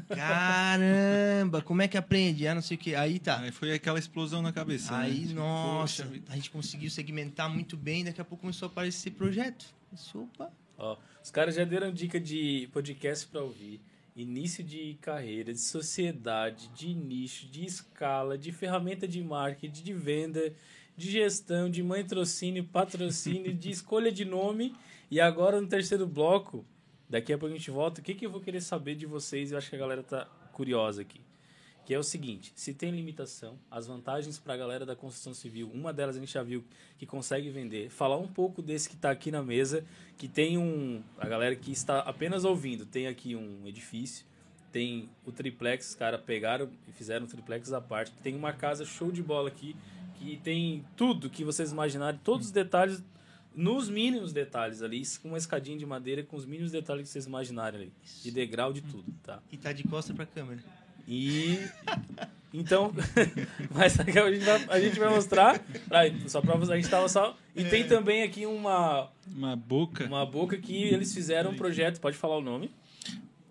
Caramba, 0.10 1.62
como 1.62 1.82
é 1.82 1.88
que 1.88 1.98
aprende? 1.98 2.48
Ah, 2.48 2.54
não 2.56 2.62
sei 2.62 2.76
o 2.76 2.80
que. 2.80 2.94
Aí 2.96 3.20
tá. 3.20 3.40
Aí 3.40 3.52
foi 3.52 3.74
aquela 3.74 3.98
explosão 4.00 4.42
na 4.42 4.52
cabeça. 4.52 4.92
né? 4.98 5.06
Aí, 5.06 5.20
Tipo, 5.28 5.34
nossa, 5.36 6.04
poxa 6.06 6.22
a 6.30 6.36
gente 6.36 6.50
conseguiu 6.52 6.90
segmentar 6.90 7.50
muito 7.50 7.76
bem, 7.78 8.04
daqui 8.04 8.20
a 8.22 8.26
pouco 8.26 8.42
começou 8.42 8.68
a 8.68 8.72
aparecer 8.72 9.12
projeto. 9.12 9.66
Opa. 10.14 10.52
Ó, 10.78 10.98
os 11.24 11.32
caras 11.32 11.56
já 11.56 11.64
deram 11.64 11.92
dica 11.92 12.20
de 12.20 12.70
podcast 12.72 13.26
pra 13.28 13.42
ouvir. 13.42 13.80
Início 14.18 14.64
de 14.64 14.98
carreira, 15.00 15.54
de 15.54 15.60
sociedade, 15.60 16.70
de 16.70 16.92
nicho, 16.92 17.48
de 17.48 17.64
escala, 17.64 18.36
de 18.36 18.52
ferramenta 18.52 19.08
de 19.08 19.22
marketing, 19.22 19.84
de 19.84 19.94
venda, 19.94 20.54
de 20.98 21.12
gestão, 21.12 21.70
de 21.70 21.84
mãe-trocínio, 21.84 22.64
patrocínio, 22.64 23.54
de 23.54 23.70
escolha 23.70 24.12
de 24.12 24.26
nome. 24.26 24.76
E 25.12 25.22
agora 25.22 25.62
no 25.62 25.68
terceiro 25.68 26.08
bloco, 26.08 26.66
daqui 27.08 27.32
a 27.32 27.38
pouco 27.38 27.54
a 27.54 27.58
gente 27.60 27.70
volta. 27.70 28.02
O 28.02 28.04
que, 28.04 28.16
que 28.16 28.26
eu 28.26 28.32
vou 28.32 28.42
querer 28.42 28.60
saber 28.60 28.96
de 28.96 29.06
vocês? 29.06 29.52
Eu 29.52 29.60
acho 29.60 29.70
que 29.70 29.76
a 29.76 29.80
galera 29.80 30.02
tá 30.02 30.26
curiosa 30.52 31.04
aqui. 31.04 31.22
Que 31.88 31.94
é 31.94 31.98
o 31.98 32.04
seguinte: 32.04 32.52
se 32.54 32.74
tem 32.74 32.92
limitação, 32.92 33.58
as 33.72 33.88
vantagens 33.88 34.38
para 34.38 34.54
a 34.54 34.58
galera 34.58 34.86
da 34.86 34.94
construção 34.94 35.34
civil, 35.34 35.72
uma 35.74 35.94
delas 35.94 36.18
a 36.18 36.20
gente 36.20 36.34
já 36.34 36.44
viu 36.44 36.62
que 36.98 37.06
consegue 37.06 37.50
vender. 37.50 37.90
Falar 37.90 38.18
um 38.18 38.28
pouco 38.28 38.62
desse 38.62 38.90
que 38.90 38.96
está 38.96 39.10
aqui 39.10 39.32
na 39.32 39.42
mesa, 39.42 39.86
que 40.18 40.28
tem 40.28 40.58
um. 40.58 41.02
A 41.18 41.26
galera 41.30 41.56
que 41.56 41.72
está 41.72 42.00
apenas 42.00 42.44
ouvindo, 42.44 42.86
tem 42.86 43.08
aqui 43.08 43.38
um 43.38 43.66
edifício, 43.66 44.26
tem 44.70 45.10
o 45.26 45.32
triplex, 45.32 45.92
os 45.92 45.96
caras 45.96 46.20
pegaram 46.20 46.70
e 46.90 46.92
fizeram 46.92 47.26
um 47.26 47.30
triplex 47.30 47.72
à 47.72 47.80
parte. 47.80 48.12
Tem 48.22 48.36
uma 48.36 48.52
casa 48.52 48.84
show 48.84 49.10
de 49.10 49.24
bola 49.24 49.48
aqui, 49.48 49.74
que 50.20 50.36
tem 50.44 50.84
tudo 50.98 51.30
que 51.30 51.46
vocês 51.46 51.72
imaginarem, 51.72 52.20
todos 52.22 52.48
os 52.48 52.52
detalhes, 52.52 53.02
nos 53.56 53.90
mínimos 53.90 54.34
detalhes 54.34 54.82
ali, 54.82 55.04
com 55.22 55.30
uma 55.30 55.38
escadinha 55.38 55.78
de 55.78 55.86
madeira, 55.86 56.22
com 56.22 56.36
os 56.36 56.46
mínimos 56.46 56.74
detalhes 56.74 57.04
que 57.04 57.14
vocês 57.14 57.28
imaginarem 57.28 57.80
ali. 57.80 57.94
De 58.22 58.30
degrau, 58.30 58.74
de 58.74 58.82
tudo, 58.82 59.10
tá? 59.24 59.42
E 59.50 59.56
tá 59.56 59.72
de 59.72 59.86
costa 59.86 60.14
pra 60.14 60.26
câmera. 60.26 60.62
E 61.08 61.60
então, 62.54 62.94
mas 63.74 64.00
a 64.00 64.04
gente 64.04 64.44
vai, 64.46 64.66
a 64.70 64.80
gente 64.80 65.00
vai 65.00 65.10
mostrar, 65.10 65.60
pra, 65.88 66.02
só 66.28 66.42
pra 66.42 66.56
a 66.56 66.76
gente 66.76 66.90
tava 66.90 67.08
só 67.08 67.36
e 67.56 67.64
tem 67.64 67.88
também 67.88 68.24
aqui 68.24 68.46
uma 68.46 69.10
Uma 69.36 69.56
boca. 69.56 70.06
uma 70.06 70.26
boca 70.26 70.58
que 70.58 70.84
eles 70.84 71.14
fizeram 71.14 71.52
um 71.52 71.56
projeto, 71.56 72.00
pode 72.00 72.18
falar 72.18 72.38
o 72.38 72.42
nome? 72.42 72.72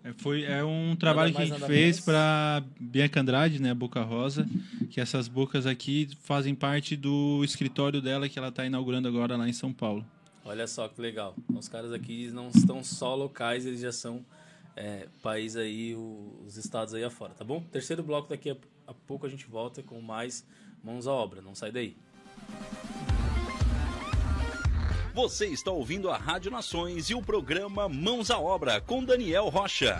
É, 0.03 0.13
Foi, 0.17 0.43
é 0.43 0.63
um 0.63 0.95
trabalho 0.95 1.31
que 1.31 1.37
a 1.41 1.45
mais, 1.45 1.49
gente 1.59 1.67
fez 1.67 1.99
para 1.99 2.63
Bianca 2.79 3.19
Andrade, 3.19 3.61
né, 3.61 3.73
Boca 3.73 4.01
Rosa, 4.01 4.47
que 4.89 5.01
essas 5.01 5.27
bocas 5.27 5.65
aqui 5.65 6.09
fazem 6.23 6.55
parte 6.55 6.95
do 6.95 7.43
escritório 7.43 8.01
dela 8.01 8.27
que 8.29 8.39
ela 8.39 8.47
está 8.49 8.65
inaugurando 8.65 9.07
agora 9.07 9.35
lá 9.35 9.47
em 9.47 9.53
São 9.53 9.73
Paulo. 9.73 10.05
Olha 10.45 10.65
só 10.65 10.87
que 10.87 11.01
legal. 11.01 11.35
Os 11.53 11.67
caras 11.67 11.91
aqui 11.91 12.29
não 12.33 12.49
estão 12.49 12.81
só 12.83 13.15
locais, 13.15 13.65
eles 13.65 13.81
já 13.81 13.91
são 13.91 14.23
é, 14.77 15.07
país 15.23 15.55
aí, 15.55 15.95
os 15.95 16.55
estados 16.55 16.93
aí 16.93 17.03
afora, 17.03 17.33
tá 17.33 17.43
bom? 17.43 17.61
Terceiro 17.71 18.03
bloco 18.03 18.29
daqui 18.29 18.51
a, 18.51 18.55
a 18.85 18.93
pouco 18.93 19.25
a 19.25 19.29
gente 19.29 19.47
volta 19.47 19.81
com 19.81 19.99
mais 19.99 20.45
mãos 20.83 21.07
à 21.07 21.11
obra. 21.11 21.41
Não 21.41 21.55
sai 21.55 21.71
daí. 21.71 21.97
Você 25.15 25.47
está 25.47 25.71
ouvindo 25.71 26.11
a 26.11 26.17
Rádio 26.17 26.51
Nações 26.51 27.09
e 27.09 27.15
o 27.15 27.23
programa 27.23 27.89
Mãos 27.89 28.29
à 28.29 28.39
Obra 28.39 28.79
com 28.79 29.03
Daniel 29.03 29.49
Rocha. 29.49 29.99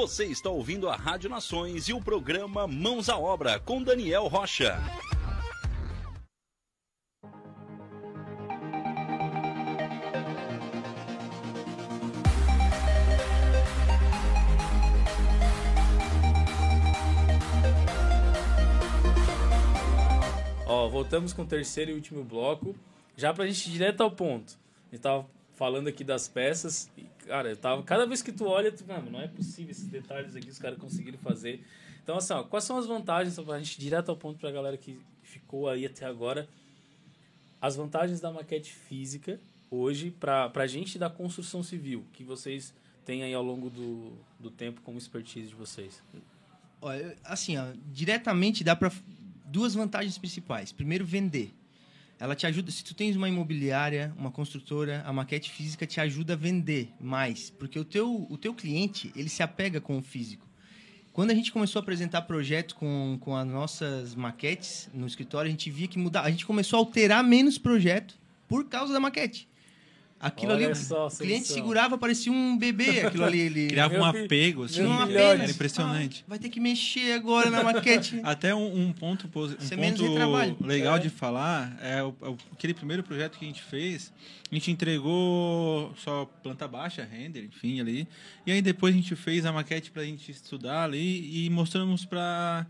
Você 0.00 0.26
está 0.26 0.48
ouvindo 0.48 0.88
a 0.88 0.94
Rádio 0.94 1.28
Nações 1.28 1.88
e 1.88 1.92
o 1.92 2.00
programa 2.00 2.68
Mãos 2.68 3.08
à 3.08 3.18
Obra 3.18 3.58
com 3.58 3.82
Daniel 3.82 4.28
Rocha. 4.28 4.78
Ó, 20.64 20.88
voltamos 20.88 21.32
com 21.32 21.42
o 21.42 21.44
terceiro 21.44 21.90
e 21.90 21.94
último 21.94 22.22
bloco. 22.22 22.72
Já 23.16 23.34
pra 23.34 23.48
gente 23.48 23.68
ir 23.68 23.72
direto 23.72 24.04
ao 24.04 24.12
ponto. 24.12 24.56
A 24.86 24.94
gente 24.94 25.02
tava 25.02 25.26
falando 25.56 25.88
aqui 25.88 26.04
das 26.04 26.28
peças. 26.28 26.88
Cara, 27.28 27.50
eu 27.50 27.56
tava. 27.58 27.82
Cada 27.82 28.06
vez 28.06 28.22
que 28.22 28.32
tu 28.32 28.46
olha, 28.46 28.72
tu, 28.72 28.86
mano, 28.86 29.10
não 29.10 29.20
é 29.20 29.28
possível 29.28 29.70
esses 29.70 29.86
detalhes 29.86 30.34
aqui 30.34 30.48
os 30.48 30.58
caras 30.58 30.78
conseguiram 30.78 31.18
fazer. 31.18 31.62
Então, 32.02 32.16
assim, 32.16 32.32
ó, 32.32 32.42
quais 32.42 32.64
são 32.64 32.78
as 32.78 32.86
vantagens, 32.86 33.34
só 33.34 33.42
pra 33.42 33.58
gente 33.58 33.76
ir 33.76 33.80
direto 33.80 34.08
ao 34.08 34.16
ponto 34.16 34.38
pra 34.38 34.50
galera 34.50 34.78
que 34.78 34.98
ficou 35.22 35.68
aí 35.68 35.84
até 35.84 36.06
agora. 36.06 36.48
As 37.60 37.76
vantagens 37.76 38.18
da 38.18 38.32
maquete 38.32 38.72
física 38.72 39.38
hoje 39.70 40.10
pra, 40.10 40.48
pra 40.48 40.66
gente 40.66 40.98
da 40.98 41.10
construção 41.10 41.62
civil, 41.62 42.02
que 42.14 42.24
vocês 42.24 42.72
têm 43.04 43.22
aí 43.22 43.34
ao 43.34 43.42
longo 43.42 43.68
do, 43.68 44.12
do 44.40 44.50
tempo 44.50 44.80
como 44.80 44.96
expertise 44.96 45.48
de 45.48 45.54
vocês. 45.54 46.02
Olha, 46.80 47.14
assim, 47.24 47.58
ó, 47.58 47.66
diretamente 47.92 48.64
dá 48.64 48.74
para 48.74 48.90
duas 49.44 49.74
vantagens 49.74 50.16
principais. 50.16 50.72
Primeiro, 50.72 51.04
vender. 51.04 51.52
Ela 52.20 52.34
te 52.34 52.46
ajuda, 52.46 52.70
se 52.70 52.82
tu 52.82 52.94
tens 52.94 53.14
uma 53.14 53.28
imobiliária, 53.28 54.12
uma 54.18 54.30
construtora, 54.30 55.02
a 55.06 55.12
maquete 55.12 55.50
física 55.50 55.86
te 55.86 56.00
ajuda 56.00 56.32
a 56.32 56.36
vender 56.36 56.92
mais, 57.00 57.48
porque 57.48 57.78
o 57.78 57.84
teu, 57.84 58.26
o 58.28 58.36
teu 58.36 58.52
cliente, 58.52 59.12
ele 59.14 59.28
se 59.28 59.42
apega 59.42 59.80
com 59.80 59.96
o 59.96 60.02
físico. 60.02 60.46
Quando 61.12 61.30
a 61.30 61.34
gente 61.34 61.52
começou 61.52 61.78
a 61.78 61.82
apresentar 61.82 62.22
projeto 62.22 62.74
com, 62.74 63.18
com 63.20 63.36
as 63.36 63.46
nossas 63.46 64.14
maquetes 64.14 64.88
no 64.92 65.06
escritório, 65.06 65.48
a 65.48 65.50
gente 65.50 65.70
via 65.70 65.86
que 65.86 65.98
mudar, 65.98 66.22
a 66.22 66.30
gente 66.30 66.44
começou 66.44 66.76
a 66.76 66.80
alterar 66.80 67.22
menos 67.22 67.56
projeto 67.56 68.14
por 68.48 68.64
causa 68.64 68.92
da 68.92 69.00
maquete. 69.00 69.48
Aquilo 70.20 70.52
Olha 70.52 70.66
ali, 70.66 70.74
só 70.74 71.06
o 71.06 71.10
cliente 71.10 71.46
solução. 71.46 71.56
segurava, 71.56 71.96
parecia 71.96 72.32
um 72.32 72.58
bebê, 72.58 73.02
aquilo 73.02 73.24
ali. 73.24 73.38
Ele, 73.38 73.66
Criava 73.70 73.94
um 73.94 73.98
Meu 74.02 74.12
filho- 74.12 74.24
apego, 74.24 74.64
assim, 74.64 74.80
meu 74.80 74.88
não 74.88 74.96
filhote. 75.06 75.16
apenas, 75.16 75.40
era 75.42 75.50
impressionante. 75.52 76.20
"Ah, 76.26 76.30
vai 76.30 76.38
ter 76.40 76.48
que 76.48 76.58
mexer 76.58 77.12
agora 77.12 77.50
na 77.50 77.62
maquete. 77.62 78.20
Até 78.24 78.52
um, 78.52 78.86
um 78.88 78.92
ponto, 78.92 79.26
um 79.26 79.28
é 79.28 79.76
ponto 80.50 80.66
legal 80.66 80.96
É. 80.96 80.98
de 80.98 81.08
falar 81.08 81.78
é 81.80 82.02
o- 82.02 82.08
o- 82.20 82.36
aquele 82.52 82.74
primeiro 82.74 83.04
projeto 83.04 83.38
que 83.38 83.44
a 83.44 83.48
gente 83.48 83.62
fez. 83.62 84.12
A 84.50 84.54
gente 84.54 84.70
entregou 84.72 85.94
só 85.96 86.24
planta 86.42 86.66
baixa, 86.66 87.04
render, 87.08 87.44
enfim, 87.44 87.80
ali. 87.80 88.08
E 88.44 88.50
aí 88.50 88.60
depois 88.60 88.92
a 88.94 88.96
gente 88.96 89.14
fez 89.14 89.46
a 89.46 89.52
maquete 89.52 89.90
pra 89.92 90.02
gente 90.02 90.30
estudar 90.32 90.82
ali 90.82 91.44
e 91.46 91.50
mostramos 91.50 92.04
pra, 92.04 92.66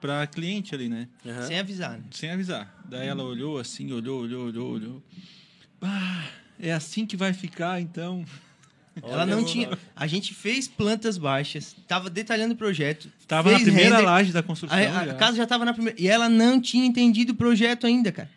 pra 0.00 0.26
cliente 0.26 0.74
ali, 0.74 0.88
né? 0.88 1.08
Aham. 1.26 1.42
Sem 1.42 1.58
avisar, 1.58 1.90
né? 1.98 2.04
Sem 2.10 2.30
avisar. 2.30 2.74
Daí 2.88 3.06
ela 3.06 3.22
olhou 3.22 3.58
assim, 3.58 3.92
olhou, 3.92 4.22
olhou, 4.22 4.46
olhou, 4.46 4.70
olhou. 4.72 5.02
Ah, 5.82 6.24
é 6.60 6.72
assim 6.72 7.06
que 7.06 7.16
vai 7.16 7.32
ficar, 7.32 7.80
então. 7.80 8.24
Ela 9.02 9.22
Olha, 9.22 9.26
não 9.26 9.40
eu- 9.40 9.44
tinha. 9.44 9.78
A 9.94 10.06
gente 10.06 10.32
fez 10.32 10.66
plantas 10.66 11.18
baixas, 11.18 11.76
tava 11.86 12.08
detalhando 12.08 12.54
o 12.54 12.56
projeto. 12.56 13.10
Tava 13.28 13.50
na 13.52 13.60
primeira 13.60 13.96
render, 13.96 14.06
laje 14.06 14.32
da 14.32 14.42
construção. 14.42 14.76
A, 14.76 14.80
a 15.00 15.06
já. 15.06 15.14
casa 15.14 15.36
já 15.36 15.46
tava 15.46 15.64
na 15.66 15.74
primeira. 15.74 16.00
E 16.00 16.08
ela 16.08 16.28
não 16.30 16.58
tinha 16.60 16.86
entendido 16.86 17.32
o 17.32 17.36
projeto 17.36 17.86
ainda, 17.86 18.10
cara. 18.10 18.30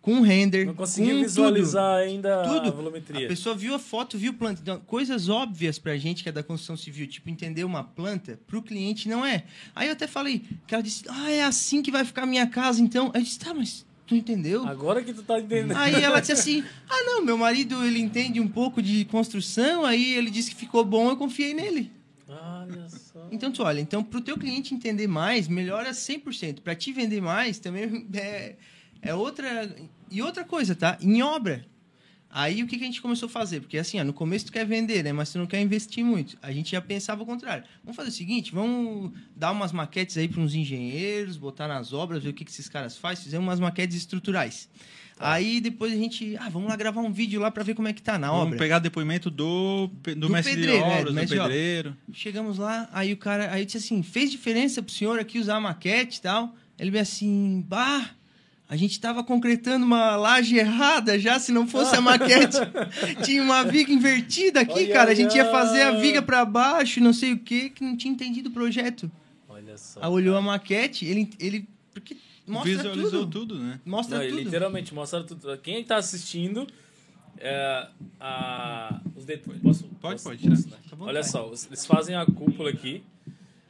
Com 0.00 0.20
render. 0.20 0.66
Não 0.66 0.74
conseguiu 0.74 1.16
com 1.16 1.22
visualizar 1.22 1.96
ainda 2.00 2.42
Tudo. 2.42 2.66
a 2.66 2.68
A 2.68 2.70
volumetria. 2.70 3.28
pessoa 3.28 3.54
viu 3.56 3.72
a 3.74 3.78
foto, 3.78 4.18
viu 4.18 4.34
planta. 4.34 4.60
Então, 4.60 4.80
coisas 4.80 5.28
óbvias 5.28 5.78
pra 5.78 5.96
gente 5.96 6.22
que 6.24 6.28
é 6.28 6.32
da 6.32 6.42
construção 6.44 6.76
civil, 6.76 7.06
tipo 7.06 7.28
entender 7.30 7.62
uma 7.64 7.84
planta, 7.84 8.38
pro 8.48 8.60
cliente 8.62 9.08
não 9.08 9.24
é. 9.24 9.44
Aí 9.76 9.86
eu 9.88 9.92
até 9.92 10.06
falei, 10.08 10.44
que 10.66 10.74
ela 10.74 10.82
disse: 10.82 11.04
"Ah, 11.08 11.30
é 11.30 11.42
assim 11.44 11.82
que 11.82 11.90
vai 11.92 12.04
ficar 12.04 12.22
a 12.22 12.26
minha 12.26 12.46
casa, 12.48 12.80
então". 12.80 13.10
Aí 13.14 13.20
eu 13.20 13.24
disse: 13.24 13.38
"Tá, 13.38 13.54
mas 13.54 13.84
tu 14.12 14.16
entendeu?" 14.16 14.66
Agora 14.66 15.02
que 15.02 15.12
tu 15.12 15.22
tá 15.22 15.40
entendendo. 15.40 15.76
Aí 15.76 16.02
ela 16.02 16.20
disse 16.20 16.32
assim: 16.32 16.64
"Ah, 16.88 17.02
não, 17.04 17.24
meu 17.24 17.38
marido, 17.38 17.82
ele 17.84 18.00
entende 18.00 18.40
um 18.40 18.48
pouco 18.48 18.82
de 18.82 19.04
construção, 19.06 19.84
aí 19.84 20.14
ele 20.14 20.30
disse 20.30 20.50
que 20.50 20.56
ficou 20.56 20.84
bom, 20.84 21.08
eu 21.08 21.16
confiei 21.16 21.54
nele". 21.54 21.90
Olha 22.28 22.88
só. 22.88 23.26
Então, 23.30 23.50
tu 23.50 23.62
olha, 23.62 23.80
então 23.80 24.02
pro 24.02 24.20
teu 24.20 24.36
cliente 24.38 24.74
entender 24.74 25.06
mais, 25.06 25.48
melhora 25.48 25.90
100%. 25.90 26.60
Para 26.60 26.74
te 26.74 26.92
vender 26.92 27.20
mais, 27.20 27.58
também 27.58 28.06
é, 28.14 28.56
é 29.00 29.14
outra... 29.14 29.74
E 30.10 30.20
outra 30.20 30.44
coisa, 30.44 30.74
tá? 30.74 30.98
Em 31.00 31.22
obra. 31.22 31.64
Aí, 32.34 32.62
o 32.62 32.66
que, 32.66 32.78
que 32.78 32.82
a 32.82 32.86
gente 32.86 33.02
começou 33.02 33.26
a 33.26 33.30
fazer? 33.30 33.60
Porque, 33.60 33.76
assim, 33.76 34.00
ó, 34.00 34.04
no 34.04 34.12
começo 34.14 34.46
tu 34.46 34.52
quer 34.52 34.64
vender, 34.64 35.04
né? 35.04 35.12
Mas 35.12 35.30
tu 35.30 35.38
não 35.38 35.46
quer 35.46 35.60
investir 35.60 36.02
muito. 36.02 36.38
A 36.40 36.50
gente 36.50 36.72
já 36.72 36.80
pensava 36.80 37.22
o 37.22 37.26
contrário. 37.26 37.64
Vamos 37.84 37.94
fazer 37.94 38.08
o 38.08 38.12
seguinte, 38.12 38.52
vamos 38.52 39.12
dar 39.36 39.52
umas 39.52 39.70
maquetes 39.70 40.16
aí 40.16 40.26
para 40.26 40.40
uns 40.40 40.54
engenheiros, 40.54 41.36
botar 41.36 41.68
nas 41.68 41.92
obras, 41.92 42.22
ver 42.22 42.30
o 42.30 42.32
que, 42.32 42.42
que 42.42 42.50
esses 42.50 42.70
caras 42.70 42.96
fazem. 42.96 43.24
Fizemos 43.24 43.46
umas 43.46 43.60
maquetes 43.60 43.96
estruturais. 43.98 44.66
Aí, 45.18 45.60
depois 45.60 45.92
a 45.92 45.96
gente... 45.96 46.34
Ah, 46.38 46.48
vamos 46.48 46.68
lá 46.70 46.74
gravar 46.74 47.00
um 47.02 47.12
vídeo 47.12 47.38
lá 47.38 47.50
para 47.50 47.62
ver 47.62 47.74
como 47.74 47.86
é 47.86 47.92
que 47.92 48.00
tá 48.02 48.18
na 48.18 48.28
Vamos 48.28 48.46
obra. 48.46 48.58
pegar 48.58 48.78
depoimento 48.78 49.30
do, 49.30 49.88
do, 50.02 50.14
Do 50.16 50.30
mestre 50.30 50.54
pedreiro, 50.56 50.78
de 50.78 50.84
é, 50.84 50.88
do 50.88 50.90
obras, 50.90 51.04
do, 51.04 51.12
mestre 51.12 51.34
de 51.36 51.40
obras. 51.40 51.56
pedreiro. 51.56 51.96
Chegamos 52.12 52.58
lá, 52.58 52.88
aí 52.92 53.12
o 53.12 53.16
cara, 53.16 53.52
aí 53.52 53.64
disse 53.64 53.76
assim, 53.76 54.02
fez 54.02 54.30
diferença 54.30 54.82
pro 54.82 54.90
senhor 54.92 55.20
aqui 55.20 55.38
usar 55.38 55.56
a 55.56 55.60
maquete 55.60 56.18
e 56.18 56.22
tal? 56.22 56.56
Ele 56.78 56.90
veio 56.90 57.02
assim, 57.02 57.62
bah, 57.68 58.10
a 58.72 58.76
gente 58.76 58.98
tava 58.98 59.22
concretando 59.22 59.84
uma 59.84 60.16
laje 60.16 60.56
errada 60.56 61.18
já, 61.18 61.38
se 61.38 61.52
não 61.52 61.66
fosse 61.68 61.94
a 61.94 62.00
maquete. 62.00 62.56
tinha 63.22 63.42
uma 63.42 63.62
viga 63.64 63.92
invertida 63.92 64.60
aqui, 64.60 64.72
Olha, 64.84 64.92
cara, 64.94 65.10
a 65.10 65.14
gente 65.14 65.36
ia 65.36 65.50
fazer 65.50 65.82
a 65.82 65.90
viga 65.90 66.22
para 66.22 66.42
baixo, 66.46 66.98
não 66.98 67.12
sei 67.12 67.34
o 67.34 67.38
que, 67.38 67.68
que 67.68 67.84
não 67.84 67.94
tinha 67.96 68.10
entendido 68.14 68.48
o 68.48 68.52
projeto. 68.52 69.10
Olha 69.46 69.76
só. 69.76 70.00
Aí 70.02 70.08
olhou 70.08 70.36
a 70.36 70.40
maquete, 70.40 71.04
ele, 71.04 71.28
ele 71.38 71.68
porque 71.92 72.16
mostra 72.46 72.72
Visualizou 72.72 73.10
tudo. 73.26 73.40
tudo, 73.40 73.58
né? 73.58 73.78
Mostra 73.84 74.18
Não, 74.18 74.26
tudo. 74.26 74.38
literalmente 74.38 74.94
mostra 74.94 75.22
tudo. 75.22 75.58
Quem 75.58 75.84
tá 75.84 75.96
assistindo, 75.96 76.66
é, 77.38 77.86
a, 78.18 79.00
os 79.14 79.26
detalhes. 79.26 79.60
Posso, 79.62 79.84
Pode, 79.84 80.00
posso- 80.14 80.24
pode 80.24 80.38
tirar. 80.40 80.56
posso, 80.56 80.68
né? 80.70 80.76
Tá 80.88 80.96
bom, 80.96 81.04
Olha 81.04 81.20
vai. 81.20 81.30
só, 81.30 81.46
eles 81.68 81.84
fazem 81.84 82.16
a 82.16 82.24
cúpula 82.24 82.70
aqui. 82.70 83.02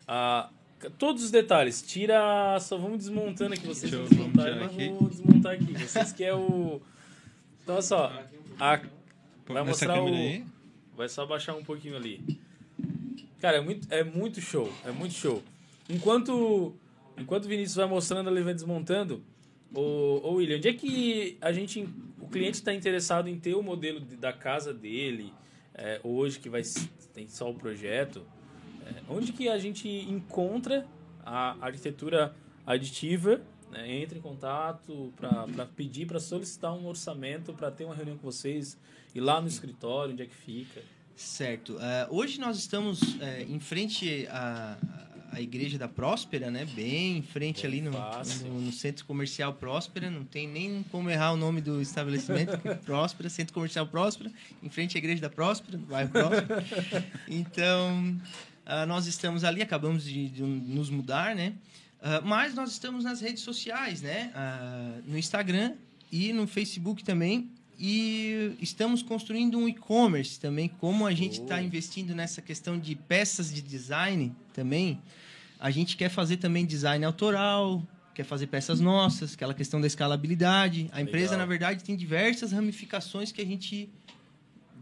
a- 0.06 0.48
todos 0.90 1.22
os 1.24 1.30
detalhes. 1.30 1.82
Tira. 1.82 2.58
Só 2.60 2.76
vamos 2.76 2.98
desmontando 2.98 3.54
aqui. 3.54 3.66
Vocês 3.66 3.90
Deixa 3.90 3.96
eu- 3.96 4.08
desmontar, 4.08 4.62
aqui. 4.62 4.88
vou 4.90 5.08
desmontar 5.08 5.52
aqui. 5.54 5.72
Vocês 5.72 6.12
que 6.12 6.24
é 6.24 6.34
o. 6.34 6.80
Então, 7.62 7.74
olha 7.76 7.82
só. 7.82 8.12
A, 8.58 8.80
Vai 9.46 9.64
mostrar 9.64 10.02
o-. 10.02 10.44
Vai 10.96 11.08
só 11.08 11.26
baixar 11.26 11.54
um 11.54 11.64
pouquinho 11.64 11.96
ali. 11.96 12.20
Cara, 13.40 13.56
é 13.56 13.60
muito, 13.60 13.86
é 13.92 14.04
muito 14.04 14.40
show. 14.40 14.72
É 14.84 14.92
muito 14.92 15.14
show. 15.14 15.42
Enquanto, 15.88 16.74
enquanto 17.18 17.44
o 17.46 17.48
Vinícius 17.48 17.74
vai 17.76 17.86
mostrando, 17.86 18.30
ele 18.30 18.42
vai 18.42 18.54
desmontando. 18.54 19.22
Ô, 19.74 20.20
ô 20.22 20.32
William, 20.34 20.56
onde 20.58 20.68
é 20.68 20.72
que 20.72 21.36
a 21.40 21.52
gente. 21.52 21.88
O 22.20 22.28
cliente 22.28 22.58
está 22.58 22.72
interessado 22.72 23.28
em 23.28 23.38
ter 23.38 23.54
o 23.54 23.62
modelo 23.62 24.00
de- 24.00 24.16
da 24.16 24.32
casa 24.32 24.72
dele 24.72 25.32
é, 25.74 26.00
hoje, 26.04 26.38
que 26.38 26.48
vai 26.48 26.62
tem 27.14 27.28
só 27.28 27.50
o 27.50 27.54
projeto. 27.54 28.22
É, 28.86 29.02
onde 29.08 29.32
que 29.32 29.48
a 29.48 29.58
gente 29.58 29.88
encontra 29.88 30.86
a 31.24 31.56
arquitetura 31.60 32.34
aditiva? 32.66 33.40
né? 33.72 34.02
Entra 34.02 34.18
em 34.18 34.20
contato 34.20 35.12
para 35.16 35.66
pedir, 35.66 36.06
para 36.06 36.20
solicitar 36.20 36.72
um 36.74 36.86
orçamento, 36.86 37.52
para 37.54 37.70
ter 37.70 37.84
uma 37.84 37.94
reunião 37.94 38.16
com 38.18 38.30
vocês, 38.30 38.78
ir 39.14 39.20
lá 39.20 39.40
no 39.40 39.48
escritório, 39.48 40.12
onde 40.12 40.22
é 40.22 40.26
que 40.26 40.34
fica. 40.34 40.82
Certo. 41.16 41.78
Eh, 41.80 42.06
hoje 42.10 42.38
nós 42.38 42.58
estamos 42.58 43.00
eh, 43.20 43.46
em 43.48 43.60
frente 43.60 44.26
à, 44.30 44.76
à 45.30 45.40
Igreja 45.40 45.78
da 45.78 45.86
Próspera, 45.88 46.50
né? 46.50 46.64
Bem 46.64 47.18
em 47.18 47.22
frente 47.22 47.66
Bem 47.66 47.80
ali 47.80 47.90
no, 47.90 47.90
no, 47.90 48.60
no 48.60 48.72
Centro 48.72 49.04
Comercial 49.04 49.54
Próspera. 49.54 50.10
Não 50.10 50.24
tem 50.24 50.48
nem 50.48 50.82
como 50.84 51.10
errar 51.10 51.32
o 51.32 51.36
nome 51.36 51.60
do 51.60 51.80
estabelecimento. 51.80 52.58
Próspera, 52.84 53.28
Centro 53.28 53.52
Comercial 53.52 53.86
Próspera. 53.86 54.32
Em 54.62 54.70
frente 54.70 54.96
à 54.96 54.98
Igreja 54.98 55.20
da 55.20 55.30
Próspera, 55.30 55.78
no 55.78 55.86
bairro 55.86 56.10
Próspera. 56.10 56.64
Então, 57.28 58.18
ah, 58.72 58.86
nós 58.86 59.06
estamos 59.06 59.44
ali, 59.44 59.60
acabamos 59.62 60.04
de, 60.04 60.28
de 60.28 60.42
nos 60.42 60.88
mudar, 60.90 61.34
né? 61.34 61.52
Ah, 62.00 62.20
mas 62.24 62.54
nós 62.54 62.70
estamos 62.72 63.04
nas 63.04 63.20
redes 63.20 63.42
sociais, 63.42 64.00
né? 64.02 64.30
Ah, 64.34 64.98
no 65.06 65.16
Instagram 65.18 65.74
e 66.10 66.32
no 66.32 66.46
Facebook 66.46 67.04
também. 67.04 67.50
E 67.78 68.56
estamos 68.60 69.02
construindo 69.02 69.58
um 69.58 69.68
e-commerce 69.68 70.38
também. 70.38 70.68
Como 70.68 71.06
a 71.06 71.12
gente 71.12 71.40
está 71.42 71.56
Oh. 71.56 71.60
investindo 71.60 72.14
nessa 72.14 72.40
questão 72.40 72.78
de 72.78 72.94
peças 72.94 73.52
de 73.52 73.60
design 73.60 74.32
também, 74.54 75.00
a 75.58 75.70
gente 75.70 75.96
quer 75.96 76.08
fazer 76.08 76.36
também 76.36 76.64
design 76.64 77.04
autoral, 77.04 77.82
quer 78.14 78.24
fazer 78.24 78.46
peças 78.46 78.78
nossas, 78.78 79.34
aquela 79.34 79.54
questão 79.54 79.80
da 79.80 79.86
escalabilidade. 79.86 80.88
A 80.92 81.00
empresa, 81.00 81.32
Legal. 81.32 81.38
na 81.38 81.46
verdade, 81.46 81.82
tem 81.82 81.96
diversas 81.96 82.52
ramificações 82.52 83.32
que 83.32 83.40
a 83.40 83.46
gente 83.46 83.88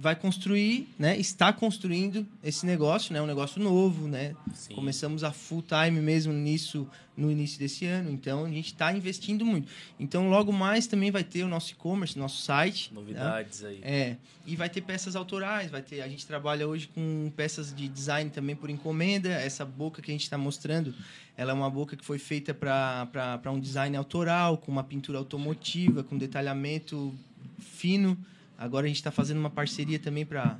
vai 0.00 0.16
construir, 0.16 0.88
né? 0.98 1.18
Está 1.18 1.52
construindo 1.52 2.26
esse 2.42 2.64
negócio, 2.64 3.12
né? 3.12 3.20
Um 3.20 3.26
negócio 3.26 3.62
novo, 3.62 4.08
né? 4.08 4.34
Sim. 4.54 4.74
Começamos 4.74 5.22
a 5.22 5.30
full 5.30 5.62
time 5.62 6.00
mesmo 6.00 6.32
nisso 6.32 6.88
no 7.14 7.30
início 7.30 7.58
desse 7.58 7.84
ano, 7.84 8.10
então 8.10 8.46
a 8.46 8.48
gente 8.48 8.68
está 8.68 8.90
investindo 8.96 9.44
muito. 9.44 9.68
Então 9.98 10.30
logo 10.30 10.50
mais 10.50 10.86
também 10.86 11.10
vai 11.10 11.22
ter 11.22 11.44
o 11.44 11.48
nosso 11.48 11.72
e-commerce, 11.72 12.18
nosso 12.18 12.40
site, 12.40 12.88
né? 12.88 12.94
Novidades 12.94 13.62
aí. 13.62 13.78
É, 13.82 14.16
e 14.46 14.56
vai 14.56 14.70
ter 14.70 14.80
peças 14.80 15.14
autorais, 15.14 15.70
vai 15.70 15.82
ter. 15.82 16.00
A 16.00 16.08
gente 16.08 16.26
trabalha 16.26 16.66
hoje 16.66 16.88
com 16.88 17.30
peças 17.36 17.74
de 17.74 17.86
design 17.86 18.30
também 18.30 18.56
por 18.56 18.70
encomenda. 18.70 19.28
Essa 19.28 19.66
boca 19.66 20.00
que 20.00 20.10
a 20.10 20.14
gente 20.14 20.22
está 20.22 20.38
mostrando, 20.38 20.94
ela 21.36 21.50
é 21.50 21.54
uma 21.54 21.68
boca 21.68 21.94
que 21.94 22.04
foi 22.04 22.18
feita 22.18 22.54
para 22.54 23.52
um 23.52 23.60
design 23.60 23.94
autoral, 23.98 24.56
com 24.56 24.72
uma 24.72 24.82
pintura 24.82 25.18
automotiva, 25.18 26.02
com 26.02 26.16
detalhamento 26.16 27.14
fino. 27.58 28.16
Agora 28.60 28.84
a 28.84 28.88
gente 28.88 28.96
está 28.98 29.10
fazendo 29.10 29.38
uma 29.38 29.48
parceria 29.48 29.98
também 29.98 30.24
para 30.26 30.58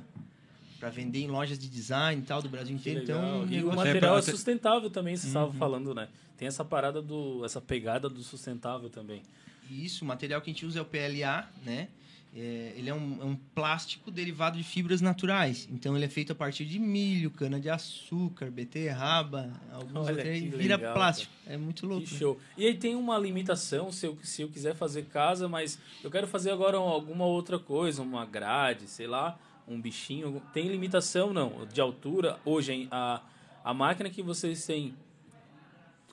para 0.79 0.89
vender 0.89 1.19
em 1.19 1.27
lojas 1.27 1.59
de 1.59 1.69
design 1.69 2.19
e 2.23 2.25
tal 2.25 2.41
do 2.41 2.49
Brasil 2.49 2.75
inteiro. 2.75 3.03
Então, 3.03 3.41
o 3.41 3.43
e 3.43 3.45
o 3.45 3.49
negócio- 3.51 3.75
material 3.77 4.15
é, 4.15 4.19
É 4.19 4.21
sustentável 4.23 4.89
também, 4.89 5.15
você 5.15 5.27
estava 5.27 5.53
falando, 5.53 5.93
né? 5.93 6.07
Tem 6.35 6.47
essa 6.47 6.65
parada 6.65 6.99
do. 7.03 7.45
essa 7.45 7.61
pegada 7.61 8.09
do 8.09 8.23
sustentável 8.23 8.89
também. 8.89 9.21
Isso, 9.69 10.03
o 10.03 10.07
material 10.07 10.41
que 10.41 10.49
a 10.49 10.53
gente 10.53 10.65
usa 10.65 10.79
é 10.79 10.81
o 10.81 10.85
PLA, 10.85 11.47
né? 11.63 11.87
É, 12.33 12.73
ele 12.77 12.89
é 12.89 12.93
um, 12.93 13.17
é 13.21 13.25
um 13.25 13.35
plástico 13.35 14.09
derivado 14.09 14.57
de 14.57 14.63
fibras 14.63 15.01
naturais. 15.01 15.67
Então, 15.69 15.95
ele 15.97 16.05
é 16.05 16.09
feito 16.09 16.31
a 16.31 16.35
partir 16.35 16.65
de 16.65 16.79
milho, 16.79 17.29
cana-de-açúcar, 17.29 18.49
beterraba, 18.49 19.51
alguns 19.69 20.07
Olha 20.07 20.23
que 20.23 20.47
vira 20.47 20.77
legal, 20.77 20.93
plástico. 20.93 21.33
É 21.45 21.57
muito 21.57 21.85
louco. 21.85 22.05
Que 22.05 22.13
né? 22.13 22.19
show. 22.19 22.39
E 22.57 22.65
aí 22.65 22.77
tem 22.77 22.95
uma 22.95 23.17
limitação 23.17 23.91
se 23.91 24.05
eu, 24.05 24.17
se 24.23 24.41
eu 24.41 24.47
quiser 24.47 24.73
fazer 24.75 25.03
casa, 25.05 25.49
mas 25.49 25.77
eu 26.01 26.09
quero 26.09 26.25
fazer 26.25 26.51
agora 26.51 26.77
alguma 26.77 27.25
outra 27.25 27.59
coisa, 27.59 28.01
uma 28.01 28.25
grade, 28.25 28.87
sei 28.87 29.07
lá, 29.07 29.37
um 29.67 29.79
bichinho. 29.81 30.41
Tem 30.53 30.69
limitação, 30.69 31.33
não? 31.33 31.67
De 31.67 31.81
altura? 31.81 32.39
Hoje, 32.45 32.87
a, 32.91 33.21
a 33.61 33.73
máquina 33.73 34.09
que 34.09 34.21
vocês 34.21 34.65
têm, 34.65 34.95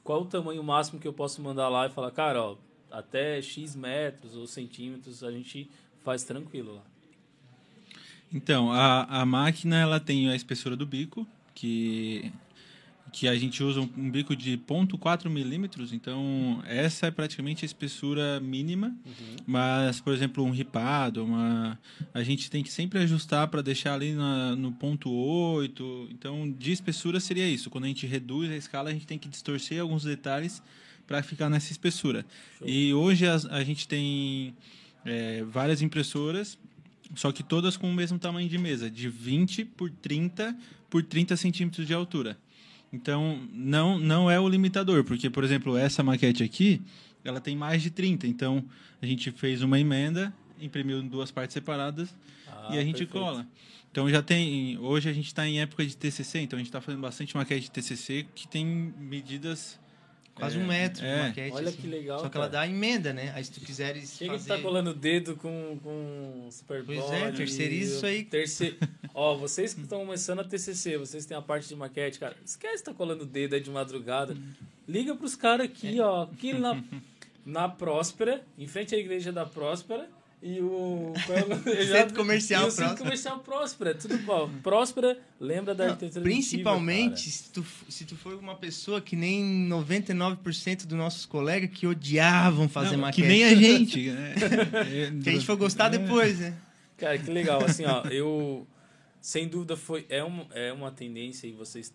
qual 0.03 0.23
o 0.23 0.27
tamanho 0.27 0.65
máximo 0.65 0.99
que 0.99 1.07
eu 1.07 1.13
posso 1.13 1.41
mandar 1.41 1.69
lá 1.69 1.87
e 1.87 1.91
falar, 1.91 2.11
cara, 2.11 2.43
ó, 2.43 2.57
até 2.91 3.41
X 3.41 3.77
metros 3.77 4.35
ou 4.35 4.47
centímetros 4.47 5.23
a 5.23 5.31
gente 5.31 5.71
faz 6.09 6.25
tranquilo 6.25 6.77
lá. 6.77 6.83
Então, 8.33 8.73
a, 8.73 9.03
a 9.21 9.27
máquina 9.27 9.77
ela 9.77 10.01
tem 10.01 10.31
a 10.31 10.35
espessura 10.35 10.75
do 10.75 10.87
bico, 10.87 11.27
que, 11.55 12.33
que 13.13 13.29
a 13.29 13.37
gente 13.37 13.63
usa 13.63 13.83
um, 13.83 13.89
um 13.95 14.11
bico 14.11 14.35
de 14.35 14.57
0.4 14.57 15.29
milímetros, 15.29 15.93
então 15.93 16.63
essa 16.67 17.09
é 17.09 17.11
praticamente 17.11 17.63
a 17.63 17.67
espessura 17.67 18.41
mínima, 18.41 18.97
mas, 19.47 20.01
por 20.01 20.15
exemplo, 20.15 20.43
um 20.45 20.51
ripado, 20.51 21.25
uma, 21.27 21.79
a 22.15 22.23
gente 22.23 22.51
tem 22.51 22.63
que 22.63 22.73
sempre 22.73 22.99
ajustar 23.01 23.47
para 23.49 23.61
deixar 23.61 23.93
ali 23.93 24.13
na, 24.15 24.57
no 24.57 24.73
ponto 24.73 25.11
8, 25.11 26.09
então 26.11 26.51
de 26.51 26.73
espessura 26.73 27.21
seria 27.21 27.47
isso, 27.47 27.69
quando 27.69 27.85
a 27.85 27.89
gente 27.89 28.07
reduz 28.07 28.51
a 28.51 28.57
escala 28.57 28.89
a 28.89 28.93
gente 28.95 29.07
tem 29.07 29.19
que 29.19 29.29
distorcer 29.29 29.79
alguns 29.83 30.05
detalhes 30.05 30.63
para 31.07 31.23
ficar 31.23 31.49
nessa 31.51 31.71
espessura. 31.73 32.25
E 32.63 32.93
hoje 32.95 33.27
as- 33.27 33.47
a, 33.47 33.65
gente 33.65 33.89
tem 33.89 34.55
é, 35.09 35.45
várias 35.45 35.83
impressoras 35.83 36.59
só 37.15 37.33
que 37.33 37.43
todas 37.43 37.77
com 37.77 37.91
o 37.91 37.95
mesmo 37.95 38.19
tamanho 38.19 38.49
de 38.49 38.59
mesa, 38.59 38.91
de 38.91 39.09
20 39.09 39.65
por 39.65 39.91
30 39.91 40.55
por 40.91 41.03
30 41.03 41.37
centímetros 41.37 41.87
de 41.87 41.93
altura. 41.95 42.39
Então, 42.93 43.47
não, 43.53 43.99
não 43.99 44.31
é 44.31 44.41
o 44.41 44.49
limitador, 44.49 45.05
porque, 45.05 45.29
por 45.29 45.45
exemplo, 45.45 45.77
essa 45.77 46.03
maquete 46.03 46.43
aqui, 46.43 46.81
ela 47.23 47.41
tem 47.41 47.55
mais 47.55 47.83
de 47.83 47.91
30. 47.91 48.27
Então, 48.27 48.65
a 49.01 49.07
gente 49.07 49.31
fez 49.33 49.63
uma 49.63 49.79
emenda 49.79 50.33
imprimiu 50.61 50.99
em 50.99 51.07
duas 51.09 51.31
partes 51.31 51.55
separadas 51.55 52.15
Ah, 52.47 52.71
e 52.73 52.79
a 52.79 52.83
gente 52.83 53.05
perfeito. 53.07 53.13
cola. 53.13 53.47
Então 53.91 54.09
já 54.11 54.23
tem. 54.23 54.77
Hoje 54.79 55.09
a 55.09 55.13
gente 55.13 55.27
está 55.27 55.47
em 55.47 55.61
época 55.61 55.85
de 55.87 55.97
TCC, 55.97 56.41
então 56.41 56.57
a 56.57 56.61
gente 56.61 56.69
está 56.69 56.81
fazendo 56.81 57.01
bastante 57.01 57.37
maquete 57.37 57.63
de 57.63 57.71
TCC 57.71 58.27
que 58.35 58.47
tem 58.47 58.67
medidas. 58.99 59.79
Quase 60.39 60.57
é, 60.57 60.61
um 60.61 60.67
metro 60.67 61.01
de 61.01 61.07
é. 61.07 61.23
maquete. 61.25 61.57
Olha 61.57 61.69
assim. 61.69 61.79
que 61.79 61.87
legal, 61.87 62.21
Só 62.21 62.29
que 62.29 62.37
ela 62.37 62.49
cara. 62.49 62.67
dá 62.67 62.73
emenda, 62.73 63.13
né? 63.13 63.33
Aí 63.35 63.45
se 63.45 63.51
tu 63.51 63.61
quiseres 63.61 64.17
Chega 64.17 64.33
que 64.33 64.39
fazer... 64.39 64.57
tá 64.57 64.63
colando 64.63 64.91
o 64.91 64.95
dedo 64.95 65.37
com, 65.37 65.79
com 65.83 66.49
Super 66.51 66.85
Pois 66.85 66.99
Bond 67.01 67.15
é, 67.15 67.33
terceiriza 67.33 67.97
isso 67.97 68.07
aí. 68.07 68.25
Terce... 68.25 68.79
Ó, 69.13 69.37
vocês 69.37 69.75
que 69.75 69.81
estão 69.81 70.01
começando 70.01 70.41
a 70.41 70.45
TCC, 70.45 70.97
vocês 70.97 71.27
têm 71.27 71.37
a 71.37 71.43
parte 71.43 71.69
de 71.69 71.75
maquete, 71.75 72.21
cara, 72.21 72.37
esquece 72.45 72.85
tá 72.85 72.95
colando 72.95 73.25
o 73.25 73.27
dedo 73.27 73.55
aí 73.55 73.61
de 73.61 73.71
madrugada. 73.71 74.37
Liga 74.87 75.15
pros 75.17 75.35
caras 75.35 75.67
aqui, 75.67 75.99
ó, 76.01 76.23
aqui 76.23 76.53
na, 76.53 76.83
na 77.45 77.69
Próspera, 77.69 78.43
em 78.57 78.67
frente 78.67 78.95
à 78.95 78.99
igreja 78.99 79.33
da 79.33 79.45
Próspera. 79.45 80.09
E 80.41 80.61
o. 80.61 81.13
qual 81.27 81.39
é 81.39 81.85
Centro 81.87 82.15
Comercial 82.15 82.65
e 82.65 82.69
o 82.69 82.71
Centro 82.71 82.85
Próspera. 82.85 82.97
Comercial 83.05 83.39
Próspera. 83.41 83.95
Tudo 83.95 84.19
bom. 84.19 84.49
Próspera, 84.63 85.19
lembra 85.41 85.75
da 85.75 85.85
Não, 85.85 85.93
arquitetura 85.93 86.23
principalmente 86.23 87.29
se 87.31 87.51
tu, 87.51 87.65
se 87.89 88.05
tu 88.05 88.15
for 88.17 88.35
uma 88.35 88.55
pessoa 88.55 89.01
que 89.01 89.17
nem 89.17 89.69
99% 89.69 90.87
dos 90.87 90.97
nossos 90.97 91.27
colegas 91.27 91.71
que 91.71 91.87
odiavam 91.87 92.69
fazer 92.69 92.93
Não, 92.97 93.03
maquete. 93.03 93.23
que 93.23 93.29
nem 93.29 93.45
a 93.45 93.55
gente. 93.57 94.11
né? 94.11 94.35
É, 94.37 95.23
Que 95.23 95.29
a 95.29 95.33
gente 95.33 95.45
foi 95.47 95.57
gostar 95.57 95.89
depois, 95.89 96.39
né? 96.39 96.57
Cara, 96.97 97.19
que 97.19 97.31
legal. 97.31 97.65
Assim, 97.65 97.85
ó, 97.85 98.03
eu. 98.07 98.67
Sem 99.21 99.49
dúvida, 99.49 99.77
foi, 99.77 100.07
é, 100.09 100.23
um, 100.25 100.47
é 100.53 100.73
uma 100.73 100.93
tendência 100.93 101.49
e 101.49 101.53
vocês 101.53 101.93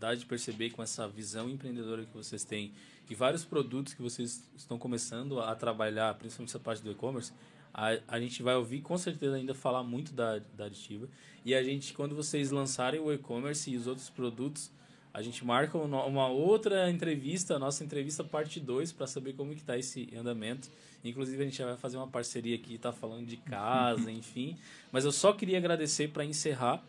dá 0.00 0.14
de 0.14 0.26
perceber 0.26 0.70
com 0.70 0.82
essa 0.82 1.06
visão 1.08 1.48
empreendedora 1.48 2.04
que 2.04 2.12
vocês 2.14 2.42
têm 2.44 2.72
e 3.08 3.14
vários 3.14 3.44
produtos 3.44 3.94
que 3.94 4.02
vocês 4.02 4.42
estão 4.56 4.76
começando 4.76 5.38
a 5.40 5.54
trabalhar, 5.54 6.12
principalmente 6.14 6.50
essa 6.50 6.58
parte 6.58 6.82
do 6.82 6.90
e-commerce, 6.90 7.32
a, 7.74 7.98
a 8.06 8.20
gente 8.20 8.40
vai 8.40 8.54
ouvir 8.54 8.80
com 8.80 8.96
certeza 8.96 9.34
ainda 9.34 9.52
falar 9.52 9.82
muito 9.82 10.12
da, 10.12 10.38
da 10.56 10.66
aditiva. 10.66 11.08
E 11.44 11.54
a 11.54 11.62
gente, 11.62 11.92
quando 11.92 12.14
vocês 12.14 12.52
lançarem 12.52 13.00
o 13.00 13.12
e-commerce 13.12 13.68
e 13.68 13.76
os 13.76 13.88
outros 13.88 14.08
produtos, 14.08 14.70
a 15.12 15.20
gente 15.20 15.44
marca 15.44 15.76
uma 15.76 16.28
outra 16.28 16.90
entrevista, 16.90 17.56
a 17.56 17.58
nossa 17.58 17.84
entrevista 17.84 18.24
parte 18.24 18.58
2, 18.60 18.92
para 18.92 19.06
saber 19.06 19.34
como 19.34 19.52
que 19.52 19.60
está 19.60 19.76
esse 19.76 20.08
andamento. 20.16 20.68
Inclusive, 21.04 21.42
a 21.42 21.44
gente 21.44 21.58
já 21.58 21.66
vai 21.66 21.76
fazer 21.76 21.96
uma 21.96 22.08
parceria 22.08 22.56
aqui, 22.56 22.78
tá 22.78 22.92
falando 22.92 23.26
de 23.26 23.36
casa, 23.36 24.10
enfim. 24.12 24.56
Mas 24.90 25.04
eu 25.04 25.12
só 25.12 25.32
queria 25.32 25.58
agradecer 25.58 26.08
para 26.08 26.24
encerrar. 26.24 26.82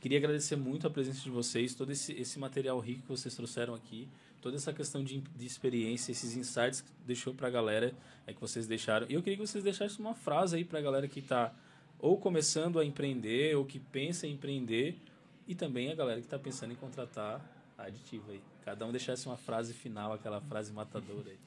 Queria 0.00 0.18
agradecer 0.18 0.56
muito 0.56 0.86
a 0.86 0.90
presença 0.90 1.22
de 1.22 1.30
vocês, 1.30 1.74
todo 1.74 1.90
esse, 1.90 2.12
esse 2.12 2.38
material 2.38 2.78
rico 2.78 3.02
que 3.02 3.08
vocês 3.08 3.34
trouxeram 3.34 3.74
aqui, 3.74 4.08
toda 4.40 4.56
essa 4.56 4.72
questão 4.72 5.02
de, 5.02 5.20
de 5.20 5.46
experiência, 5.46 6.12
esses 6.12 6.36
insights 6.36 6.80
que 6.80 6.90
deixou 7.06 7.34
para 7.34 7.48
a 7.48 7.50
galera, 7.50 7.94
é 8.26 8.32
que 8.32 8.40
vocês 8.40 8.66
deixaram. 8.66 9.06
E 9.08 9.14
eu 9.14 9.22
queria 9.22 9.36
que 9.36 9.46
vocês 9.46 9.62
deixassem 9.62 9.98
uma 10.00 10.14
frase 10.14 10.56
aí 10.56 10.64
para 10.64 10.78
a 10.78 10.82
galera 10.82 11.08
que 11.08 11.20
está 11.20 11.54
ou 11.98 12.16
começando 12.16 12.78
a 12.78 12.84
empreender, 12.84 13.56
ou 13.56 13.64
que 13.64 13.80
pensa 13.80 14.26
em 14.26 14.34
empreender, 14.34 14.96
e 15.46 15.54
também 15.54 15.90
a 15.90 15.94
galera 15.94 16.20
que 16.20 16.26
está 16.26 16.38
pensando 16.38 16.72
em 16.72 16.76
contratar 16.76 17.40
a 17.76 17.84
aditiva 17.84 18.32
aí. 18.32 18.40
Cada 18.64 18.86
um 18.86 18.92
deixasse 18.92 19.26
uma 19.26 19.36
frase 19.36 19.74
final, 19.74 20.12
aquela 20.12 20.40
frase 20.40 20.72
matadora 20.72 21.30
aí. 21.30 21.38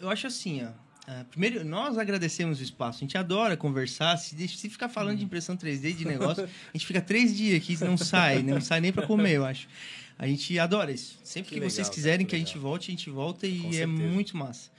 Eu 0.00 0.08
acho 0.08 0.26
assim, 0.26 0.64
ó. 0.64 0.70
Ah, 1.06 1.24
primeiro, 1.28 1.64
nós 1.64 1.98
agradecemos 1.98 2.60
o 2.60 2.62
espaço. 2.62 2.98
A 2.98 3.00
gente 3.00 3.18
adora 3.18 3.56
conversar. 3.56 4.16
Se, 4.16 4.36
se 4.48 4.68
ficar 4.70 4.88
falando 4.88 5.18
de 5.18 5.24
impressão 5.24 5.56
3D, 5.56 5.96
de 5.96 6.04
negócio, 6.04 6.44
a 6.72 6.76
gente 6.76 6.86
fica 6.86 7.00
três 7.00 7.36
dias 7.36 7.56
aqui 7.56 7.74
e 7.74 7.84
não 7.84 7.96
sai. 7.96 8.42
Não 8.42 8.60
sai 8.60 8.80
nem 8.80 8.92
para 8.92 9.06
comer, 9.06 9.32
eu 9.32 9.44
acho. 9.44 9.68
A 10.16 10.26
gente 10.26 10.56
adora 10.58 10.92
isso. 10.92 11.18
Sempre 11.24 11.48
Que 11.48 11.54
que, 11.54 11.60
legal, 11.60 11.70
vocês 11.70 11.88
quiserem 11.88 12.24
que 12.24 12.30
que 12.30 12.36
a 12.36 12.38
gente 12.38 12.56
volte, 12.56 12.90
a 12.90 12.92
gente 12.92 13.10
volta 13.10 13.46
e 13.46 13.58
Com 13.58 13.68
é 13.68 13.72
certeza. 13.72 13.88
muito 13.88 14.36
massa. 14.36 14.70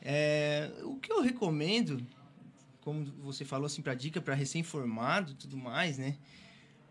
É, 0.00 0.70
o 0.84 0.96
que 0.96 1.10
eu 1.10 1.20
recomendo, 1.22 2.00
como 2.80 3.04
você 3.22 3.44
falou 3.44 3.66
assim, 3.66 3.82
para 3.82 3.94
dica 3.94 4.20
para 4.20 4.34
recém-formado 4.34 5.32
e 5.32 5.34
tudo 5.34 5.56
mais, 5.56 5.98
né? 5.98 6.16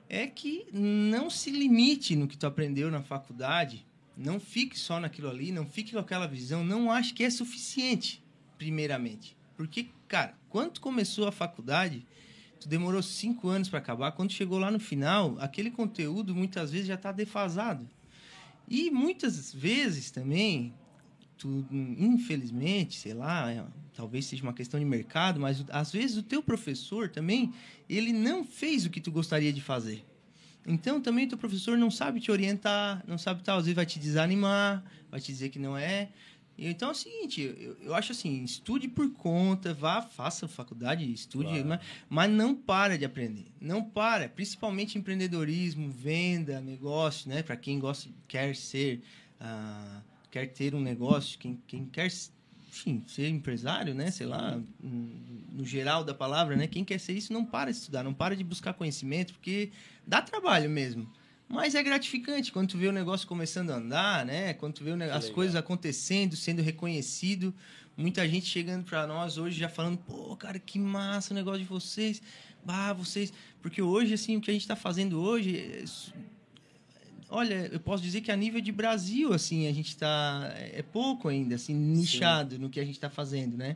É 0.09 0.27
que 0.27 0.65
não 0.73 1.29
se 1.29 1.49
limite 1.51 2.15
no 2.15 2.27
que 2.27 2.36
tu 2.36 2.45
aprendeu 2.45 2.91
na 2.91 3.01
faculdade. 3.01 3.86
Não 4.17 4.39
fique 4.39 4.77
só 4.77 4.99
naquilo 4.99 5.29
ali, 5.29 5.51
não 5.51 5.65
fique 5.65 5.93
com 5.93 5.99
aquela 5.99 6.27
visão. 6.27 6.63
Não 6.63 6.91
acho 6.91 7.13
que 7.13 7.23
é 7.23 7.29
suficiente, 7.29 8.21
primeiramente. 8.58 9.36
Porque, 9.56 9.88
cara, 10.08 10.36
quando 10.49 10.80
começou 10.80 11.28
a 11.28 11.32
faculdade, 11.32 12.06
tu 12.60 12.68
demorou 12.68 13.01
cinco 13.01 13.47
anos 13.49 13.70
para 13.70 13.80
acabar. 13.80 14.12
Quando 14.14 14.32
chegou 14.32 14.58
lá 14.60 14.72
no 14.72 14.80
final, 14.80 15.36
aquele 15.39 15.70
conteúdo 15.72 16.36
muitas 16.36 16.72
vezes 16.72 16.88
já 16.88 16.95
está 16.95 17.12
defasado. 17.12 17.88
E 18.68 18.89
muitas 18.89 19.54
vezes 19.54 20.10
também, 20.10 20.74
tu, 21.38 21.66
infelizmente, 21.72 22.97
sei 22.97 23.14
lá, 23.14 23.51
é, 23.51 23.64
talvez 23.93 24.26
seja 24.26 24.43
uma 24.43 24.54
questão 24.54 24.80
de 24.80 24.86
mercado, 24.86 25.39
mas 25.39 25.60
o- 25.60 25.66
às 25.70 25.91
vezes 25.91 26.18
o 26.18 26.24
teu 26.24 26.41
professor 26.41 27.10
também, 27.10 27.54
ele 27.89 28.14
não 28.14 28.43
fez 28.43 28.86
o 28.86 28.89
que 28.89 29.01
tu 29.01 29.12
gostaria 29.12 29.51
de 29.51 29.62
fazer. 29.62 30.06
Então 30.66 31.01
também 31.01 31.28
teu 31.28 31.38
professor 31.38 31.78
não 31.78 31.91
sabe 31.91 32.22
te 32.22 32.32
orientar, 32.32 33.04
não 33.06 33.18
sabe 33.18 33.43
tal, 33.43 33.58
às 33.58 33.66
vezes 33.66 33.76
vai 33.76 33.86
te 33.86 33.99
desanimar, 33.99 34.82
vai 35.12 35.20
te 35.20 35.32
dizer 35.32 35.49
que 35.49 35.60
não 35.60 35.76
é. 35.78 36.10
Então 36.58 36.89
é 36.89 36.91
o 36.91 36.95
seguinte, 36.95 37.41
eu, 37.41 37.76
eu 37.82 37.95
acho 37.95 38.12
assim, 38.12 38.43
estude 38.43 38.88
por 38.88 39.10
conta, 39.14 39.74
vá, 39.74 40.01
faça 40.01 40.47
faculdade, 40.47 41.12
estude, 41.12 41.49
Claro. 41.49 41.66
mas, 41.68 41.80
mas 42.08 42.32
não 42.32 42.56
para 42.56 42.97
de 42.97 43.04
aprender. 43.06 43.47
Não 43.60 43.84
para, 43.84 44.30
principalmente 44.30 44.97
empreendedorismo, 44.97 45.89
venda, 45.89 46.62
negócio, 46.62 47.28
né? 47.28 47.41
Para 47.41 47.56
quem 47.58 47.80
gosta, 47.80 48.08
quer 48.28 48.56
ser, 48.56 49.01
ah, 49.39 50.01
quer 50.30 50.45
ter 50.47 50.76
um 50.76 50.80
negócio, 50.80 51.39
quem, 51.39 51.60
quem 51.66 51.86
quer, 51.86 52.08
enfim, 52.70 53.04
ser 53.08 53.30
empresário, 53.30 53.95
né? 53.95 54.12
Sei 54.12 54.28
lá, 54.28 54.62
no 54.80 55.66
geral 55.66 56.04
da 56.04 56.14
palavra, 56.14 56.56
né? 56.56 56.68
Quem 56.68 56.86
quer 56.86 56.99
ser 56.99 57.14
isso 57.14 57.34
não 57.34 57.43
para 57.43 57.72
de 57.72 57.78
estudar, 57.78 58.04
não 58.04 58.14
para 58.14 58.36
de 58.36 58.43
buscar 58.43 58.74
conhecimento, 58.74 59.34
porque 59.34 59.72
dá 60.06 60.22
trabalho 60.22 60.70
mesmo. 60.70 61.12
Mas 61.47 61.75
é 61.75 61.83
gratificante 61.83 62.51
quando 62.51 62.69
tu 62.69 62.77
vê 62.77 62.87
o 62.87 62.91
negócio 62.91 63.27
começando 63.27 63.71
a 63.71 63.75
andar, 63.75 64.25
né? 64.25 64.53
Quando 64.53 64.73
tu 64.73 64.83
vê 64.83 64.91
as 64.91 64.97
legal. 64.97 65.21
coisas 65.31 65.55
acontecendo, 65.55 66.35
sendo 66.35 66.61
reconhecido. 66.61 67.53
Muita 67.95 68.27
gente 68.27 68.47
chegando 68.47 68.85
para 68.85 69.05
nós 69.05 69.37
hoje 69.37 69.59
já 69.59 69.69
falando, 69.69 69.97
pô, 69.97 70.35
cara, 70.35 70.57
que 70.57 70.79
massa 70.79 71.33
o 71.33 71.35
negócio 71.35 71.59
de 71.59 71.67
vocês. 71.67 72.21
Bah, 72.65 72.93
vocês. 72.93 73.31
Porque 73.61 73.81
hoje, 73.81 74.13
assim, 74.13 74.35
o 74.37 74.41
que 74.41 74.49
a 74.49 74.53
gente 74.53 74.63
está 74.63 74.75
fazendo 74.75 75.21
hoje. 75.21 75.57
é 75.57 75.83
Olha, 77.29 77.67
eu 77.71 77.79
posso 77.79 78.03
dizer 78.03 78.21
que 78.21 78.31
a 78.31 78.35
nível 78.35 78.61
de 78.61 78.71
Brasil, 78.71 79.33
assim, 79.33 79.67
a 79.67 79.73
gente 79.73 79.89
está. 79.89 80.53
É 80.55 80.83
pouco 80.83 81.27
ainda, 81.27 81.55
assim, 81.55 81.73
nichado 81.73 82.59
no 82.59 82.69
que 82.69 82.79
a 82.79 82.85
gente 82.85 82.95
está 82.95 83.09
fazendo, 83.09 83.57
né? 83.57 83.75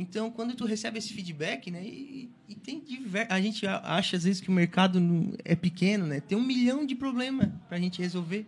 Então, 0.00 0.30
quando 0.30 0.54
tu 0.54 0.64
recebe 0.64 0.96
esse 0.98 1.12
feedback, 1.12 1.70
né? 1.72 1.82
E, 1.84 2.30
e 2.48 2.54
tem 2.54 2.78
diver... 2.80 3.26
A 3.28 3.40
gente 3.40 3.66
a- 3.66 3.80
acha, 3.84 4.16
às 4.16 4.22
vezes, 4.22 4.40
que 4.40 4.48
o 4.48 4.52
mercado 4.52 5.00
é 5.44 5.56
pequeno, 5.56 6.06
né? 6.06 6.20
Tem 6.20 6.38
um 6.38 6.42
milhão 6.42 6.86
de 6.86 6.94
problemas 6.94 7.48
pra 7.68 7.78
gente 7.80 8.00
resolver. 8.00 8.46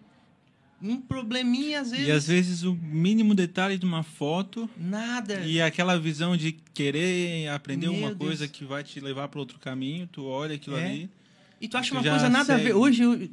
Um 0.80 0.98
probleminha, 1.00 1.80
às 1.80 1.90
vezes. 1.90 2.06
E 2.08 2.12
às 2.12 2.26
vezes 2.28 2.62
o 2.62 2.72
mínimo 2.74 3.34
detalhe 3.34 3.76
de 3.76 3.84
uma 3.84 4.02
foto 4.02 4.70
Nada. 4.78 5.40
e 5.40 5.60
aquela 5.60 5.98
visão 5.98 6.36
de 6.36 6.52
querer 6.72 7.48
aprender 7.48 7.88
Meu 7.88 7.98
uma 7.98 8.14
Deus. 8.14 8.18
coisa 8.18 8.48
que 8.48 8.64
vai 8.64 8.82
te 8.82 8.98
levar 9.00 9.28
para 9.28 9.40
outro 9.40 9.58
caminho, 9.58 10.06
tu 10.06 10.24
olha 10.24 10.54
aquilo 10.54 10.76
É. 10.78 10.86
ali. 10.86 11.10
E 11.60 11.68
tu 11.68 11.76
acha 11.76 11.92
uma 11.92 12.02
coisa 12.02 12.30
nada 12.30 12.54
a 12.54 12.56
ver. 12.56 12.62
segue. 12.68 12.74
Hoje 12.74 13.02
eu. 13.02 13.16
des- 13.16 13.30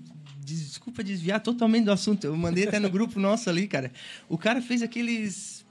Desculpa 0.68 1.02
desviar 1.04 1.40
totalmente 1.40 1.86
do 1.86 1.92
assunto. 1.92 2.26
Eu 2.26 2.36
mandei 2.36 2.68
até 2.68 2.80
no 2.80 2.90
grupo 2.90 3.18
nosso 3.20 3.50
ali, 3.50 3.66
cara. 3.68 3.94
O 4.28 4.38
cara 4.38 4.62
fez 4.62 4.82
aqueles. 4.82 5.66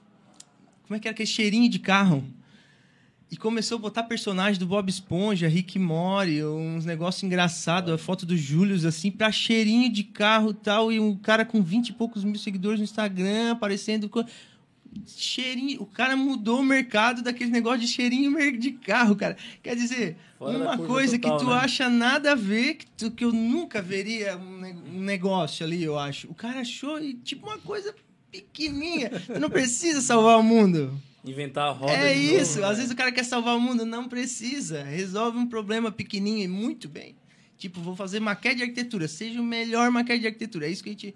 Como 0.87 0.95
é 0.95 0.99
que 0.99 1.07
era? 1.07 1.13
Aquele 1.13 1.27
cheirinho 1.27 1.69
de 1.69 1.77
carro. 1.77 2.23
E 3.29 3.35
começou 3.35 3.77
a 3.77 3.81
botar 3.81 4.03
personagem 4.03 4.57
do 4.57 4.65
Bob 4.65 4.87
Esponja, 4.89 5.49
Rick 5.49 5.77
Mori, 5.77 6.43
uns 6.45 6.85
negócios 6.85 7.23
engraçados, 7.23 7.93
a 7.93 7.97
foto 7.97 8.25
do 8.25 8.37
Július, 8.37 8.85
assim, 8.85 9.11
pra 9.11 9.31
cheirinho 9.33 9.91
de 9.91 10.03
carro 10.05 10.51
e 10.51 10.53
tal. 10.53 10.91
E 10.93 10.99
um 10.99 11.13
cara 11.15 11.43
com 11.43 11.61
20 11.61 11.89
e 11.89 11.93
poucos 11.93 12.23
mil 12.23 12.35
seguidores 12.39 12.79
no 12.79 12.85
Instagram, 12.85 13.51
aparecendo. 13.51 14.07
co- 14.07 14.23
Cheirinho. 15.05 15.81
O 15.81 15.85
cara 15.85 16.15
mudou 16.15 16.61
o 16.61 16.65
mercado 16.65 17.21
daquele 17.21 17.51
negócio 17.51 17.81
de 17.81 17.87
cheirinho 17.87 18.57
de 18.57 18.71
carro, 18.71 19.15
cara. 19.15 19.35
Quer 19.61 19.75
dizer, 19.75 20.15
Fora 20.39 20.57
uma 20.57 20.77
coisa 20.77 21.19
total, 21.19 21.37
que 21.37 21.43
tu 21.43 21.49
né? 21.51 21.57
acha 21.57 21.89
nada 21.89 22.31
a 22.31 22.35
ver, 22.35 22.75
que, 22.75 22.85
tu- 22.97 23.11
que 23.11 23.25
eu 23.25 23.33
nunca 23.33 23.81
veria 23.81 24.37
um, 24.37 24.97
um 24.97 25.01
negócio 25.01 25.65
ali, 25.65 25.83
eu 25.83 25.99
acho. 25.99 26.27
O 26.29 26.33
cara 26.33 26.61
achou 26.61 26.99
e, 26.99 27.13
tipo 27.13 27.45
uma 27.45 27.57
coisa 27.57 27.93
pequenininha. 28.31 29.09
Tu 29.25 29.39
não 29.39 29.49
precisa 29.49 30.01
salvar 30.01 30.39
o 30.39 30.43
mundo. 30.43 30.97
Inventar 31.27 31.67
a 31.67 31.71
roda 31.71 31.93
É 31.93 32.13
de 32.13 32.21
novo, 32.31 32.41
isso. 32.41 32.59
né? 32.59 32.67
Às 32.67 32.77
vezes 32.77 32.91
o 32.91 32.95
cara 32.95 33.11
quer 33.11 33.23
salvar 33.23 33.55
o 33.55 33.59
mundo, 33.59 33.85
não 33.85 34.07
precisa. 34.07 34.83
Resolve 34.83 35.37
um 35.37 35.47
problema 35.47 35.91
pequenininho 35.91 36.45
e 36.45 36.47
muito 36.47 36.87
bem. 36.87 37.15
Tipo, 37.57 37.81
vou 37.81 37.95
fazer 37.95 38.19
maquete 38.19 38.57
de 38.57 38.61
arquitetura. 38.63 39.07
Seja 39.07 39.41
o 39.41 39.43
melhor 39.43 39.89
maquete 39.91 40.19
de 40.21 40.27
arquitetura. 40.27 40.67
É 40.67 40.69
isso 40.69 40.83
que 40.83 40.89
a 40.89 40.93
gente 40.93 41.15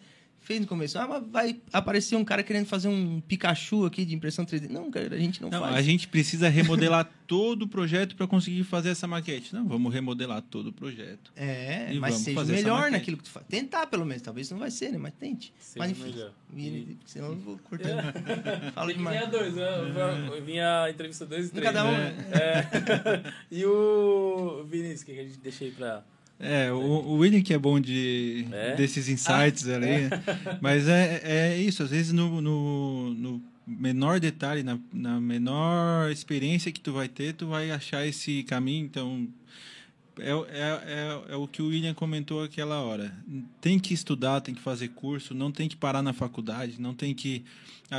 fez 0.51 0.61
no 0.61 0.67
começo. 0.67 0.99
Ah, 0.99 1.07
mas 1.07 1.23
vai 1.31 1.55
aparecer 1.71 2.15
um 2.15 2.25
cara 2.25 2.43
querendo 2.43 2.65
fazer 2.65 2.87
um 2.89 3.21
Pikachu 3.21 3.85
aqui 3.85 4.03
de 4.03 4.13
impressão 4.13 4.45
3D. 4.45 4.69
Não, 4.69 4.91
cara, 4.91 5.15
a 5.15 5.17
gente 5.17 5.41
não, 5.41 5.49
Não, 5.49 5.61
faz. 5.61 5.75
a 5.75 5.81
gente 5.81 6.07
precisa 6.07 6.49
remodelar 6.49 7.09
todo 7.25 7.63
o 7.63 7.67
projeto 7.67 8.15
para 8.15 8.27
conseguir 8.27 8.63
fazer 8.65 8.89
essa 8.89 9.07
maquete. 9.07 9.53
Não, 9.55 9.65
vamos 9.67 9.93
remodelar 9.93 10.41
todo 10.41 10.67
o 10.67 10.73
projeto. 10.73 11.31
É, 11.35 11.93
E 11.93 11.99
mas 11.99 12.13
vamos 12.15 12.25
seja 12.25 12.43
melhor 12.43 12.91
naquilo 12.91 13.15
que 13.17 13.23
tu 13.23 13.29
faz. 13.29 13.45
Tentar, 13.47 13.87
pelo 13.87 14.05
menos. 14.05 14.21
Talvez 14.21 14.49
não 14.51 14.59
vai 14.59 14.69
ser, 14.71 14.91
né? 14.91 14.97
Mas 14.97 15.13
tente. 15.13 15.53
Seja 15.59 15.79
mas 15.79 15.91
enfim. 15.91 16.11
melhor. 16.11 16.31
E- 16.57 16.97
Senão 17.05 17.27
eu 17.29 17.35
vou 17.37 17.57
cortando. 17.59 18.01
Que 18.91 18.93
demais. 18.93 19.17
vinha 19.19 19.29
dois, 19.31 19.53
né? 19.55 19.67
Eu 20.35 20.43
vinha 20.43 20.83
a 20.83 20.89
entrevista 20.89 21.25
dois 21.25 21.47
e 21.47 21.51
três. 21.51 21.65
Cada 21.65 21.85
um, 21.85 21.91
né? 21.93 22.13
É. 22.31 23.31
E 23.49 23.65
o 23.65 24.65
Vinícius, 24.69 25.01
o 25.03 25.05
que 25.05 25.13
que 25.13 25.19
a 25.19 25.23
gente 25.23 25.37
deixa 25.39 25.63
aí 25.63 25.71
pra. 25.71 26.03
É, 26.41 26.71
o, 26.71 26.77
o 26.77 27.17
William 27.17 27.41
que 27.41 27.53
é 27.53 27.57
bom 27.59 27.79
de, 27.79 28.45
É? 28.51 28.75
desses 28.75 29.07
insights 29.07 29.67
Ah. 29.67 29.75
ali. 29.75 30.09
Mas 30.59 30.87
é, 30.87 31.21
é 31.23 31.57
isso, 31.61 31.83
às 31.83 31.91
vezes 31.91 32.11
no, 32.11 32.41
no, 32.41 33.13
no 33.13 33.41
menor 33.67 34.19
detalhe, 34.19 34.63
na, 34.63 34.79
na 34.91 35.21
menor 35.21 36.09
experiência 36.11 36.71
que 36.71 36.79
tu 36.81 36.91
vai 36.93 37.07
ter, 37.07 37.33
tu 37.33 37.47
vai 37.47 37.69
achar 37.71 38.05
esse 38.07 38.43
caminho. 38.43 38.85
Então, 38.85 39.27
é, 40.19 40.31
é, 40.31 40.35
é, 41.29 41.33
é 41.33 41.35
o 41.35 41.47
que 41.47 41.61
o 41.61 41.67
William 41.67 41.93
comentou 41.93 42.43
aquela 42.43 42.81
hora. 42.81 43.13
Tem 43.61 43.79
que 43.79 43.93
estudar, 43.93 44.41
tem 44.41 44.53
que 44.55 44.61
fazer 44.61 44.89
curso, 44.89 45.33
não 45.33 45.51
tem 45.51 45.69
que 45.69 45.75
parar 45.75 46.01
na 46.01 46.11
faculdade, 46.11 46.75
não 46.79 46.93
tem 46.93 47.13
que 47.13 47.43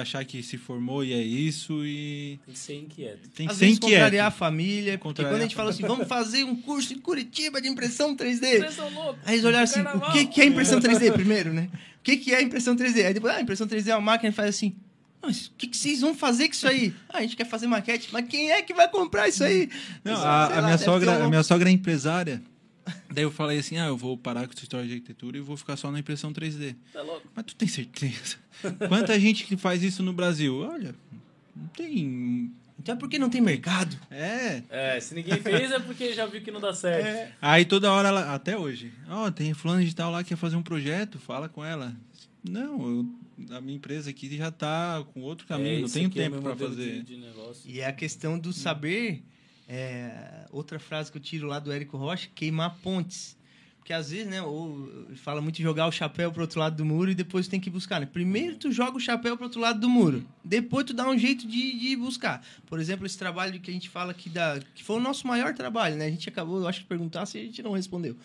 achar 0.01 0.24
que 0.24 0.43
se 0.43 0.57
formou 0.57 1.05
e 1.05 1.12
é 1.12 1.20
isso 1.22 1.84
e 1.84 2.38
Tem 2.47 2.53
que 2.55 2.59
ser 2.59 2.74
inquieto. 2.76 3.28
tem 3.30 3.47
que 3.47 3.53
Às 3.53 3.59
ser 3.59 3.64
vezes 3.66 3.78
inquieto. 3.78 3.93
contrariar 3.95 4.26
a 4.26 4.30
família. 4.30 4.97
Contrariar 4.99 5.32
quando 5.34 5.40
a 5.40 5.45
gente 5.45 5.55
a 5.55 5.57
fala 5.57 5.70
assim, 5.70 5.82
vamos 5.82 6.09
fazer 6.09 6.45
um 6.45 6.57
curso 6.57 6.95
em 6.95 6.99
Curitiba 6.99 7.61
de 7.61 7.68
impressão 7.68 8.16
3D. 8.16 8.59
Vocês 8.61 8.74
são 8.74 8.88
loucos. 8.95 9.20
Aí 9.26 9.34
eles 9.34 9.45
olharam 9.45 9.64
assim, 9.64 9.82
Carnaval. 9.82 10.09
o 10.09 10.12
que, 10.12 10.26
que 10.26 10.40
é 10.40 10.47
impressão 10.47 10.80
3D 10.80 11.12
primeiro, 11.12 11.53
né? 11.53 11.68
O 11.99 12.03
que, 12.03 12.16
que 12.16 12.34
é 12.34 12.40
impressão 12.43 12.74
3D? 12.74 13.05
Aí 13.07 13.14
depois, 13.14 13.34
ah, 13.34 13.40
impressão 13.40 13.66
3D 13.66 13.88
é 13.88 13.95
uma 13.95 14.01
máquina 14.12 14.30
que 14.30 14.36
faz 14.36 14.49
assim. 14.49 14.74
Mas 15.20 15.47
o 15.47 15.53
que, 15.57 15.68
que 15.68 15.76
vocês 15.76 16.01
vão 16.01 16.14
fazer 16.16 16.49
com 16.49 16.55
isso 16.55 16.66
aí? 16.66 16.93
Ah, 17.09 17.18
a 17.18 17.20
gente 17.20 17.36
quer 17.36 17.47
fazer 17.47 17.68
maquete, 17.68 18.09
mas 18.12 18.26
quem 18.26 18.51
é 18.51 18.61
que 18.62 18.74
vai 18.74 18.88
comprar 18.90 19.28
isso 19.28 19.45
aí? 19.45 19.68
Não, 20.03 20.14
a, 20.16 20.18
lá, 20.24 20.59
a 20.59 20.62
minha 20.62 20.78
sogra, 20.78 21.12
um- 21.12 21.24
a 21.26 21.28
minha 21.28 21.43
sogra 21.45 21.68
é 21.68 21.72
empresária. 21.72 22.43
Daí 23.12 23.24
eu 23.24 23.30
falei 23.30 23.59
assim: 23.59 23.76
ah, 23.78 23.87
eu 23.87 23.97
vou 23.97 24.16
parar 24.16 24.47
com 24.47 24.53
essa 24.53 24.62
história 24.62 24.87
de 24.87 24.95
arquitetura 24.95 25.37
e 25.39 25.41
vou 25.41 25.57
ficar 25.57 25.76
só 25.76 25.91
na 25.91 25.99
impressão 26.01 26.33
3D. 26.33 26.74
Tá 26.93 27.03
louco. 27.03 27.26
Mas 27.35 27.45
tu 27.47 27.55
tem 27.55 27.68
certeza? 27.68 28.37
Quanta 28.89 29.18
gente 29.18 29.45
que 29.45 29.57
faz 29.57 29.83
isso 29.83 30.03
no 30.03 30.12
Brasil? 30.12 30.57
Olha, 30.59 30.95
não 31.55 31.66
tem. 31.68 32.51
Então 32.78 32.95
é 32.95 32.99
porque 32.99 33.18
não 33.18 33.30
tem 33.30 33.41
mercado. 33.41 33.97
É. 34.11 34.62
É, 34.68 34.99
se 35.01 35.14
ninguém 35.14 35.41
fez 35.41 35.70
é 35.70 35.78
porque 35.78 36.12
já 36.12 36.26
viu 36.26 36.43
que 36.43 36.51
não 36.51 36.61
dá 36.61 36.74
certo. 36.74 37.33
Aí 37.41 37.64
toda 37.64 37.93
hora, 37.93 38.09
ela, 38.09 38.35
até 38.35 38.57
hoje, 38.59 38.93
ó, 39.09 39.30
tem 39.30 39.55
fulano 39.55 39.85
de 39.85 39.95
tal 39.95 40.11
lá 40.11 40.22
que 40.22 40.30
quer 40.30 40.37
fazer 40.37 40.57
um 40.57 40.62
projeto, 40.62 41.18
fala 41.18 41.49
com 41.49 41.64
ela. 41.64 41.95
Não, 42.43 42.80
eu- 42.83 43.57
a 43.57 43.61
minha 43.61 43.76
empresa 43.76 44.11
aqui 44.11 44.37
já 44.37 44.51
tá 44.51 45.05
com 45.14 45.20
outro 45.20 45.47
caminho, 45.47 45.78
É, 45.78 45.80
não 45.83 45.89
tenho 45.89 46.07
é 46.09 46.11
tempo 46.11 46.33
meu 46.41 46.43
para 46.43 46.57
fazer. 46.57 47.03
De, 47.03 47.14
de 47.14 47.16
negócio. 47.18 47.70
E 47.70 47.80
é 47.80 47.87
a 47.87 47.93
questão 47.93 48.39
do 48.39 48.53
saber. 48.53 49.22
É, 49.68 50.46
outra 50.50 50.78
frase 50.78 51.10
que 51.10 51.18
eu 51.18 51.22
tiro 51.22 51.46
lá 51.46 51.58
do 51.58 51.72
Érico 51.72 51.96
Rocha, 51.96 52.28
queimar 52.34 52.76
pontes. 52.82 53.36
Porque 53.83 53.93
às 53.93 54.11
vezes, 54.12 54.28
né, 54.28 54.41
ou 54.41 54.89
fala 55.16 55.41
muito 55.43 55.57
de 55.57 55.62
jogar 55.64 55.89
o 55.89 55.91
chapéu 55.93 56.30
pro 56.30 56.43
outro 56.43 56.61
lado 56.61 56.76
do 56.76 56.85
muro 56.85 57.11
e 57.11 57.16
depois 57.16 57.49
tem 57.49 57.59
que 57.59 57.68
buscar, 57.68 57.99
né? 58.01 58.07
Primeiro 58.07 58.55
tu 58.55 58.70
joga 58.70 58.97
o 58.97 59.01
chapéu 59.01 59.37
pro 59.37 59.47
outro 59.47 59.61
lado 59.61 59.80
do 59.80 59.89
muro, 59.91 60.24
depois 60.45 60.87
tu 60.87 60.95
dá 60.95 61.09
um 61.11 61.18
jeito 61.18 61.49
de, 61.49 61.76
de 61.80 61.97
buscar. 61.97 62.47
Por 62.66 62.78
exemplo, 62.78 63.05
esse 63.05 63.18
trabalho 63.18 63.59
que 63.59 63.72
a 63.72 63.74
gente 63.74 63.89
fala 63.89 64.12
aqui 64.12 64.28
da 64.30 64.61
que 64.72 64.85
foi 64.85 64.99
o 64.99 65.01
nosso 65.01 65.26
maior 65.26 65.53
trabalho, 65.53 65.97
né? 65.97 66.07
A 66.07 66.11
gente 66.11 66.28
acabou, 66.28 66.59
eu 66.61 66.68
acho 66.68 66.83
que 66.83 66.87
perguntar 66.87 67.26
se 67.26 67.39
a 67.39 67.41
gente 67.43 67.61
não 67.61 67.72
respondeu. 67.72 68.16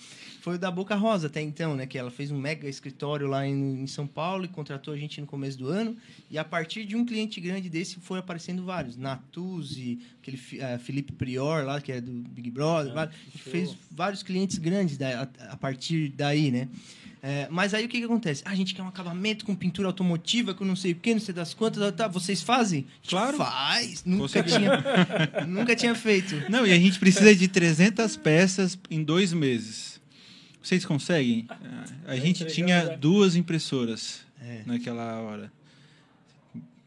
Foi 0.42 0.56
o 0.56 0.60
da 0.60 0.70
Boca 0.70 0.94
Rosa 0.94 1.26
até 1.26 1.42
então, 1.42 1.76
né, 1.76 1.88
que 1.88 1.98
ela 1.98 2.12
fez 2.12 2.30
um 2.30 2.38
mega 2.40 2.70
escritório 2.70 3.26
lá 3.28 3.46
em, 3.46 3.82
em 3.82 3.88
São 3.88 4.06
Paulo 4.06 4.46
e 4.46 4.48
contratou 4.48 4.94
a 4.94 4.98
gente 4.98 5.20
no 5.20 5.26
começo 5.26 5.58
do 5.58 5.68
ano, 5.70 5.98
e 6.30 6.38
a 6.38 6.44
partir 6.46 6.86
de 6.86 6.96
um 6.96 7.04
cliente 7.04 7.42
grande 7.42 7.68
desse 7.68 8.00
foi 8.00 8.20
aparecendo 8.20 8.64
vários, 8.64 8.96
Natuzzi, 8.96 10.00
aquele 10.22 10.40
eh, 10.60 10.78
Felipe 10.78 11.12
Prior 11.14 11.66
lá, 11.66 11.82
que 11.82 11.92
é 11.92 12.00
do 12.00 12.12
Big 12.12 12.50
Brother, 12.52 12.92
Ah, 12.92 12.96
vários- 12.96 13.16
a 13.16 13.24
gente 13.26 13.38
show. 13.44 13.52
fez 13.52 13.76
vários 13.92 14.24
clientes 14.24 14.58
grandes 14.58 14.98
da- 14.98 15.28
a, 15.50 15.58
partir 15.58 16.10
daí, 16.10 16.52
né? 16.52 16.68
É, 17.22 17.48
mas 17.50 17.74
aí 17.74 17.86
o 17.86 17.90
que, 17.90 17.98
que 18.00 18.06
acontece? 18.06 18.44
Ah, 18.46 18.52
a 18.52 18.56
gente 18.56 18.74
quer 18.76 18.84
um 18.84 18.88
acabamento 18.88 19.44
com 19.44 19.56
pintura 19.56 19.88
automotiva, 19.88 20.54
com 20.54 20.64
não 20.64 20.76
sei 20.76 20.92
o 20.92 20.96
que, 20.96 21.14
não 21.14 21.20
sei 21.20 21.34
das 21.34 21.54
quantas, 21.54 21.82
tá, 21.84 21.92
tá, 21.92 22.08
vocês 22.08 22.42
fazem? 22.42 22.82
Gente 23.02 23.10
Claro. 23.10 23.38
Faz! 23.38 24.04
Nunca 24.06 24.44
tinha, 24.44 24.84
nunca 25.48 25.76
tinha 25.76 25.96
feito. 25.96 26.36
Não, 26.50 26.66
e 26.66 26.72
a 26.72 26.78
gente 26.78 27.00
precisa 27.00 27.36
de 27.36 27.48
300 27.48 28.16
peças 28.18 28.78
em 28.90 29.04
dois 29.04 29.34
meses. 29.34 30.00
Vocês 30.62 30.86
conseguem? 30.86 31.48
A 32.06 32.16
gente 32.16 32.44
entregamos 32.44 32.54
tinha 32.54 32.86
já. 32.86 32.96
duas 32.96 33.36
impressoras 33.36 34.22
É. 34.42 34.62
naquela 34.66 35.20
hora. 35.22 35.52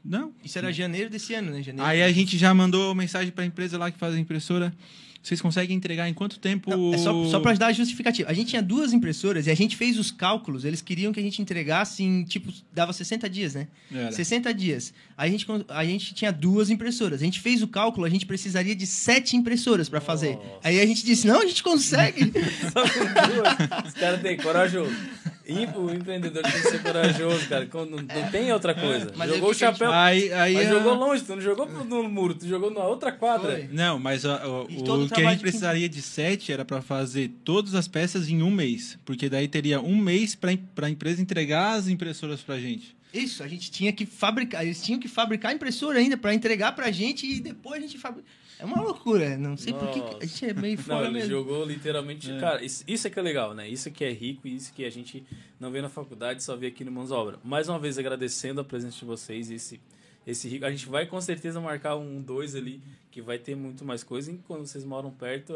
Não. 0.04 0.32
Isso 0.42 0.56
era 0.58 0.72
janeiro 0.72 1.10
desse 1.10 1.34
ano, 1.34 1.50
né? 1.50 1.62
Janeiro. 1.62 1.86
Aí 1.88 2.02
a 2.02 2.10
gente 2.12 2.38
já 2.38 2.54
mandou 2.54 2.94
mensagem 2.94 3.30
para 3.30 3.44
a 3.44 3.46
empresa 3.46 3.76
lá 3.76 3.90
que 3.90 3.98
faz 3.98 4.14
a 4.14 4.18
impressora. 4.18 4.72
Vocês 5.22 5.40
conseguem 5.40 5.76
entregar 5.76 6.08
em 6.08 6.14
quanto 6.14 6.38
tempo? 6.38 6.70
Não, 6.70 6.94
é 6.94 6.98
só, 6.98 7.26
só 7.26 7.40
para 7.40 7.52
dar 7.54 7.66
a 7.66 7.72
justificativa. 7.72 8.30
A 8.30 8.32
gente 8.32 8.48
tinha 8.48 8.62
duas 8.62 8.94
impressoras 8.94 9.46
e 9.46 9.50
a 9.50 9.54
gente 9.54 9.76
fez 9.76 9.98
os 9.98 10.10
cálculos. 10.10 10.64
Eles 10.64 10.80
queriam 10.80 11.12
que 11.12 11.20
a 11.20 11.22
gente 11.22 11.42
entregasse 11.42 12.02
em, 12.02 12.24
tipo, 12.24 12.50
dava 12.72 12.92
60 12.92 13.28
dias, 13.28 13.54
né? 13.54 13.68
Era. 13.92 14.12
60 14.12 14.54
dias. 14.54 14.94
Aí 15.18 15.28
a 15.28 15.32
gente, 15.32 15.46
a 15.68 15.84
gente 15.84 16.14
tinha 16.14 16.32
duas 16.32 16.70
impressoras. 16.70 17.20
A 17.20 17.24
gente 17.24 17.38
fez 17.38 17.62
o 17.62 17.68
cálculo, 17.68 18.06
a 18.06 18.08
gente 18.08 18.24
precisaria 18.24 18.74
de 18.74 18.86
sete 18.86 19.36
impressoras 19.36 19.90
para 19.90 20.00
fazer. 20.00 20.36
Nossa. 20.36 20.60
Aí 20.64 20.80
a 20.80 20.86
gente 20.86 21.04
disse, 21.04 21.26
não, 21.26 21.42
a 21.42 21.46
gente 21.46 21.62
consegue. 21.62 22.32
Só 22.72 22.82
com 22.82 23.04
duas. 23.04 23.86
Os 23.88 23.94
caras 23.94 24.22
têm 24.22 24.38
corajoso. 24.38 24.96
E 25.50 25.66
o 25.78 25.90
empreendedor 25.92 26.42
tem 26.42 26.52
que 26.52 26.68
ser 26.70 26.82
corajoso, 26.82 27.48
cara. 27.48 27.66
Quando 27.66 27.90
não, 27.90 27.98
não 28.02 28.30
tem 28.30 28.52
outra 28.52 28.74
coisa. 28.74 29.12
Mas 29.16 29.30
jogou 29.30 29.46
o 29.46 29.48
o 29.48 29.50
a 29.50 29.54
chapéu. 29.54 29.90
Aí, 29.92 30.32
aí 30.32 30.54
Mas 30.54 30.66
a- 30.68 30.70
jogou 30.70 30.94
longe, 30.94 31.22
tu 31.24 31.34
não 31.34 31.42
jogou 31.42 31.66
no 31.66 32.08
muro, 32.08 32.34
tu 32.34 32.46
jogou 32.46 32.70
na 32.70 32.84
outra 32.84 33.10
quadra. 33.12 33.52
Foi. 33.52 33.68
Não, 33.72 33.98
mas 33.98 34.24
a- 34.24 34.46
o, 34.46 34.66
E 34.70 34.76
o 34.78 35.04
o 35.04 35.08
que 35.08 35.20
a 35.20 35.24
gente 35.30 35.36
de 35.36 35.40
precisaria 35.42 35.88
de 35.88 36.00
sete 36.02 36.52
era 36.52 36.64
para 36.64 36.80
fazer 36.80 37.30
todas 37.44 37.74
as 37.74 37.88
peças 37.88 38.28
em 38.28 38.42
um 38.42 38.50
mês. 38.50 38.98
Porque 39.04 39.28
daí 39.28 39.48
teria 39.48 39.80
um 39.80 39.96
mês 39.96 40.34
para 40.34 40.52
a 40.86 40.90
empresa 40.90 41.20
entregar 41.20 41.72
as 41.74 41.88
impressoras 41.88 42.40
pra 42.40 42.58
gente. 42.58 42.94
Isso, 43.12 43.42
a 43.42 43.48
gente 43.48 43.70
tinha 43.72 43.92
que 43.92 44.06
fabricar. 44.06 44.64
Eles 44.64 44.80
tinham 44.80 45.00
que 45.00 45.08
fabricar 45.08 45.50
a 45.50 45.54
impressora 45.54 45.98
ainda 45.98 46.16
para 46.16 46.32
entregar 46.32 46.72
pra 46.76 46.92
gente 46.92 47.26
e 47.26 47.40
depois 47.40 47.78
a 47.82 47.86
gente 47.86 47.98
fabrica. 47.98 48.28
É 48.60 48.64
uma 48.64 48.82
loucura. 48.82 49.36
Não 49.38 49.56
sei 49.56 49.72
por 49.72 49.88
que 49.90 50.00
que 50.00 50.16
a 50.24 50.26
gente 50.26 50.44
é 50.46 50.54
meio 50.54 50.76
Não, 50.76 50.84
fora 50.84 51.04
ele 51.06 51.14
mesmo. 51.14 51.30
jogou 51.30 51.64
literalmente. 51.64 52.28
Cara, 52.38 52.62
isso, 52.64 52.84
isso 52.86 53.06
é 53.06 53.10
que 53.10 53.18
é 53.18 53.22
legal, 53.22 53.54
né? 53.54 53.68
Isso 53.68 53.90
que 53.90 54.04
é 54.04 54.12
rico 54.12 54.46
e 54.46 54.54
isso 54.54 54.72
que 54.72 54.84
a 54.84 54.90
gente 54.90 55.24
não 55.58 55.70
vê 55.70 55.80
na 55.80 55.88
faculdade, 55.88 56.42
só 56.42 56.54
vê 56.56 56.66
aqui 56.68 56.84
no 56.84 56.92
Mãos 56.92 57.10
Obra. 57.10 57.38
Mais 57.42 57.68
uma 57.68 57.78
vez 57.78 57.98
agradecendo 57.98 58.60
a 58.60 58.64
presença 58.64 58.98
de 58.98 59.04
vocês, 59.04 59.50
esse, 59.50 59.80
esse 60.26 60.48
rico. 60.48 60.64
A 60.66 60.70
gente 60.70 60.88
vai 60.88 61.06
com 61.06 61.20
certeza 61.20 61.60
marcar 61.60 61.96
um 61.96 62.20
dois 62.20 62.54
ali, 62.54 62.80
que 63.10 63.22
vai 63.22 63.38
ter 63.38 63.54
muito 63.56 63.84
mais 63.84 64.02
coisa. 64.04 64.30
E 64.30 64.38
quando 64.46 64.66
vocês 64.66 64.84
moram 64.84 65.10
perto, 65.10 65.54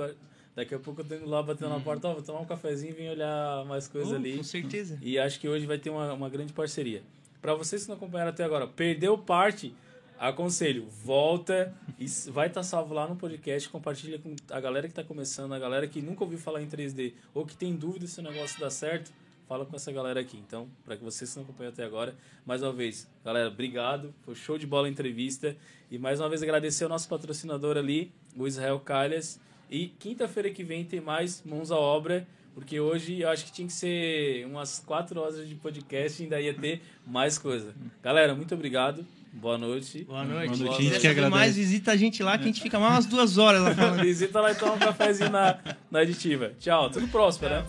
daqui 0.56 0.74
a 0.74 0.78
pouco 0.78 1.02
eu 1.02 1.04
tô 1.04 1.14
indo 1.14 1.28
lá 1.28 1.42
batendo 1.42 1.70
na 1.70 1.80
porta, 1.80 2.08
ó, 2.08 2.14
vou 2.14 2.22
tomar 2.22 2.40
um 2.40 2.46
cafezinho 2.46 2.92
e 2.92 2.94
vim 2.94 3.08
olhar 3.08 3.64
mais 3.66 3.86
coisas 3.86 4.12
Oh, 4.12 4.16
ali. 4.16 4.36
Com 4.38 4.42
certeza. 4.44 4.98
E 5.02 5.18
acho 5.18 5.38
que 5.38 5.48
hoje 5.48 5.66
vai 5.66 5.76
ter 5.78 5.90
uma, 5.90 6.12
uma 6.14 6.28
grande 6.30 6.52
parceria. 6.52 7.02
Para 7.42 7.54
vocês 7.54 7.82
que 7.82 7.88
não 7.88 7.96
acompanharam 7.96 8.30
até 8.30 8.42
agora, 8.42 8.66
perdeu 8.66 9.18
parte, 9.18 9.74
aconselho, 10.18 10.86
volta 10.88 11.74
e 11.98 12.06
vai 12.30 12.48
estar 12.48 12.62
salvo 12.62 12.94
lá 12.94 13.06
no 13.08 13.16
podcast, 13.16 13.68
compartilha 13.68 14.18
com 14.18 14.34
a 14.50 14.60
galera 14.60 14.86
que 14.86 14.92
está 14.92 15.04
começando, 15.04 15.52
a 15.52 15.58
galera 15.58 15.86
que 15.86 16.00
nunca 16.00 16.24
ouviu 16.24 16.38
falar 16.38 16.62
em 16.62 16.66
3D 16.66 17.14
ou 17.34 17.44
que 17.44 17.56
tem 17.56 17.74
dúvida 17.74 18.06
se 18.06 18.20
o 18.20 18.22
negócio 18.22 18.58
dá 18.58 18.70
certo, 18.70 19.12
fala 19.48 19.66
com 19.66 19.76
essa 19.76 19.92
galera 19.92 20.20
aqui. 20.20 20.36
Então, 20.36 20.68
para 20.84 20.96
que 20.96 21.04
vocês 21.04 21.34
não 21.36 21.42
acompanham 21.42 21.72
até 21.72 21.84
agora, 21.84 22.14
mais 22.46 22.62
uma 22.62 22.72
vez, 22.72 23.08
galera, 23.24 23.48
obrigado, 23.48 24.14
foi 24.22 24.34
show 24.34 24.56
de 24.56 24.66
bola 24.66 24.86
a 24.86 24.90
entrevista 24.90 25.56
e 25.90 25.98
mais 25.98 26.20
uma 26.20 26.28
vez 26.28 26.42
agradecer 26.42 26.84
ao 26.84 26.90
nosso 26.90 27.08
patrocinador 27.08 27.76
ali, 27.76 28.12
o 28.36 28.46
Israel 28.46 28.80
Calhas. 28.80 29.40
E 29.70 29.88
quinta-feira 29.88 30.50
que 30.50 30.62
vem 30.62 30.84
tem 30.84 31.00
mais 31.00 31.42
Mãos 31.44 31.70
à 31.70 31.76
Obra. 31.76 32.26
Porque 32.54 32.78
hoje 32.78 33.20
eu 33.20 33.28
acho 33.28 33.46
que 33.46 33.52
tinha 33.52 33.66
que 33.66 33.72
ser 33.72 34.46
umas 34.46 34.78
quatro 34.78 35.20
horas 35.20 35.48
de 35.48 35.56
podcast 35.56 36.22
e 36.22 36.24
ainda 36.24 36.40
ia 36.40 36.54
ter 36.54 36.80
mais 37.04 37.36
coisa. 37.36 37.74
Galera, 38.00 38.32
muito 38.32 38.54
obrigado. 38.54 39.04
Boa 39.34 39.58
noite. 39.58 40.04
Boa 40.04 40.24
noite. 40.24 40.58
Boa 40.58 40.68
noite, 40.68 40.80
a 40.80 40.90
gente 40.90 41.00
que 41.00 41.08
agradece. 41.08 41.30
mais, 41.30 41.56
visita 41.56 41.90
a 41.90 41.96
gente 41.96 42.22
lá 42.22 42.38
que 42.38 42.44
a 42.44 42.46
gente 42.46 42.62
fica 42.62 42.78
mais 42.78 42.92
umas 42.94 43.06
duas 43.06 43.36
horas 43.36 43.62
lá 43.62 43.74
falando. 43.74 44.00
Visita 44.04 44.40
lá 44.40 44.52
e 44.52 44.54
toma 44.54 44.74
um 44.74 44.78
cafezinho 44.78 45.30
na, 45.30 45.58
na 45.90 45.98
aditiva. 45.98 46.52
Tchau, 46.60 46.88
tudo 46.88 47.08
próximo, 47.08 47.48
né? 47.48 47.64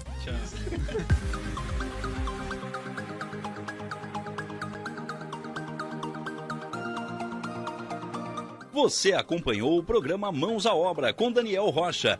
Você 8.71 9.13
acompanhou 9.13 9.79
o 9.79 9.83
programa 9.83 10.31
Mãos 10.31 10.67
à 10.67 10.75
Obra 10.75 11.13
com 11.13 11.31
Daniel 11.31 11.69
Rocha. 11.69 12.19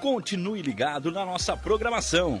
Continue 0.00 0.62
ligado 0.62 1.10
na 1.10 1.24
nossa 1.24 1.56
programação. 1.56 2.40